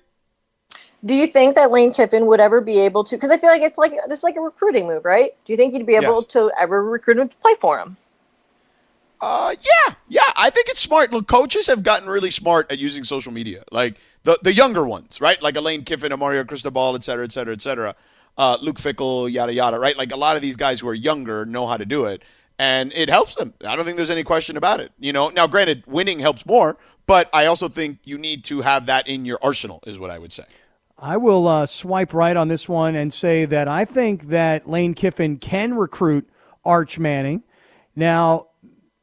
Do 1.03 1.13
you 1.15 1.25
think 1.27 1.55
that 1.55 1.71
Lane 1.71 1.91
Kiffin 1.91 2.27
would 2.27 2.39
ever 2.39 2.61
be 2.61 2.79
able 2.79 3.03
to? 3.05 3.15
Because 3.17 3.31
I 3.31 3.37
feel 3.37 3.49
like 3.49 3.63
it's 3.63 3.77
like 3.79 3.91
this 4.07 4.19
is 4.19 4.23
like 4.23 4.35
a 4.37 4.41
recruiting 4.41 4.85
move, 4.87 5.03
right? 5.03 5.31
Do 5.45 5.51
you 5.51 5.57
think 5.57 5.73
he'd 5.73 5.85
be 5.87 5.95
able 5.95 6.17
Yes. 6.21 6.25
to 6.27 6.51
ever 6.59 6.83
recruit 6.83 7.17
him 7.17 7.27
to 7.27 7.35
play 7.37 7.55
for 7.59 7.79
him? 7.79 7.97
Uh, 9.21 9.53
yeah, 9.61 9.93
yeah. 10.07 10.21
I 10.35 10.49
think 10.49 10.67
it's 10.67 10.79
smart. 10.79 11.13
Look, 11.13 11.27
coaches 11.27 11.67
have 11.67 11.83
gotten 11.83 12.09
really 12.09 12.31
smart 12.31 12.71
at 12.71 12.79
using 12.79 13.03
social 13.03 13.31
media. 13.31 13.63
Like 13.71 13.97
the 14.23 14.39
the 14.41 14.51
younger 14.51 14.83
ones, 14.83 15.21
right? 15.21 15.39
Like 15.41 15.55
Elaine 15.55 15.83
Kiffin, 15.83 16.17
Mario 16.17 16.43
Cristobal, 16.43 16.95
et 16.95 17.03
cetera, 17.03 17.23
et 17.23 17.31
cetera, 17.31 17.53
et 17.53 17.61
cetera. 17.61 17.95
Uh, 18.37 18.57
Luke 18.61 18.77
Fickell, 18.77 19.31
yada 19.31 19.53
yada, 19.53 19.77
right? 19.77 19.95
Like 19.95 20.11
a 20.11 20.17
lot 20.17 20.35
of 20.35 20.41
these 20.41 20.55
guys 20.55 20.79
who 20.79 20.87
are 20.87 20.95
younger 20.95 21.45
know 21.45 21.67
how 21.67 21.77
to 21.77 21.85
do 21.85 22.05
it, 22.05 22.23
and 22.57 22.91
it 22.93 23.09
helps 23.09 23.35
them. 23.35 23.53
I 23.63 23.75
don't 23.75 23.85
think 23.85 23.97
there's 23.97 24.09
any 24.09 24.23
question 24.23 24.57
about 24.57 24.79
it. 24.79 24.91
You 24.97 25.13
know, 25.13 25.29
now 25.29 25.45
granted, 25.45 25.83
winning 25.85 26.19
helps 26.19 26.43
more, 26.45 26.77
but 27.05 27.29
I 27.31 27.45
also 27.45 27.69
think 27.69 27.99
you 28.03 28.17
need 28.17 28.43
to 28.45 28.61
have 28.61 28.87
that 28.87 29.07
in 29.07 29.25
your 29.25 29.37
arsenal. 29.43 29.83
Is 29.85 29.99
what 29.99 30.09
I 30.09 30.17
would 30.17 30.31
say. 30.31 30.45
I 30.97 31.17
will 31.17 31.47
uh, 31.47 31.65
swipe 31.67 32.13
right 32.13 32.35
on 32.35 32.47
this 32.47 32.67
one 32.67 32.95
and 32.95 33.13
say 33.13 33.45
that 33.45 33.67
I 33.67 33.85
think 33.85 34.29
that 34.29 34.67
Lane 34.67 34.95
Kiffin 34.95 35.37
can 35.37 35.75
recruit 35.75 36.27
Arch 36.65 36.97
Manning. 36.97 37.43
Now, 37.95 38.47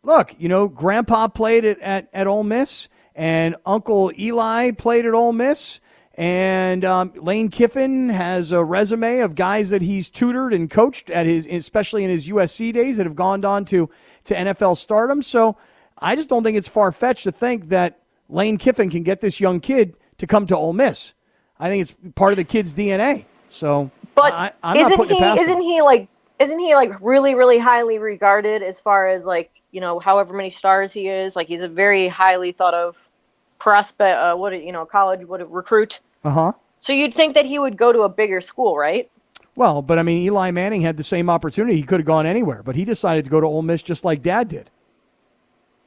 look, 0.09 0.35
you 0.38 0.49
know, 0.49 0.66
Grandpa 0.66 1.29
played 1.29 1.64
it 1.64 1.79
at, 1.81 2.09
at 2.12 2.27
Ole 2.27 2.42
Miss, 2.42 2.88
and 3.14 3.55
Uncle 3.64 4.11
Eli 4.18 4.73
played 4.73 5.07
at 5.07 5.14
Ole 5.14 5.33
Miss, 5.33 5.79
and 6.14 6.85
um, 6.85 7.12
Lane 7.14 7.49
Kiffin 7.51 8.09
has 8.09 8.51
a 8.51 8.64
resume 8.64 9.21
of 9.21 9.37
guys 9.37 9.71
that 9.71 9.83
he's 9.83 10.11
tutored 10.11 10.53
and 10.53 10.68
coached 10.68 11.11
at 11.11 11.27
his, 11.27 11.47
especially 11.47 12.03
in 12.03 12.11
his 12.11 12.29
USC 12.29 12.73
days, 12.73 12.97
that 12.97 13.07
have 13.07 13.14
gone 13.14 13.44
on 13.44 13.64
to 13.66 13.88
to 14.25 14.35
NFL 14.35 14.77
stardom. 14.77 15.23
So, 15.23 15.57
I 16.01 16.16
just 16.16 16.29
don't 16.29 16.42
think 16.42 16.57
it's 16.57 16.68
far 16.68 16.90
fetched 16.90 17.25
to 17.25 17.33
think 17.33 17.68
that 17.68 18.01
Lane 18.29 18.57
Kiffin 18.59 18.90
can 18.90 19.03
get 19.05 19.21
this 19.21 19.40
young 19.40 19.61
kid 19.61 19.97
to 20.18 20.27
come 20.27 20.47
to 20.49 20.57
Ole 20.57 20.73
Miss. 20.73 21.14
I 21.61 21.68
think 21.68 21.83
it's 21.83 21.97
part 22.14 22.33
of 22.33 22.37
the 22.37 22.44
kid's 22.44 22.75
DNA. 22.75 23.25
So, 23.49 23.90
But 24.14 24.33
I, 24.33 24.53
I'm 24.62 24.77
isn't 24.77 24.97
putting 24.97 25.16
he? 25.16 25.23
it 25.23 25.25
past 25.25 25.40
Isn't 25.42 25.57
him. 25.57 25.62
he 25.62 25.83
like? 25.83 26.09
Isn't 26.38 26.59
he 26.59 26.74
like 26.74 26.92
really, 27.01 27.35
really 27.35 27.59
highly 27.59 27.98
regarded 27.98 28.62
as 28.62 28.79
far 28.81 29.09
as 29.09 29.24
like 29.24 29.51
you 29.70 29.81
know, 29.81 29.98
however 29.98 30.35
many 30.35 30.51
stars 30.51 30.92
he 30.92 31.09
is? 31.09 31.37
Like 31.37 31.48
he's 31.48 31.62
a 31.62 31.68
very 31.68 32.09
highly 32.09 32.53
thought 32.53 32.74
of 32.74 32.96
prospect. 33.59 34.18
Uh, 34.18 34.35
what 34.37 34.53
you 34.53 34.72
know, 34.72 34.85
college 34.85 35.24
what 35.24 35.40
a 35.40 35.46
recruit. 35.46 36.01
Uh 36.24 36.31
huh. 36.31 36.53
So 36.81 36.92
you'd 36.92 37.14
think 37.14 37.35
that 37.35 37.44
he 37.44 37.59
would 37.59 37.77
go 37.77 37.92
to 37.92 38.01
a 38.03 38.09
bigger 38.09 38.40
school, 38.40 38.77
right? 38.77 39.11
Well, 39.57 39.83
but 39.83 39.98
I 39.98 40.05
mean, 40.05 40.18
Eli 40.18 40.53
Manning 40.53 40.83
had 40.83 40.96
the 40.96 41.03
same 41.03 41.29
opportunity. 41.29 41.74
He 41.74 41.83
could 41.83 41.98
have 41.98 42.07
gone 42.07 42.27
anywhere, 42.27 42.62
but 42.62 42.77
he 42.77 42.85
decided 42.85 43.24
to 43.24 43.31
go 43.31 43.40
to 43.40 43.46
Ole 43.46 43.62
Miss 43.62 43.83
just 43.83 44.05
like 44.05 44.22
Dad 44.22 44.46
did. 44.46 44.70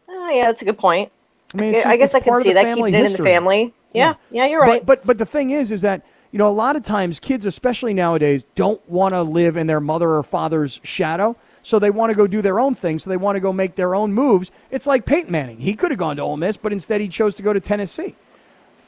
Oh, 0.10 0.30
yeah, 0.30 0.48
that's 0.48 0.62
a 0.62 0.66
good 0.66 0.78
point. 0.78 1.10
I 1.54 1.58
mean, 1.58 1.76
I, 1.86 1.96
guess 1.96 2.14
I 2.14 2.20
can 2.20 2.42
see 2.42 2.54
that 2.54 2.76
keeping 2.76 2.94
it 2.94 3.06
in 3.06 3.12
the 3.14 3.18
family. 3.18 3.74
Yeah, 3.94 4.16
yeah, 4.30 4.46
you're 4.46 4.60
right. 4.60 4.86
But, 4.86 5.04
but 5.04 5.08
but 5.08 5.18
the 5.18 5.26
thing 5.26 5.52
is, 5.52 5.72
is 5.72 5.82
that 5.82 6.06
you 6.32 6.38
know 6.38 6.48
a 6.48 6.52
lot 6.52 6.76
of 6.76 6.84
times 6.84 7.20
kids, 7.20 7.46
especially 7.46 7.94
nowadays, 7.94 8.46
don't 8.56 8.88
want 8.90 9.14
to 9.14 9.22
live 9.22 9.58
in 9.58 9.68
their 9.68 9.82
mother 9.82 10.12
or 10.16 10.24
father's 10.24 10.80
shadow. 10.84 11.36
So 11.64 11.78
they 11.78 11.92
want 11.92 12.10
to 12.10 12.16
go 12.16 12.26
do 12.26 12.42
their 12.42 12.60
own 12.60 12.74
thing. 12.74 12.98
So 12.98 13.10
they 13.10 13.18
want 13.18 13.36
to 13.36 13.40
go 13.40 13.54
make 13.54 13.76
their 13.76 13.94
own 13.94 14.14
moves. 14.14 14.52
It's 14.72 14.88
like 14.88 15.06
Peyton 15.06 15.32
Manning. 15.32 15.60
He 15.60 15.76
could 15.76 15.92
have 15.92 16.00
gone 16.00 16.16
to 16.16 16.24
Ole 16.24 16.38
Miss, 16.38 16.58
but 16.58 16.72
instead 16.72 17.02
he 17.02 17.08
chose 17.08 17.36
to 17.36 17.44
go 17.44 17.54
to 17.54 17.60
Tennessee. 17.60 18.16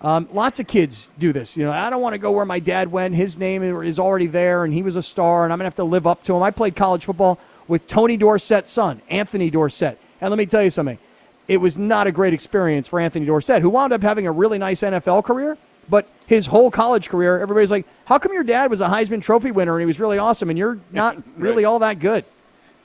Um, 0.04 0.28
lots 0.34 0.60
of 0.60 0.68
kids 0.68 1.12
do 1.18 1.32
this. 1.32 1.56
You 1.56 1.64
know, 1.64 1.72
I 1.72 1.90
don't 1.90 2.02
want 2.02 2.14
to 2.14 2.18
go 2.18 2.32
where 2.32 2.46
my 2.46 2.60
dad 2.60 2.92
went. 2.92 3.16
His 3.16 3.38
name 3.38 3.64
is 3.64 4.00
already 4.00 4.28
there, 4.28 4.66
and 4.66 4.74
he 4.74 4.84
was 4.84 4.98
a 4.98 5.02
star, 5.02 5.46
and 5.46 5.54
I'm 5.54 5.60
gonna 5.60 5.68
have 5.68 5.76
to 5.76 5.86
live 5.86 6.06
up 6.06 6.24
to 6.24 6.36
him. 6.36 6.44
I 6.44 6.52
played 6.52 6.76
college 6.76 7.06
football 7.06 7.40
with 7.70 7.88
Tony 7.88 8.18
Dorsett's 8.18 8.70
son, 8.70 9.02
Anthony 9.10 9.50
Dorsett, 9.50 9.98
and 10.20 10.30
let 10.30 10.38
me 10.38 10.46
tell 10.46 10.62
you 10.62 10.70
something. 10.70 10.98
It 11.48 11.58
was 11.58 11.78
not 11.78 12.08
a 12.08 12.12
great 12.12 12.34
experience 12.34 12.90
for 12.90 13.00
Anthony 13.00 13.26
Dorsett, 13.26 13.62
who 13.62 13.70
wound 13.70 13.94
up 13.94 14.02
having 14.02 14.28
a 14.28 14.32
really 14.32 14.58
nice 14.58 14.82
NFL 14.82 15.24
career, 15.24 15.58
but 15.90 16.06
his 16.26 16.46
whole 16.48 16.72
college 16.72 17.10
career, 17.10 17.40
everybody's 17.40 17.72
like, 17.72 17.86
"How 18.06 18.18
come 18.18 18.34
your 18.34 18.44
dad 18.44 18.70
was 18.70 18.82
a 18.82 18.88
Heisman 18.88 19.22
Trophy 19.22 19.52
winner 19.52 19.74
and 19.74 19.82
he 19.82 19.86
was 19.86 20.00
really 20.00 20.18
awesome, 20.18 20.50
and 20.50 20.58
you're 20.58 20.80
not 20.92 21.18
really 21.38 21.66
all 21.66 21.80
that 21.80 22.00
good?" 22.00 22.26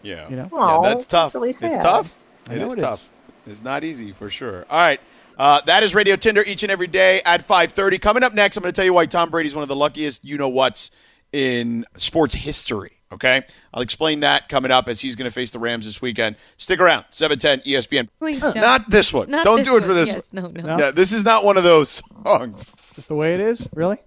Yeah. 0.02 0.28
You 0.28 0.36
know? 0.36 0.48
Aw, 0.52 0.82
yeah, 0.82 0.88
that's 0.94 1.06
tough. 1.06 1.34
really 1.34 1.50
It's 1.50 1.60
tough. 1.60 2.16
I 2.48 2.54
It 2.54 2.58
know 2.58 2.66
is 2.66 2.74
it 2.74 2.76
is. 2.78 2.82
tough. 2.82 3.08
It's 3.46 3.62
not 3.62 3.82
easy 3.84 4.12
for 4.12 4.30
sure. 4.30 4.64
All 4.70 4.78
right. 4.78 5.00
Uh, 5.38 5.60
that 5.66 5.82
is 5.82 5.94
Radio 5.94 6.16
Tinder 6.16 6.42
each 6.44 6.62
and 6.64 6.70
every 6.72 6.86
day 6.88 7.22
at 7.24 7.46
5.30. 7.46 8.00
Coming 8.00 8.22
up 8.24 8.34
next, 8.34 8.56
I'm 8.56 8.62
going 8.62 8.72
to 8.72 8.76
tell 8.76 8.84
you 8.84 8.92
why 8.92 9.06
Tom 9.06 9.30
Brady's 9.30 9.54
one 9.54 9.62
of 9.62 9.68
the 9.68 9.76
luckiest 9.76 10.24
you-know-whats 10.24 10.90
in 11.32 11.84
sports 11.96 12.34
history. 12.34 12.92
Okay? 13.12 13.42
I'll 13.72 13.82
explain 13.82 14.20
that 14.20 14.48
coming 14.48 14.70
up 14.70 14.88
as 14.88 15.00
he's 15.00 15.14
going 15.16 15.28
to 15.30 15.34
face 15.34 15.50
the 15.52 15.58
Rams 15.60 15.84
this 15.86 16.02
weekend. 16.02 16.36
Stick 16.56 16.80
around. 16.80 17.04
710 17.10 17.60
ESPN. 17.72 18.08
Please 18.18 18.40
don't. 18.40 18.56
Not 18.56 18.90
this 18.90 19.12
one. 19.12 19.30
Not 19.30 19.44
don't 19.44 19.58
this 19.58 19.66
do 19.68 19.76
it 19.76 19.84
for 19.84 19.94
this 19.94 20.08
Yes, 20.12 20.28
one. 20.32 20.52
no, 20.54 20.62
no. 20.62 20.78
Yeah, 20.78 20.90
this 20.90 21.12
is 21.12 21.24
not 21.24 21.44
one 21.44 21.56
of 21.56 21.64
those 21.64 22.02
songs. 22.24 22.72
Just 22.98 23.06
the 23.06 23.14
way 23.14 23.32
it 23.32 23.38
is, 23.38 23.68
really. 23.72 23.98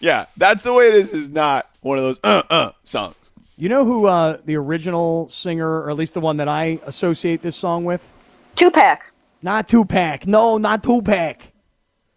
Yeah, 0.00 0.26
that's 0.36 0.64
the 0.64 0.72
way 0.72 0.88
it 0.88 0.94
is. 0.94 1.12
Is 1.12 1.30
not 1.30 1.70
one 1.82 1.98
of 1.98 2.02
those 2.02 2.18
uh-uh 2.24 2.72
songs. 2.82 3.14
You 3.56 3.68
know 3.68 3.84
who 3.84 4.06
uh, 4.06 4.38
the 4.44 4.56
original 4.56 5.28
singer, 5.28 5.82
or 5.82 5.88
at 5.88 5.94
least 5.94 6.14
the 6.14 6.20
one 6.20 6.38
that 6.38 6.48
I 6.48 6.80
associate 6.84 7.42
this 7.42 7.54
song 7.54 7.84
with? 7.84 8.12
Tupac. 8.56 9.12
Not 9.40 9.68
Tupac. 9.68 10.26
No, 10.26 10.58
not 10.58 10.82
Tupac. 10.82 11.52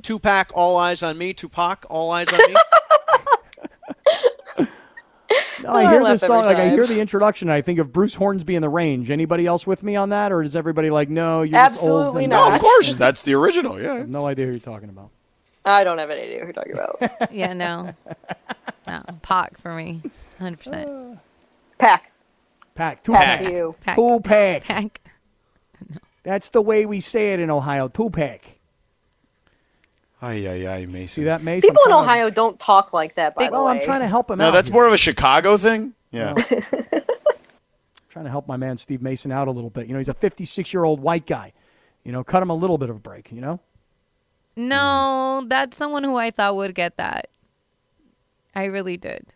Tupac, 0.01 0.49
all 0.55 0.75
eyes 0.77 1.03
on 1.03 1.19
me. 1.19 1.35
Tupac, 1.35 1.85
all 1.87 2.09
eyes 2.09 2.29
on 2.33 2.39
me. 2.51 2.55
No, 5.63 5.71
I 5.73 5.83
I 5.85 5.91
hear 5.91 6.01
laugh 6.01 6.13
this 6.13 6.21
song, 6.21 6.45
like 6.45 6.57
I 6.57 6.69
hear 6.69 6.85
the 6.85 6.99
introduction. 6.99 7.49
And 7.49 7.53
I 7.55 7.61
think 7.61 7.79
of 7.79 7.91
Bruce 7.91 8.13
Hornsby 8.13 8.55
in 8.55 8.61
the 8.61 8.69
Range. 8.69 9.09
Anybody 9.09 9.45
else 9.45 9.65
with 9.67 9.81
me 9.83 9.95
on 9.95 10.09
that, 10.09 10.31
or 10.31 10.41
is 10.43 10.55
everybody 10.55 10.89
like, 10.91 11.09
no, 11.09 11.41
you're 11.41 11.59
just 11.59 11.81
old? 11.81 12.01
Absolutely 12.01 12.23
and- 12.25 12.31
No, 12.31 12.53
of 12.53 12.59
course, 12.61 12.93
that's 12.93 13.23
the 13.23 13.33
original. 13.33 13.81
Yeah. 13.81 14.03
No 14.07 14.25
idea 14.27 14.45
who 14.45 14.51
you're 14.51 14.59
talking 14.59 14.89
about. 14.89 15.09
I 15.67 15.83
don't 15.83 15.97
have 15.97 16.09
any 16.09 16.21
idea 16.21 16.39
who 16.39 16.45
you're 16.45 16.53
talking 16.53 16.73
about. 16.73 17.31
Yeah, 17.31 17.53
no. 17.53 17.93
No. 18.87 19.01
Pac 19.21 19.59
for 19.59 19.73
me. 19.73 20.01
100%. 20.39 21.19
Pack. 21.77 22.11
Pack. 22.73 23.03
Two 23.03 23.11
Pack 23.11 23.39
Tupac. 23.39 23.47
to 23.51 23.53
you. 23.57 23.75
Pac. 23.81 24.23
Pack. 24.23 24.63
Pac. 24.63 25.01
That's 26.23 26.49
the 26.49 26.61
way 26.61 26.85
we 26.85 26.99
say 27.01 27.33
it 27.33 27.39
in 27.39 27.49
Ohio. 27.49 27.87
Tupac. 27.89 28.41
Ay, 30.21 30.47
ay, 30.47 30.67
ay, 30.67 30.85
Mason. 30.87 31.07
See 31.07 31.23
that, 31.25 31.43
Mason? 31.43 31.69
People 31.69 31.83
in 31.85 31.91
trying 31.91 32.03
to- 32.05 32.11
Ohio 32.11 32.29
don't 32.29 32.57
talk 32.59 32.91
like 32.93 33.15
that, 33.15 33.35
by 33.35 33.45
the 33.45 33.51
well, 33.51 33.65
way. 33.65 33.73
I'm 33.73 33.81
trying 33.81 33.99
to 34.01 34.07
help 34.07 34.31
him 34.31 34.39
No, 34.39 34.45
out. 34.47 34.51
that's 34.51 34.67
here. 34.69 34.73
more 34.73 34.87
of 34.87 34.93
a 34.93 34.97
Chicago 34.97 35.57
thing. 35.57 35.93
Yeah. 36.11 36.33
trying 38.09 38.25
to 38.25 38.31
help 38.31 38.47
my 38.47 38.57
man 38.57 38.77
Steve 38.77 39.01
Mason 39.01 39.31
out 39.31 39.47
a 39.47 39.51
little 39.51 39.69
bit. 39.69 39.85
You 39.87 39.93
know, 39.93 39.99
he's 39.99 40.09
a 40.09 40.13
56 40.13 40.73
year 40.73 40.83
old 40.83 41.01
white 41.01 41.25
guy. 41.27 41.53
You 42.03 42.11
know, 42.11 42.23
cut 42.23 42.41
him 42.41 42.49
a 42.49 42.55
little 42.55 42.77
bit 42.77 42.89
of 42.89 42.95
a 42.95 42.99
break. 42.99 43.31
You 43.31 43.41
know. 43.41 43.59
No, 44.57 45.43
that's 45.47 45.77
someone 45.77 46.03
who 46.03 46.15
I 46.15 46.31
thought 46.31 46.55
would 46.55 46.73
get 46.73 46.97
that. 46.97 47.29
I 48.55 48.65
really 48.65 48.97
did. 48.97 49.33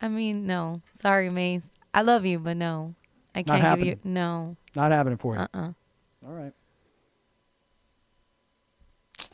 I 0.00 0.08
mean, 0.08 0.46
no. 0.46 0.82
Sorry, 0.92 1.30
Mace. 1.30 1.70
I 1.94 2.02
love 2.02 2.26
you, 2.26 2.40
but 2.40 2.56
no. 2.56 2.94
I 3.34 3.44
Not 3.46 3.60
can't 3.60 3.78
give 3.78 3.86
you. 3.86 3.98
No. 4.02 4.56
Not 4.74 4.90
happening 4.90 5.18
for 5.18 5.34
you. 5.34 5.40
Uh-uh. 5.40 5.72
All 6.26 6.32
right. 6.32 6.52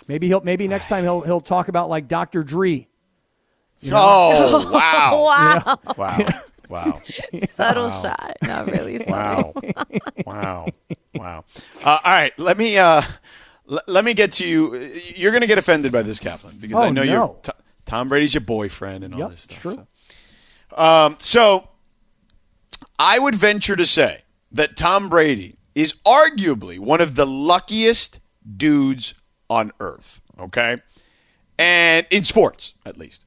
Maybe 0.07 0.26
he'll. 0.28 0.43
Maybe 0.43 0.68
next 0.68 0.89
time 0.89 1.05
he'll 1.05 1.22
he'll 1.22 1.41
talk 1.41 1.68
about 1.68 1.89
like 1.89 2.09
Dr. 2.09 2.45
Dre. 2.45 2.89
Oh, 3.91 4.70
wow. 4.72 5.24
Wow. 5.24 5.78
Wow. 5.97 6.18
Wow. 6.68 7.03
Subtle 7.51 7.91
shot. 7.91 8.39
Not 8.41 8.66
really 8.66 8.97
subtle. 8.97 9.53
Wow. 9.55 9.85
wow. 10.24 10.66
Wow. 11.14 11.45
Uh, 11.85 11.99
all 12.03 12.12
right. 12.12 12.33
Let 12.39 12.57
me 12.57 12.78
uh, 12.78 13.03
l- 13.73 13.81
let 13.89 14.05
me 14.05 14.14
get 14.14 14.33
to 14.33 14.47
you. 14.47 14.75
You're 15.16 15.33
going 15.33 15.41
to 15.41 15.47
get 15.49 15.59
offended 15.59 15.91
by 15.91 16.03
this, 16.03 16.20
Kaplan, 16.20 16.59
because 16.61 16.81
I 16.81 16.87
Oh, 16.87 16.91
know 16.91 17.03
no. 17.05 17.12
you're 17.12 17.37
T- 17.43 17.53
Tom 17.87 18.09
Brady's 18.09 18.35
your 18.35 18.43
boyfriend 18.43 19.03
and 19.05 19.14
all 19.14 19.29
this 19.29 19.41
stuff. 19.43 19.61
true. 19.61 19.87
So. 20.70 20.77
Um, 20.83 21.16
so 21.18 21.68
I 22.99 23.18
would 23.18 23.35
venture 23.35 23.77
to 23.77 23.85
say 23.87 24.23
that 24.53 24.77
Tom 24.77 25.09
Brady 25.09 25.57
is 25.75 25.95
arguably 26.07 26.79
one 26.79 27.01
of 27.01 27.14
the 27.14 27.27
luckiest 27.27 28.20
dudes 28.57 29.14
on 29.51 29.73
earth. 29.81 30.20
Okay, 30.39 30.77
and 31.59 32.07
in 32.11 32.25
sports 32.25 32.75
at 32.87 32.97
least 32.97 33.27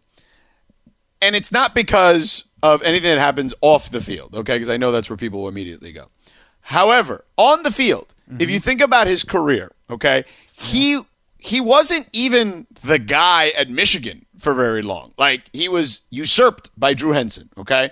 and 1.22 1.36
it's 1.36 1.52
not 1.52 1.74
because 1.74 2.46
of 2.62 2.82
anything 2.84 3.10
that 3.10 3.20
happens 3.20 3.54
off 3.62 3.90
the 3.90 4.02
field, 4.02 4.36
okay? 4.36 4.56
Because 4.56 4.70
I 4.70 4.78
know 4.78 4.92
that's 4.92 5.10
where 5.10 5.18
people 5.18 5.42
will 5.44 5.50
immediately 5.50 5.92
go. 5.92 6.10
However, 6.62 7.26
on 7.38 7.64
the 7.64 7.72
field, 7.72 8.14
if 8.40 8.50
you 8.50 8.60
think 8.60 8.82
about 8.82 9.08
his 9.08 9.24
career, 9.24 9.72
okay, 9.90 10.26
he 10.54 11.02
he 11.38 11.62
wasn't 11.62 12.08
even 12.12 12.66
the 12.84 12.98
guy 12.98 13.50
at 13.58 13.70
Michigan 13.70 14.26
for 14.38 14.54
very 14.54 14.82
long. 14.82 15.14
Like 15.18 15.44
he 15.54 15.70
was 15.70 16.02
usurped 16.10 16.72
by 16.78 16.94
Drew 16.94 17.12
Henson, 17.12 17.50
okay? 17.58 17.92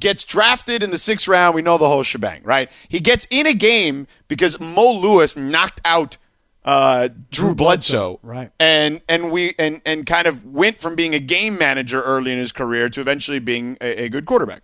Gets 0.00 0.24
drafted 0.24 0.82
in 0.82 0.90
the 0.90 0.98
sixth 0.98 1.28
round. 1.28 1.54
We 1.54 1.62
know 1.62 1.78
the 1.78 1.88
whole 1.88 2.02
shebang, 2.02 2.42
right? 2.42 2.70
He 2.88 3.00
gets 3.00 3.26
in 3.30 3.46
a 3.46 3.54
game 3.54 4.06
because 4.28 4.58
Mo 4.58 4.90
Lewis 4.92 5.36
knocked 5.36 5.80
out 5.84 6.16
uh, 6.64 7.08
Drew, 7.30 7.54
Bledsoe, 7.54 8.20
right. 8.22 8.50
and 8.60 9.00
and 9.08 9.30
we 9.32 9.54
and 9.58 9.80
and 9.86 10.04
kind 10.04 10.26
of 10.26 10.44
went 10.44 10.78
from 10.78 10.94
being 10.94 11.14
a 11.14 11.18
game 11.18 11.56
manager 11.56 12.02
early 12.02 12.32
in 12.32 12.38
his 12.38 12.52
career 12.52 12.88
to 12.90 13.00
eventually 13.00 13.38
being 13.38 13.78
a, 13.80 14.04
a 14.04 14.08
good 14.08 14.26
quarterback. 14.26 14.62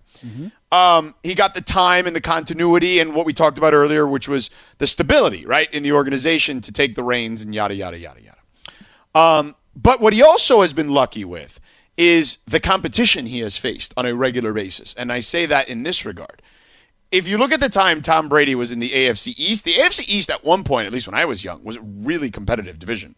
Um, 0.72 1.14
he 1.22 1.34
got 1.34 1.54
the 1.54 1.62
time 1.62 2.06
and 2.06 2.14
the 2.14 2.20
continuity 2.20 2.98
and 2.98 3.14
what 3.14 3.24
we 3.24 3.32
talked 3.32 3.56
about 3.56 3.72
earlier, 3.72 4.06
which 4.06 4.28
was 4.28 4.50
the 4.78 4.86
stability, 4.86 5.46
right, 5.46 5.72
in 5.72 5.82
the 5.82 5.92
organization 5.92 6.60
to 6.62 6.72
take 6.72 6.96
the 6.96 7.02
reins 7.02 7.42
and 7.42 7.54
yada 7.54 7.74
yada 7.74 7.98
yada 7.98 8.20
yada. 8.20 9.18
Um, 9.18 9.54
but 9.74 10.00
what 10.00 10.12
he 10.12 10.22
also 10.22 10.60
has 10.60 10.72
been 10.72 10.88
lucky 10.88 11.24
with 11.24 11.60
is 11.96 12.38
the 12.46 12.60
competition 12.60 13.24
he 13.24 13.40
has 13.40 13.56
faced 13.56 13.94
on 13.96 14.04
a 14.04 14.14
regular 14.14 14.52
basis, 14.52 14.92
and 14.94 15.10
I 15.10 15.20
say 15.20 15.46
that 15.46 15.68
in 15.68 15.82
this 15.82 16.04
regard 16.04 16.42
if 17.16 17.26
you 17.26 17.38
look 17.38 17.50
at 17.50 17.60
the 17.60 17.70
time 17.70 18.02
Tom 18.02 18.28
Brady 18.28 18.54
was 18.54 18.70
in 18.70 18.78
the 18.78 18.90
AFC 18.90 19.32
East, 19.38 19.64
the 19.64 19.72
AFC 19.72 20.06
East 20.06 20.30
at 20.30 20.44
one 20.44 20.64
point, 20.64 20.86
at 20.86 20.92
least 20.92 21.08
when 21.08 21.14
I 21.14 21.24
was 21.24 21.42
young, 21.42 21.64
was 21.64 21.76
a 21.76 21.80
really 21.80 22.30
competitive 22.30 22.78
division. 22.78 23.14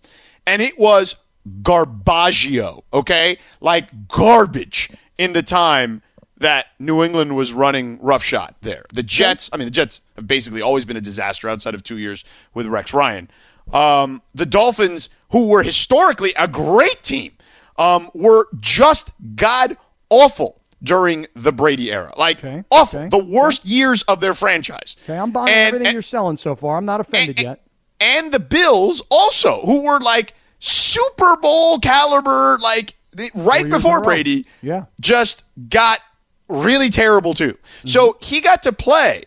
And 0.46 0.62
it 0.62 0.78
was 0.78 1.16
garbaggio, 1.62 2.84
okay? 2.92 3.38
Like 3.60 4.06
garbage 4.06 4.92
in 5.16 5.32
the 5.32 5.42
time 5.42 6.02
that 6.36 6.66
New 6.78 7.02
England 7.02 7.34
was 7.34 7.52
running 7.52 7.98
roughshod 8.00 8.54
there. 8.62 8.84
The 8.92 9.02
Jets, 9.02 9.50
I 9.52 9.56
mean, 9.56 9.66
the 9.66 9.72
Jets 9.72 10.00
have 10.14 10.28
basically 10.28 10.62
always 10.62 10.84
been 10.84 10.96
a 10.96 11.00
disaster 11.00 11.48
outside 11.48 11.74
of 11.74 11.82
two 11.82 11.98
years 11.98 12.24
with 12.54 12.68
Rex 12.68 12.94
Ryan. 12.94 13.28
Um, 13.72 14.22
the 14.32 14.46
Dolphins, 14.46 15.08
who 15.32 15.48
were 15.48 15.64
historically 15.64 16.32
a 16.38 16.46
great 16.46 17.02
team, 17.02 17.32
um, 17.76 18.10
were 18.14 18.46
just 18.60 19.10
god 19.34 19.76
awful 20.08 20.57
during 20.82 21.26
the 21.34 21.52
Brady 21.52 21.90
era. 21.92 22.12
Like 22.16 22.38
Okay, 22.38 22.64
awful. 22.70 23.00
okay, 23.00 23.08
The 23.08 23.18
worst 23.24 23.64
years 23.64 24.02
of 24.02 24.20
their 24.20 24.34
franchise. 24.34 24.96
Okay, 25.04 25.18
I'm 25.18 25.30
buying 25.30 25.48
And- 25.48 25.66
everything 25.68 25.86
and- 25.88 25.92
you're 25.94 26.02
selling 26.02 26.36
so 26.36 26.54
far. 26.54 26.76
I'm 26.76 26.84
not 26.84 27.00
offended 27.00 27.38
and, 27.38 27.44
yet. 27.46 27.60
and 28.00 28.32
the 28.32 28.38
Bills 28.40 29.02
also, 29.10 29.60
who 29.62 29.82
were 29.82 29.98
like 30.00 30.34
Super 30.60 31.36
Bowl 31.36 31.78
caliber, 31.78 32.58
like 32.62 32.94
the, 33.12 33.30
right 33.34 33.68
before. 33.68 34.00
Brady, 34.02 34.46
Yeah. 34.62 34.84
just 35.00 35.44
got 35.68 35.98
really 36.48 36.90
terrible 36.90 37.34
too. 37.34 37.52
Mm-hmm. 37.52 37.88
So 37.88 38.16
he 38.20 38.40
got 38.40 38.62
to 38.64 38.72
play 38.72 39.24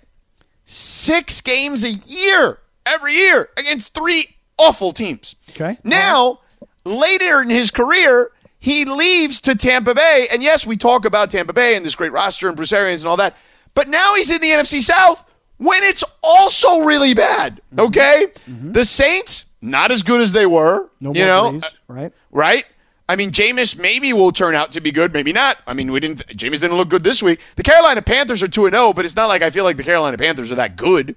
six 0.65 1.41
games 1.41 1.83
a 1.83 1.91
year 1.91 2.59
every 2.85 3.13
year 3.13 3.49
against 3.57 3.93
three 3.93 4.37
awful 4.57 4.91
teams. 4.93 5.35
Okay. 5.51 5.77
Now, 5.83 6.39
later 6.85 7.41
in 7.41 7.49
his 7.49 7.71
career, 7.71 8.31
he 8.61 8.85
leaves 8.85 9.41
to 9.41 9.55
Tampa 9.55 9.95
Bay. 9.95 10.27
And 10.31 10.43
yes, 10.43 10.67
we 10.67 10.77
talk 10.77 11.03
about 11.03 11.31
Tampa 11.31 11.51
Bay 11.51 11.75
and 11.75 11.83
this 11.83 11.95
great 11.95 12.11
roster 12.11 12.47
and 12.47 12.55
Bruce 12.55 12.71
Arians 12.71 13.01
and 13.01 13.09
all 13.09 13.17
that. 13.17 13.35
But 13.73 13.87
now 13.87 14.13
he's 14.13 14.29
in 14.29 14.39
the 14.39 14.51
NFC 14.51 14.81
South 14.81 15.25
when 15.57 15.81
it's 15.83 16.03
also 16.23 16.81
really 16.81 17.15
bad. 17.15 17.59
Mm-hmm. 17.73 17.87
Okay? 17.87 18.27
The 18.47 18.85
Saints, 18.85 19.45
not 19.63 19.91
as 19.91 20.03
good 20.03 20.21
as 20.21 20.31
they 20.31 20.45
were. 20.45 20.91
No 20.99 21.11
you 21.11 21.25
know, 21.25 21.59
right? 21.87 22.13
right? 22.29 22.65
I 23.09 23.15
mean, 23.15 23.31
Jameis 23.31 23.79
maybe 23.79 24.13
will 24.13 24.31
turn 24.31 24.53
out 24.53 24.71
to 24.73 24.79
be 24.79 24.91
good, 24.91 25.11
maybe 25.11 25.33
not. 25.33 25.57
I 25.65 25.73
mean, 25.73 25.91
we 25.91 25.99
didn't. 25.99 26.27
Jameis 26.27 26.61
didn't 26.61 26.77
look 26.77 26.89
good 26.89 27.03
this 27.03 27.23
week. 27.23 27.41
The 27.55 27.63
Carolina 27.63 28.03
Panthers 28.03 28.43
are 28.43 28.47
two 28.47 28.67
and 28.67 28.75
zero, 28.75 28.93
but 28.93 29.05
it's 29.05 29.15
not 29.15 29.25
like 29.25 29.41
I 29.41 29.49
feel 29.49 29.63
like 29.63 29.77
the 29.77 29.83
Carolina 29.83 30.17
Panthers 30.17 30.51
are 30.51 30.55
that 30.55 30.75
good. 30.75 31.15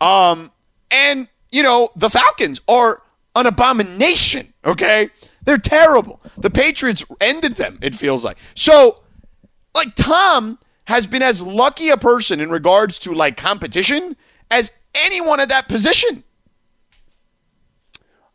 Um, 0.00 0.50
and 0.90 1.28
you 1.52 1.62
know, 1.62 1.90
the 1.94 2.08
Falcons 2.08 2.62
are 2.66 3.02
an 3.36 3.46
abomination. 3.46 4.54
Okay, 4.64 5.10
they're 5.46 5.56
terrible. 5.56 6.20
The 6.36 6.50
Patriots 6.50 7.04
ended 7.20 7.54
them. 7.54 7.78
It 7.80 7.94
feels 7.94 8.24
like 8.24 8.36
so. 8.54 9.02
Like 9.74 9.94
Tom 9.94 10.58
has 10.86 11.06
been 11.06 11.22
as 11.22 11.42
lucky 11.42 11.88
a 11.88 11.96
person 11.96 12.40
in 12.40 12.50
regards 12.50 12.98
to 13.00 13.14
like 13.14 13.36
competition 13.36 14.16
as 14.50 14.70
anyone 14.94 15.40
at 15.40 15.48
that 15.48 15.68
position. 15.68 16.24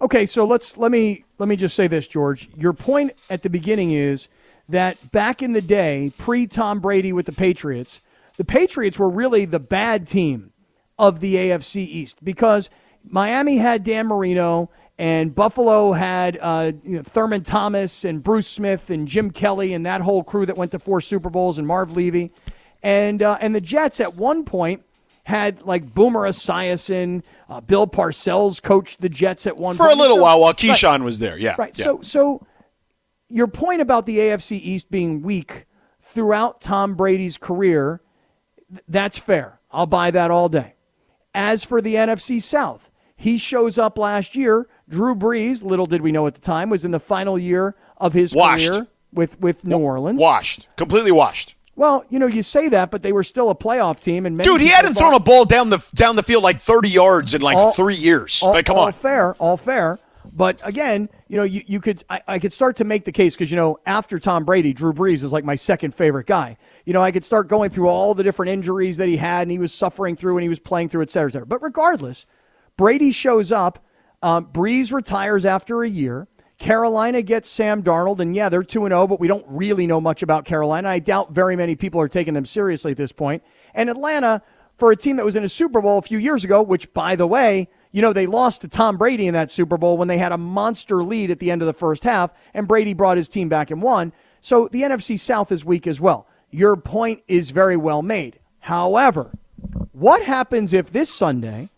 Okay, 0.02 0.26
so 0.26 0.46
let's 0.46 0.78
let 0.78 0.92
me 0.92 1.26
let 1.38 1.50
me 1.50 1.56
just 1.56 1.76
say 1.76 1.88
this, 1.88 2.08
George. 2.08 2.50
Your 2.58 2.74
point 2.74 3.14
at 3.30 3.44
the 3.44 3.50
beginning 3.50 3.92
is 3.92 4.28
that 4.70 5.12
back 5.12 5.42
in 5.42 5.54
the 5.54 5.62
day, 5.62 6.14
pre 6.18 6.48
Tom 6.48 6.80
Brady 6.80 7.12
with 7.12 7.26
the 7.26 7.34
Patriots, 7.34 8.02
the 8.38 8.46
Patriots 8.46 8.98
were 8.98 9.10
really 9.10 9.46
the 9.46 9.60
bad 9.60 10.08
team 10.08 10.54
of 10.98 11.20
the 11.20 11.36
AFC 11.36 11.78
East 11.78 12.24
because 12.24 12.70
Miami 13.04 13.58
had 13.58 13.84
Dan 13.84 14.08
Marino 14.08 14.70
and 15.02 15.34
Buffalo 15.34 15.94
had 15.94 16.38
uh, 16.40 16.74
you 16.84 16.98
know, 16.98 17.02
Thurman 17.02 17.42
Thomas 17.42 18.06
and 18.06 18.22
Bruce 18.22 18.46
Smith 18.48 18.92
and 18.92 19.08
Jim 19.08 19.32
Kelly 19.32 19.74
and 19.74 19.84
that 19.88 20.02
whole 20.02 20.24
crew 20.24 20.46
that 20.46 20.56
went 20.58 20.70
to 20.72 20.80
four 20.80 21.02
Super 21.02 21.32
Bowls 21.32 21.58
and 21.58 21.66
Marv 21.66 21.96
Levy, 21.98 22.32
and 22.84 23.24
uh, 23.24 23.38
and 23.42 23.56
the 23.56 23.62
Jets 23.62 24.00
at 24.00 24.14
one 24.16 24.46
point 24.46 24.84
had 25.24 25.64
like 25.64 25.92
Boomer 25.94 26.22
Esiason, 26.22 27.24
uh, 27.50 27.62
Bill 27.62 27.88
Parcells 27.88 28.62
coached 28.62 29.02
the 29.02 29.10
Jets 29.10 29.48
at 29.48 29.58
one 29.58 29.76
point. 29.76 29.78
For 29.78 29.88
point. 29.88 30.00
a 30.00 30.02
little 30.02 30.18
So- 30.18 30.22
while, 30.24 30.40
while 30.40 30.50
Right. 30.52 30.58
Keyshawn 30.58 31.04
was 31.04 31.18
there, 31.20 31.38
yeah, 31.38 31.56
Right. 31.58 31.76
yeah. 31.78 31.84
So 31.84 32.02
so 32.02 32.46
your 33.28 33.48
point 33.48 33.82
about 33.82 34.06
the 34.06 34.18
AFC 34.20 34.58
East 34.58 34.92
being 34.92 35.22
weak 35.24 35.66
throughout 36.00 36.62
Tom 36.62 36.96
Brady's 36.96 37.38
career, 37.38 38.02
th- 38.70 38.84
that's 38.88 39.18
fair. 39.18 39.60
I'll 39.72 39.86
buy 39.88 40.12
that 40.12 40.30
all 40.32 40.50
day. 40.50 40.76
As 41.34 41.64
for 41.64 41.82
the 41.82 41.96
NFC 41.96 42.42
South, 42.42 42.90
he 43.16 43.38
shows 43.38 43.78
up 43.78 43.98
last 43.98 44.36
year. 44.36 44.68
Drew 44.92 45.16
Brees, 45.16 45.64
little 45.64 45.86
did 45.88 46.02
we 46.02 46.12
know 46.12 46.28
at 46.28 46.36
the 46.36 46.42
time, 46.42 46.70
was 46.70 46.86
in 46.86 46.92
the 46.92 47.00
final 47.00 47.40
year 47.40 47.76
of 47.98 48.14
his 48.14 48.36
Washed. 48.36 48.70
career 48.70 48.88
with 49.14 49.40
with 49.40 49.66
New 49.66 49.78
Orleans. 49.80 50.20
washed, 50.20 50.68
completely 50.76 51.12
washed. 51.12 51.56
Well, 51.76 52.04
you 52.10 52.20
know, 52.20 52.28
you 52.28 52.44
say 52.44 52.68
that, 52.70 52.92
but 52.92 53.02
they 53.02 53.14
were 53.14 53.24
still 53.24 53.50
a 53.50 53.56
playoff 53.56 54.00
team. 54.02 54.26
And 54.26 54.38
Dude, 54.38 54.62
he 54.62 54.68
hadn't 54.68 54.96
thrown 54.96 55.14
a 55.14 55.20
ball 55.20 55.46
down 55.46 55.70
the 55.70 55.84
down 55.96 56.16
the 56.18 56.24
field 56.24 56.44
like 56.44 56.62
30 56.62 56.90
yards 56.90 57.34
in 57.34 57.42
like 57.42 57.58
All- 57.58 57.72
three 57.74 57.96
years. 57.96 58.42
all, 58.44 58.52
like, 58.52 58.66
come 58.66 58.78
all 58.78 58.86
on. 58.88 58.94
fair, 58.94 59.34
all 59.36 59.58
fair. 59.58 59.98
But 60.34 60.60
again, 60.64 61.10
you 61.28 61.38
know, 61.38 61.44
you, 61.44 61.62
you 61.66 61.80
could 61.82 62.04
I, 62.10 62.22
I 62.28 62.40
could 62.40 62.54
start 62.54 62.76
to 62.76 62.84
make 62.84 63.06
the 63.06 63.12
case 63.12 63.36
because 63.36 63.50
you 63.50 63.58
know 63.58 63.80
after 63.86 64.20
Tom 64.20 64.44
Brady, 64.46 64.72
Drew 64.74 64.94
Brees 64.94 65.24
is 65.24 65.34
like 65.34 65.44
my 65.44 65.56
second 65.56 65.96
favorite 65.96 66.28
guy. 66.28 66.58
You 66.86 66.94
know, 66.94 67.02
I 67.02 67.12
could 67.12 67.26
start 67.26 67.48
going 67.48 67.70
through 67.72 67.88
all 67.88 68.14
the 68.14 68.24
different 68.24 68.52
injuries 68.52 68.98
that 68.98 69.08
he 69.08 69.18
had 69.18 69.44
and 69.44 69.52
he 69.52 69.58
was 69.58 69.74
suffering 69.74 70.16
through 70.16 70.38
and 70.38 70.44
he 70.44 70.50
was 70.50 70.60
playing 70.60 70.90
through, 70.90 71.02
et 71.02 71.10
cetera, 71.10 71.30
et 71.30 71.34
cetera. 71.34 71.48
But 71.48 71.64
regardless, 71.64 72.26
Brady 72.78 73.12
shows 73.12 73.52
up. 73.52 73.84
Um, 74.22 74.46
Brees 74.46 74.94
retires 74.94 75.46
after 75.46 75.84
a 75.84 75.90
year. 75.90 76.28
Carolina 76.60 77.24
gets 77.24 77.50
Sam 77.50 77.82
Darnold, 77.82 78.20
and 78.20 78.36
yeah, 78.36 78.48
they're 78.48 78.62
2 78.62 78.88
0, 78.88 79.08
but 79.08 79.20
we 79.20 79.28
don't 79.28 79.46
really 79.48 79.88
know 79.88 80.00
much 80.00 80.22
about 80.22 80.46
Carolina. 80.46 80.90
I 80.90 81.00
doubt 81.00 81.32
very 81.32 81.56
many 81.56 81.76
people 81.76 82.00
are 82.00 82.08
taking 82.08 82.36
them 82.36 82.46
seriously 82.46 82.92
at 82.92 82.98
this 82.98 83.12
point. 83.12 83.42
And 83.74 83.90
Atlanta, 83.90 84.44
for 84.78 84.92
a 84.92 84.96
team 84.96 85.16
that 85.16 85.26
was 85.26 85.36
in 85.36 85.44
a 85.44 85.50
Super 85.50 85.82
Bowl 85.82 85.98
a 85.98 86.04
few 86.04 86.20
years 86.20 86.44
ago, 86.44 86.62
which, 86.62 86.94
by 86.94 87.16
the 87.16 87.26
way, 87.26 87.68
you 87.92 88.04
know, 88.04 88.14
they 88.14 88.28
lost 88.28 88.62
to 88.62 88.68
Tom 88.68 88.98
Brady 88.98 89.26
in 89.26 89.34
that 89.34 89.50
Super 89.50 89.76
Bowl 89.76 89.98
when 89.98 90.08
they 90.08 90.20
had 90.20 90.32
a 90.32 90.38
monster 90.38 91.04
lead 91.04 91.32
at 91.32 91.40
the 91.40 91.50
end 91.50 91.64
of 91.64 91.66
the 91.66 91.74
first 91.74 92.04
half, 92.04 92.32
and 92.54 92.68
Brady 92.68 92.94
brought 92.94 93.18
his 93.18 93.28
team 93.28 93.50
back 93.50 93.72
and 93.72 93.82
won. 93.82 94.14
So 94.40 94.68
the 94.68 94.84
NFC 94.84 95.18
South 95.18 95.52
is 95.52 95.66
weak 95.66 95.88
as 95.88 96.00
well. 96.00 96.28
Your 96.52 96.78
point 96.78 97.24
is 97.28 97.50
very 97.50 97.76
well 97.76 98.04
made. 98.04 98.40
However, 98.60 99.32
what 99.94 100.22
happens 100.22 100.74
if 100.74 100.92
this 100.92 101.10
Sunday, 101.10 101.71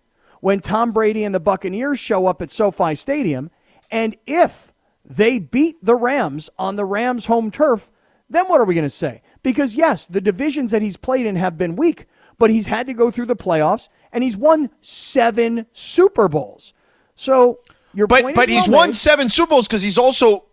when 0.44 0.60
Tom 0.60 0.91
Brady 0.91 1.24
and 1.24 1.34
the 1.34 1.39
Buccaneers 1.39 1.98
show 1.98 2.26
up 2.26 2.41
at 2.41 2.52
SoFi 2.52 2.96
Stadium, 2.96 3.50
and 3.89 4.18
if 4.28 4.74
they 5.06 5.39
beat 5.39 5.78
the 5.82 5.96
Rams 5.96 6.50
on 6.60 6.76
the 6.76 6.84
Rams' 6.84 7.28
home 7.28 7.50
turf, 7.50 7.89
then 8.30 8.50
what 8.50 8.60
are 8.60 8.66
we 8.66 8.76
going 8.76 8.84
to 8.84 8.89
say? 8.89 9.22
Because 9.41 9.78
yes, 9.78 10.06
the 10.06 10.20
divisions 10.20 10.72
that 10.72 10.82
he's 10.82 10.98
played 10.98 11.26
in 11.26 11.38
have 11.38 11.58
been 11.58 11.78
weak, 11.78 12.08
but 12.38 12.50
he's 12.50 12.68
had 12.68 12.88
to 12.88 12.94
go 12.94 13.10
through 13.10 13.28
the 13.28 13.38
playoffs 13.38 13.88
and 14.12 14.22
he's 14.22 14.36
won 14.36 14.70
seven 14.82 15.66
Super 15.72 16.28
Bowls. 16.28 16.74
So 17.16 17.60
your 17.94 18.08
But 18.08 18.36
but 18.36 18.50
he's 18.50 18.68
well 18.68 18.80
won 18.80 18.89
made. 18.89 18.96
seven 18.98 19.30
Super 19.30 19.52
Bowls 19.52 19.66
because 19.66 19.82
he's 19.82 19.98
also 19.98 20.44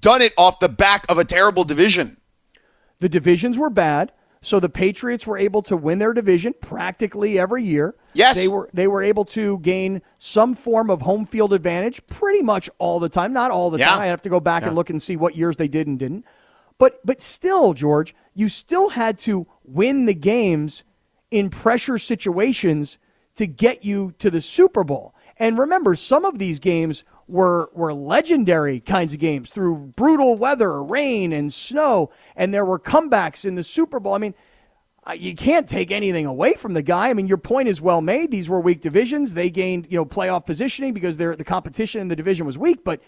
done 0.00 0.20
it 0.20 0.32
off 0.36 0.58
the 0.58 0.68
back 0.68 1.06
of 1.08 1.16
a 1.16 1.24
terrible 1.24 1.62
division. 1.62 2.16
The 2.98 3.08
divisions 3.08 3.56
were 3.56 3.70
bad, 3.70 4.10
so 4.40 4.60
the 4.60 4.68
Patriots 4.68 5.26
were 5.26 5.36
able 5.38 5.62
to 5.62 5.76
win 5.76 5.98
their 5.98 6.12
division 6.12 6.54
practically 6.60 7.38
every 7.38 7.64
year. 7.64 7.94
Yes. 8.12 8.36
they 8.36 8.48
were 8.48 8.68
they 8.72 8.86
were 8.88 9.02
able 9.02 9.24
to 9.26 9.58
gain 9.58 10.02
some 10.16 10.54
form 10.54 10.90
of 10.90 11.02
home 11.02 11.24
field 11.26 11.52
advantage 11.52 12.06
pretty 12.06 12.42
much 12.42 12.68
all 12.78 12.98
the 13.00 13.08
time. 13.08 13.32
Not 13.32 13.50
all 13.50 13.70
the 13.70 13.78
Yeah. 13.78 13.90
time. 13.90 14.00
I 14.00 14.06
have 14.06 14.22
to 14.22 14.28
go 14.28 14.40
back 14.40 14.64
and 14.64 14.74
look 14.74 14.90
and 14.90 15.00
see 15.00 15.16
what 15.16 15.36
years 15.36 15.56
they 15.56 15.68
did 15.68 15.86
and 15.86 15.98
didn't. 15.98 16.24
But 16.78 16.98
but 17.04 17.20
still, 17.20 17.74
George, 17.74 18.14
you 18.34 18.48
still 18.48 18.90
had 18.90 19.18
to 19.20 19.46
win 19.64 20.06
the 20.06 20.14
games 20.14 20.84
in 21.30 21.50
pressure 21.50 21.98
situations 21.98 22.98
to 23.34 23.46
get 23.46 23.84
you 23.84 24.12
to 24.18 24.30
the 24.30 24.40
Super 24.40 24.82
Bowl. 24.84 25.14
And 25.38 25.58
remember, 25.58 25.94
some 25.94 26.24
of 26.24 26.38
these 26.38 26.58
games 26.58 27.04
were 27.28 27.70
were 27.74 27.92
legendary 27.92 28.80
kinds 28.80 29.12
of 29.12 29.18
games 29.20 29.50
through 29.50 29.92
brutal 29.96 30.36
weather, 30.36 30.82
rain 30.82 31.32
and 31.32 31.52
snow, 31.52 32.10
and 32.34 32.52
there 32.54 32.64
were 32.64 32.78
comebacks 32.78 33.44
in 33.44 33.54
the 33.54 33.62
Super 33.62 34.00
Bowl. 34.00 34.14
I 34.14 34.18
mean, 34.18 34.34
you 35.16 35.34
can't 35.34 35.68
take 35.68 35.90
anything 35.90 36.26
away 36.26 36.54
from 36.54 36.74
the 36.74 36.82
guy. 36.82 37.08
I 37.10 37.14
mean, 37.14 37.28
your 37.28 37.38
point 37.38 37.68
is 37.68 37.80
well 37.80 38.00
made. 38.00 38.30
These 38.30 38.48
were 38.48 38.60
weak 38.60 38.80
divisions. 38.80 39.34
They 39.34 39.48
gained, 39.50 39.86
you 39.90 39.96
know, 39.96 40.04
playoff 40.04 40.44
positioning 40.46 40.92
because 40.92 41.16
they're, 41.16 41.34
the 41.36 41.44
competition 41.44 42.00
in 42.02 42.08
the 42.08 42.16
division 42.16 42.44
was 42.46 42.58
weak. 42.58 42.82
But 42.84 43.00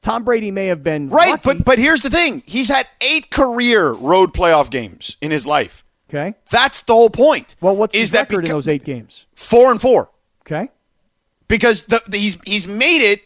Tom 0.00 0.24
Brady 0.24 0.50
may 0.50 0.66
have 0.66 0.82
been 0.82 1.08
Right, 1.10 1.30
lucky. 1.30 1.42
but 1.44 1.64
but 1.64 1.78
here's 1.78 2.00
the 2.02 2.10
thing: 2.10 2.42
he's 2.46 2.68
had 2.68 2.86
eight 3.00 3.30
career 3.30 3.92
road 3.92 4.32
playoff 4.34 4.70
games 4.70 5.16
in 5.20 5.30
his 5.30 5.46
life. 5.46 5.84
okay. 6.10 6.34
That's 6.50 6.80
the 6.82 6.92
whole 6.94 7.10
point. 7.10 7.56
Well, 7.60 7.76
what's 7.76 7.94
is 7.94 8.00
his 8.02 8.10
that 8.12 8.28
record 8.30 8.44
in 8.46 8.50
those 8.50 8.68
eight 8.68 8.84
games? 8.84 9.26
Four 9.34 9.70
and 9.70 9.80
four, 9.80 10.10
Okay. 10.46 10.70
because 11.48 11.82
the, 11.82 12.02
the- 12.08 12.18
he's 12.18 12.36
he's 12.44 12.66
made 12.66 13.02
it 13.02 13.22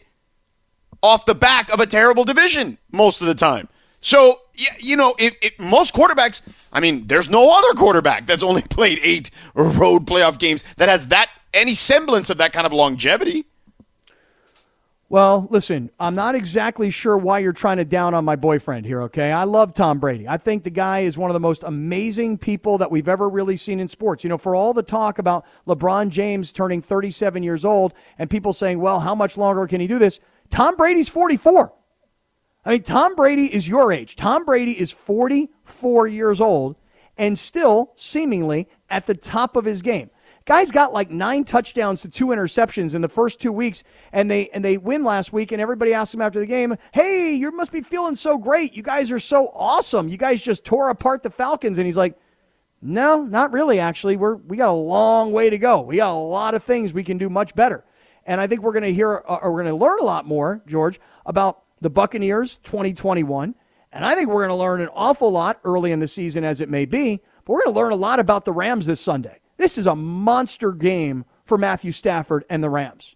off 1.01 1.25
the 1.25 1.35
back 1.35 1.71
of 1.73 1.79
a 1.79 1.85
terrible 1.85 2.23
division 2.23 2.77
most 2.91 3.21
of 3.21 3.27
the 3.27 3.35
time. 3.35 3.67
So 4.01 4.39
you 4.79 4.95
know, 4.95 5.15
if, 5.19 5.35
if 5.41 5.59
most 5.59 5.93
quarterbacks, 5.93 6.41
I 6.71 6.79
mean, 6.79 7.07
there's 7.07 7.29
no 7.29 7.57
other 7.57 7.73
quarterback 7.77 8.25
that's 8.25 8.43
only 8.43 8.61
played 8.69 8.99
eight 9.03 9.31
road 9.53 10.05
playoff 10.05 10.39
games 10.39 10.63
that 10.77 10.89
has 10.89 11.07
that 11.07 11.29
any 11.53 11.73
semblance 11.73 12.29
of 12.29 12.37
that 12.37 12.53
kind 12.53 12.65
of 12.65 12.73
longevity. 12.73 13.45
Well, 15.09 15.47
listen, 15.49 15.89
I'm 16.01 16.15
not 16.15 16.35
exactly 16.35 16.89
sure 16.89 17.17
why 17.17 17.39
you're 17.39 17.53
trying 17.53 17.77
to 17.77 17.85
down 17.85 18.13
on 18.13 18.25
my 18.25 18.35
boyfriend 18.35 18.85
here, 18.85 19.03
okay? 19.03 19.31
I 19.31 19.45
love 19.45 19.73
Tom 19.73 19.99
Brady. 19.99 20.27
I 20.27 20.35
think 20.35 20.65
the 20.65 20.69
guy 20.69 20.99
is 20.99 21.17
one 21.17 21.29
of 21.29 21.33
the 21.33 21.39
most 21.39 21.63
amazing 21.63 22.37
people 22.37 22.77
that 22.79 22.91
we've 22.91 23.07
ever 23.07 23.29
really 23.29 23.55
seen 23.55 23.79
in 23.79 23.87
sports. 23.87 24.25
You 24.25 24.29
know, 24.29 24.37
for 24.37 24.53
all 24.53 24.73
the 24.73 24.83
talk 24.83 25.17
about 25.17 25.45
LeBron 25.65 26.09
James 26.09 26.51
turning 26.51 26.81
37 26.81 27.41
years 27.41 27.63
old 27.63 27.93
and 28.17 28.29
people 28.29 28.51
saying, 28.51 28.79
well, 28.79 28.99
how 28.99 29.15
much 29.15 29.37
longer 29.37 29.65
can 29.65 29.79
he 29.79 29.87
do 29.87 29.97
this? 29.97 30.19
Tom 30.49 30.75
Brady's 30.75 31.09
44. 31.09 31.73
I 32.65 32.71
mean, 32.71 32.83
Tom 32.83 33.15
Brady 33.15 33.53
is 33.53 33.67
your 33.67 33.93
age. 33.93 34.15
Tom 34.15 34.43
Brady 34.43 34.77
is 34.77 34.91
44 34.91 36.07
years 36.07 36.41
old 36.41 36.75
and 37.17 37.37
still 37.37 37.91
seemingly 37.95 38.67
at 38.89 39.05
the 39.05 39.15
top 39.15 39.55
of 39.55 39.65
his 39.65 39.81
game. 39.81 40.09
Guy's 40.45 40.71
got 40.71 40.93
like 40.93 41.11
nine 41.11 41.43
touchdowns 41.43 42.01
to 42.03 42.09
two 42.09 42.27
interceptions 42.27 42.95
in 42.95 43.01
the 43.01 43.09
first 43.09 43.41
two 43.41 43.51
weeks, 43.51 43.83
and 44.13 44.31
they 44.31 44.47
and 44.49 44.63
they 44.63 44.77
win 44.77 45.03
last 45.03 45.33
week. 45.33 45.51
And 45.51 45.61
everybody 45.61 45.93
asked 45.93 46.13
him 46.13 46.21
after 46.21 46.39
the 46.39 46.45
game, 46.45 46.77
"Hey, 46.93 47.33
you 47.33 47.51
must 47.51 47.73
be 47.73 47.81
feeling 47.81 48.15
so 48.15 48.37
great. 48.37 48.73
You 48.73 48.81
guys 48.81 49.11
are 49.11 49.19
so 49.19 49.51
awesome. 49.53 50.07
You 50.07 50.15
guys 50.15 50.41
just 50.41 50.63
tore 50.63 50.89
apart 50.89 51.21
the 51.21 51.29
Falcons." 51.29 51.77
And 51.77 51.85
he's 51.85 51.97
like, 51.97 52.17
"No, 52.81 53.23
not 53.23 53.51
really. 53.51 53.79
Actually, 53.79 54.15
we're 54.15 54.35
we 54.35 54.55
got 54.55 54.69
a 54.69 54.71
long 54.71 55.33
way 55.33 55.49
to 55.49 55.57
go. 55.57 55.81
We 55.81 55.97
got 55.97 56.11
a 56.11 56.13
lot 56.13 56.55
of 56.55 56.63
things 56.63 56.93
we 56.93 57.03
can 57.03 57.17
do 57.17 57.29
much 57.29 57.53
better." 57.53 57.83
And 58.27 58.41
I 58.41 58.45
think 58.45 58.61
we're 58.61 58.73
going 58.73 58.83
to 58.83 58.93
hear, 58.93 59.23
uh, 59.27 59.39
or 59.41 59.51
we're 59.51 59.63
going 59.63 59.75
to 59.75 59.83
learn 59.83 59.99
a 59.99 60.03
lot 60.03 60.27
more, 60.27 60.61
George, 60.67 60.99
about 61.25 61.63
the 61.81 61.89
Buccaneers 61.89 62.57
2021. 62.57 63.55
And 63.93 64.05
I 64.05 64.13
think 64.13 64.27
we're 64.27 64.45
going 64.45 64.49
to 64.49 64.55
learn 64.55 64.81
an 64.81 64.89
awful 64.93 65.31
lot 65.31 65.59
early 65.63 65.91
in 65.91 65.99
the 65.99 66.07
season, 66.07 66.43
as 66.43 66.59
it 66.61 66.69
may 66.69 66.85
be. 66.85 67.21
But 67.45 67.53
we're 67.53 67.63
going 67.63 67.73
to 67.73 67.79
learn 67.79 67.93
a 67.93 67.95
lot 67.95 68.19
about 68.19 68.45
the 68.45 68.51
Rams 68.51 68.85
this 68.85 68.99
Sunday. 68.99 69.39
This 69.55 69.77
is 69.77 69.87
a 69.87 69.95
monster 69.95 70.73
game 70.73 71.25
for 71.45 71.57
Matthew 71.57 71.91
Stafford 71.91 72.43
and 72.49 72.61
the 72.61 72.69
Rams. 72.69 73.15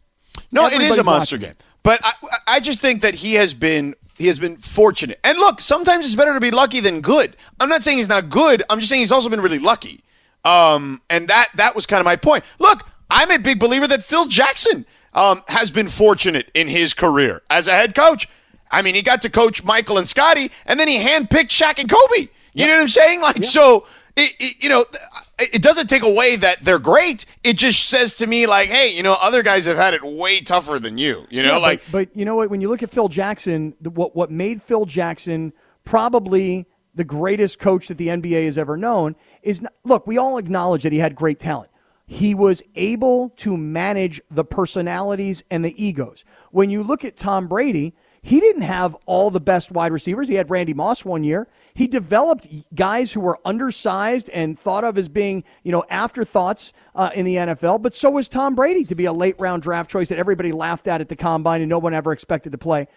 No, 0.52 0.66
it 0.68 0.82
is 0.82 0.98
a 0.98 1.04
monster 1.04 1.36
watching. 1.36 1.50
game. 1.50 1.58
But 1.84 2.00
I, 2.04 2.14
I 2.48 2.60
just 2.62 2.80
think 2.80 3.02
that 3.02 3.16
he 3.16 3.34
has 3.34 3.54
been 3.54 3.96
he 4.18 4.28
has 4.28 4.40
been 4.40 4.56
fortunate. 4.58 5.20
And 5.24 5.38
look, 5.40 5.62
sometimes 5.62 6.06
it's 6.06 6.16
better 6.16 6.34
to 6.34 6.40
be 6.40 6.52
lucky 6.52 6.80
than 6.80 7.02
good. 7.02 7.36
I'm 7.60 7.70
not 7.70 7.84
saying 7.84 7.98
he's 7.98 8.10
not 8.10 8.30
good. 8.30 8.64
I'm 8.70 8.80
just 8.80 8.90
saying 8.90 9.02
he's 9.02 9.12
also 9.12 9.30
been 9.30 9.42
really 9.42 9.60
lucky. 9.60 10.04
Um, 10.46 11.02
and 11.10 11.28
that 11.28 11.50
that 11.56 11.76
was 11.76 11.86
kind 11.86 12.00
of 12.00 12.06
my 12.06 12.16
point. 12.16 12.44
Look, 12.60 12.88
I'm 13.10 13.30
a 13.30 13.40
big 13.40 13.60
believer 13.60 13.88
that 13.88 14.04
Phil 14.04 14.26
Jackson 14.26 14.86
um, 15.14 15.44
has 15.48 15.72
been 15.72 15.88
fortunate 15.88 16.50
in 16.54 16.68
his 16.68 16.94
career 16.94 17.42
as 17.50 17.68
a 17.68 17.72
head 17.72 17.96
coach. 17.96 18.28
I 18.70 18.82
mean, 18.82 18.96
he 18.96 19.02
got 19.02 19.22
to 19.24 19.30
coach 19.30 19.64
Michael 19.64 19.98
and 19.98 20.08
Scottie, 20.08 20.52
and 20.66 20.80
then 20.80 20.88
he 20.88 21.00
handpicked 21.00 21.50
Shaq 21.50 21.80
and 21.80 21.90
Kobe. 21.90 22.30
You 22.54 22.68
know 22.68 22.76
what 22.76 22.82
I'm 22.82 22.88
saying? 22.88 23.22
Like, 23.22 23.44
so 23.44 23.86
it, 24.16 24.34
it, 24.40 24.64
you 24.64 24.70
know, 24.70 24.82
it 24.82 25.56
it 25.56 25.62
doesn't 25.62 25.88
take 25.88 26.04
away 26.04 26.36
that 26.38 26.64
they're 26.64 26.80
great. 26.80 27.26
It 27.44 27.58
just 27.58 27.88
says 27.88 28.16
to 28.16 28.28
me, 28.28 28.46
like, 28.46 28.70
hey, 28.70 28.96
you 28.96 29.04
know, 29.04 29.16
other 29.22 29.42
guys 29.44 29.66
have 29.66 29.78
had 29.78 29.94
it 29.94 30.04
way 30.04 30.42
tougher 30.42 30.80
than 30.80 30.98
you. 30.98 31.26
You 31.30 31.44
know, 31.44 31.54
Yeah, 31.54 31.58
like, 31.58 31.82
but, 31.92 32.10
but 32.10 32.18
you 32.18 32.26
know 32.26 32.36
what? 32.36 32.50
When 32.50 32.62
you 32.62 32.70
look 32.70 32.84
at 32.84 32.90
Phil 32.90 33.08
Jackson, 33.08 33.76
the, 33.82 33.90
what 33.90 34.16
what 34.16 34.30
made 34.30 34.62
Phil 34.62 34.86
Jackson 34.86 35.54
probably 35.84 36.68
the 36.94 37.04
greatest 37.04 37.58
coach 37.58 37.88
that 37.88 37.98
the 37.98 38.10
NBA 38.10 38.46
has 38.46 38.58
ever 38.58 38.78
known 38.78 39.16
is 39.42 39.62
not, 39.62 39.74
look. 39.84 40.06
We 40.06 40.18
all 40.18 40.38
acknowledge 40.38 40.84
that 40.84 40.92
he 40.92 41.00
had 41.00 41.16
great 41.16 41.40
talent. 41.40 41.71
He 42.12 42.36
was 42.36 42.62
able 42.76 43.30
to 43.38 43.56
manage 43.56 44.20
the 44.30 44.44
personalities 44.44 45.46
and 45.50 45.64
the 45.64 45.82
egos. 45.82 46.26
When 46.52 46.70
you 46.70 46.84
look 46.84 47.06
at 47.06 47.16
Tom 47.16 47.48
Brady, 47.48 47.94
he 48.22 48.42
didn't 48.42 48.64
have 48.64 48.98
all 49.06 49.32
the 49.32 49.40
best 49.40 49.72
wide 49.72 49.94
receivers. 49.94 50.28
He 50.28 50.36
had 50.36 50.50
Randy 50.50 50.74
Moss 50.74 51.06
one 51.06 51.24
year. 51.24 51.48
He 51.74 51.88
developed 51.88 52.50
guys 52.76 53.14
who 53.14 53.22
were 53.22 53.40
undersized 53.46 54.30
and 54.32 54.60
thought 54.60 54.84
of 54.84 54.98
as 54.98 55.08
being, 55.08 55.46
you 55.64 55.72
know, 55.72 55.86
afterthoughts 55.90 56.74
uh, 56.96 57.12
in 57.16 57.24
the 57.24 57.36
NFL. 57.36 57.82
But 57.82 57.94
so 57.94 58.12
was 58.12 58.28
Tom 58.28 58.56
Brady 58.56 58.84
to 58.84 58.96
be 58.96 59.06
a 59.06 59.14
late 59.14 59.40
round 59.40 59.64
draft 59.64 59.90
choice 59.90 60.10
that 60.10 60.20
everybody 60.20 60.52
laughed 60.52 60.90
at 60.90 61.00
at 61.00 61.08
the 61.08 61.16
combine 61.16 61.62
and 61.62 61.70
no 61.70 61.80
one 61.80 61.94
ever 61.94 62.12
expected 62.12 62.52
to 62.52 62.58
play. 62.58 62.90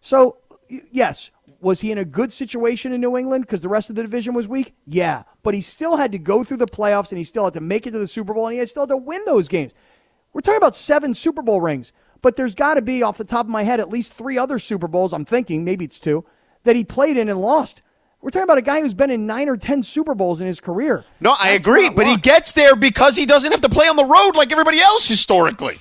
So, 0.00 0.38
yes, 0.90 1.30
was 1.64 1.80
he 1.80 1.90
in 1.90 1.98
a 1.98 2.04
good 2.04 2.32
situation 2.32 2.92
in 2.92 3.00
New 3.00 3.16
England 3.16 3.44
because 3.44 3.62
the 3.62 3.68
rest 3.68 3.90
of 3.90 3.96
the 3.96 4.02
division 4.02 4.34
was 4.34 4.46
weak? 4.46 4.74
Yeah, 4.86 5.24
but 5.42 5.54
he 5.54 5.60
still 5.60 5.96
had 5.96 6.12
to 6.12 6.18
go 6.18 6.44
through 6.44 6.58
the 6.58 6.66
playoffs 6.66 7.10
and 7.10 7.18
he 7.18 7.24
still 7.24 7.44
had 7.44 7.54
to 7.54 7.60
make 7.60 7.86
it 7.86 7.92
to 7.92 7.98
the 7.98 8.06
Super 8.06 8.34
Bowl 8.34 8.46
and 8.46 8.52
he 8.52 8.58
had 8.58 8.68
still 8.68 8.82
had 8.82 8.90
to 8.90 8.96
win 8.96 9.22
those 9.26 9.48
games. 9.48 9.72
We're 10.32 10.40
talking 10.42 10.58
about 10.58 10.74
seven 10.74 11.14
Super 11.14 11.42
Bowl 11.42 11.60
rings, 11.60 11.92
but 12.20 12.36
there's 12.36 12.54
got 12.54 12.74
to 12.74 12.82
be, 12.82 13.02
off 13.02 13.18
the 13.18 13.24
top 13.24 13.46
of 13.46 13.50
my 13.50 13.62
head, 13.62 13.80
at 13.80 13.88
least 13.88 14.14
three 14.14 14.36
other 14.36 14.58
Super 14.58 14.88
Bowls, 14.88 15.12
I'm 15.12 15.24
thinking, 15.24 15.64
maybe 15.64 15.84
it's 15.84 15.98
two, 16.00 16.24
that 16.64 16.76
he 16.76 16.84
played 16.84 17.16
in 17.16 17.28
and 17.28 17.40
lost. 17.40 17.82
We're 18.20 18.30
talking 18.30 18.44
about 18.44 18.58
a 18.58 18.62
guy 18.62 18.80
who's 18.80 18.94
been 18.94 19.10
in 19.10 19.26
nine 19.26 19.48
or 19.48 19.56
10 19.56 19.82
Super 19.82 20.14
Bowls 20.14 20.40
in 20.40 20.46
his 20.46 20.58
career. 20.60 21.04
no, 21.20 21.34
I 21.38 21.52
That's 21.52 21.66
agree. 21.66 21.84
not 21.84 21.96
But 21.96 22.06
he 22.06 22.16
gets 22.16 22.52
there 22.52 22.74
because 22.74 23.16
he 23.16 23.26
doesn't 23.26 23.52
have 23.52 23.60
to 23.60 23.68
play 23.68 23.86
on 23.86 23.96
the 23.96 24.04
road 24.04 24.34
like 24.34 24.50
everybody 24.50 24.80
else 24.80 25.06
historically. 25.08 25.78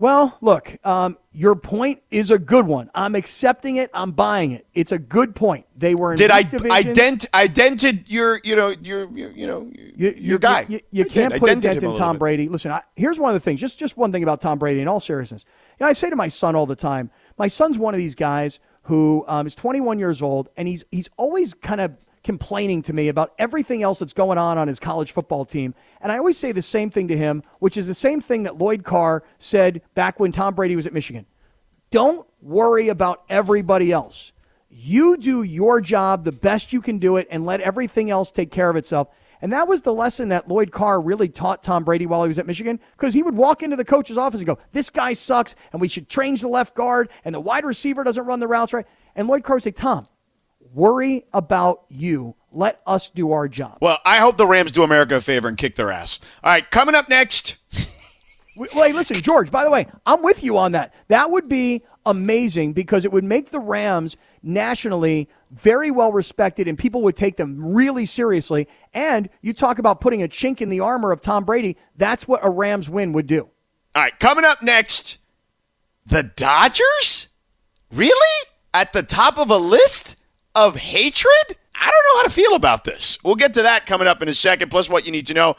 Well, 0.00 0.38
look, 0.40 0.78
um, 0.86 1.18
your 1.32 1.56
point 1.56 2.02
is 2.10 2.30
a 2.30 2.38
good 2.38 2.66
one. 2.66 2.88
I'm 2.94 3.16
accepting 3.16 3.76
it. 3.76 3.90
I'm 3.92 4.12
buying 4.12 4.52
it. 4.52 4.64
It's 4.72 4.92
a 4.92 4.98
good 4.98 5.34
point. 5.34 5.66
They 5.76 5.96
were 5.96 6.12
in 6.12 6.18
Did 6.18 6.30
I 6.30 6.44
ident 6.44 7.26
idented 7.30 8.04
your 8.06 8.40
you 8.44 8.54
know 8.54 8.68
your, 8.80 9.10
your 9.10 9.30
you 9.32 9.46
know 9.46 9.70
You- 9.96 10.14
your 10.16 10.38
guy? 10.38 10.66
You, 10.68 10.80
you 10.92 11.04
can't 11.04 11.32
did. 11.32 11.40
put 11.40 11.50
a 11.50 11.56
dent 11.56 11.82
in 11.82 11.94
Tom 11.94 12.14
bit. 12.14 12.20
Brady. 12.20 12.48
Listen, 12.48 12.70
I, 12.70 12.82
here's 12.94 13.18
one 13.18 13.30
of 13.30 13.34
the 13.34 13.40
things. 13.40 13.60
Just 13.60 13.76
just 13.78 13.96
one 13.96 14.12
thing 14.12 14.22
about 14.22 14.40
Tom 14.40 14.58
Brady. 14.58 14.80
In 14.80 14.86
all 14.88 15.00
seriousness, 15.00 15.44
you 15.80 15.84
know, 15.84 15.90
I 15.90 15.94
say 15.94 16.10
to 16.10 16.16
my 16.16 16.28
son 16.28 16.54
all 16.54 16.66
the 16.66 16.76
time. 16.76 17.10
My 17.36 17.48
son's 17.48 17.76
one 17.76 17.92
of 17.92 17.98
these 17.98 18.14
guys 18.14 18.60
who 18.82 19.24
um, 19.28 19.46
is 19.46 19.54
21 19.54 19.98
years 19.98 20.22
old, 20.22 20.48
and 20.56 20.68
he's 20.68 20.84
he's 20.92 21.10
always 21.16 21.54
kind 21.54 21.80
of 21.80 21.96
complaining 22.28 22.82
to 22.82 22.92
me 22.92 23.08
about 23.08 23.32
everything 23.38 23.82
else 23.82 24.00
that's 24.00 24.12
going 24.12 24.36
on 24.36 24.58
on 24.58 24.68
his 24.68 24.78
college 24.78 25.12
football 25.12 25.46
team. 25.46 25.74
And 26.02 26.12
I 26.12 26.18
always 26.18 26.36
say 26.36 26.52
the 26.52 26.60
same 26.60 26.90
thing 26.90 27.08
to 27.08 27.16
him, 27.16 27.42
which 27.58 27.78
is 27.78 27.86
the 27.86 27.94
same 27.94 28.20
thing 28.20 28.42
that 28.42 28.58
Lloyd 28.58 28.84
Carr 28.84 29.24
said 29.38 29.80
back 29.94 30.20
when 30.20 30.30
Tom 30.30 30.54
Brady 30.54 30.76
was 30.76 30.86
at 30.86 30.92
Michigan. 30.92 31.24
Don't 31.90 32.28
worry 32.42 32.90
about 32.90 33.24
everybody 33.30 33.92
else. 33.92 34.34
You 34.68 35.16
do 35.16 35.42
your 35.42 35.80
job 35.80 36.24
the 36.24 36.32
best 36.32 36.70
you 36.70 36.82
can 36.82 36.98
do 36.98 37.16
it 37.16 37.26
and 37.30 37.46
let 37.46 37.62
everything 37.62 38.10
else 38.10 38.30
take 38.30 38.50
care 38.50 38.68
of 38.68 38.76
itself. 38.76 39.08
And 39.40 39.54
that 39.54 39.66
was 39.66 39.80
the 39.80 39.94
lesson 39.94 40.28
that 40.28 40.48
Lloyd 40.48 40.70
Carr 40.70 41.00
really 41.00 41.30
taught 41.30 41.62
Tom 41.62 41.82
Brady 41.82 42.04
while 42.04 42.24
he 42.24 42.28
was 42.28 42.38
at 42.38 42.46
Michigan 42.46 42.78
because 42.92 43.14
he 43.14 43.22
would 43.22 43.38
walk 43.38 43.62
into 43.62 43.76
the 43.76 43.86
coach's 43.86 44.18
office 44.18 44.40
and 44.40 44.46
go, 44.46 44.58
This 44.72 44.90
guy 44.90 45.14
sucks, 45.14 45.56
and 45.72 45.80
we 45.80 45.88
should 45.88 46.10
change 46.10 46.42
the 46.42 46.48
left 46.48 46.74
guard, 46.74 47.08
and 47.24 47.34
the 47.34 47.40
wide 47.40 47.64
receiver 47.64 48.04
doesn't 48.04 48.26
run 48.26 48.40
the 48.40 48.48
routes 48.48 48.74
right. 48.74 48.84
And 49.16 49.28
Lloyd 49.28 49.44
Carr 49.44 49.56
would 49.56 49.62
say, 49.62 49.70
Tom, 49.70 50.08
worry 50.72 51.24
about 51.32 51.82
you. 51.88 52.34
Let 52.50 52.80
us 52.86 53.10
do 53.10 53.32
our 53.32 53.48
job. 53.48 53.78
Well, 53.80 53.98
I 54.04 54.16
hope 54.16 54.36
the 54.36 54.46
Rams 54.46 54.72
do 54.72 54.82
America 54.82 55.16
a 55.16 55.20
favor 55.20 55.48
and 55.48 55.56
kick 55.56 55.76
their 55.76 55.90
ass. 55.90 56.18
All 56.42 56.50
right, 56.52 56.68
coming 56.70 56.94
up 56.94 57.08
next. 57.08 57.56
Wait, 58.56 58.74
wait, 58.74 58.92
listen, 58.92 59.20
George, 59.22 59.52
by 59.52 59.62
the 59.62 59.70
way, 59.70 59.86
I'm 60.04 60.20
with 60.20 60.42
you 60.42 60.58
on 60.58 60.72
that. 60.72 60.92
That 61.06 61.30
would 61.30 61.48
be 61.48 61.84
amazing 62.04 62.72
because 62.72 63.04
it 63.04 63.12
would 63.12 63.22
make 63.22 63.50
the 63.50 63.60
Rams 63.60 64.16
nationally 64.42 65.28
very 65.52 65.92
well 65.92 66.10
respected 66.10 66.66
and 66.66 66.76
people 66.76 67.02
would 67.02 67.14
take 67.14 67.36
them 67.36 67.72
really 67.72 68.04
seriously. 68.04 68.66
And 68.92 69.28
you 69.42 69.52
talk 69.52 69.78
about 69.78 70.00
putting 70.00 70.24
a 70.24 70.28
chink 70.28 70.60
in 70.60 70.70
the 70.70 70.80
armor 70.80 71.12
of 71.12 71.20
Tom 71.20 71.44
Brady, 71.44 71.76
that's 71.96 72.26
what 72.26 72.40
a 72.42 72.50
Rams 72.50 72.90
win 72.90 73.12
would 73.12 73.28
do. 73.28 73.48
All 73.94 74.02
right, 74.02 74.18
coming 74.18 74.44
up 74.44 74.60
next, 74.60 75.18
the 76.04 76.24
Dodgers? 76.24 77.28
Really? 77.92 78.46
At 78.74 78.92
the 78.92 79.04
top 79.04 79.38
of 79.38 79.50
a 79.50 79.56
list 79.56 80.16
of 80.58 80.74
hatred? 80.74 81.56
I 81.80 81.88
don't 81.88 82.04
know 82.14 82.18
how 82.18 82.22
to 82.24 82.30
feel 82.30 82.54
about 82.54 82.82
this. 82.82 83.18
We'll 83.22 83.36
get 83.36 83.54
to 83.54 83.62
that 83.62 83.86
coming 83.86 84.08
up 84.08 84.20
in 84.20 84.28
a 84.28 84.34
second, 84.34 84.70
plus 84.70 84.88
what 84.88 85.06
you 85.06 85.12
need 85.12 85.28
to 85.28 85.34
know 85.34 85.54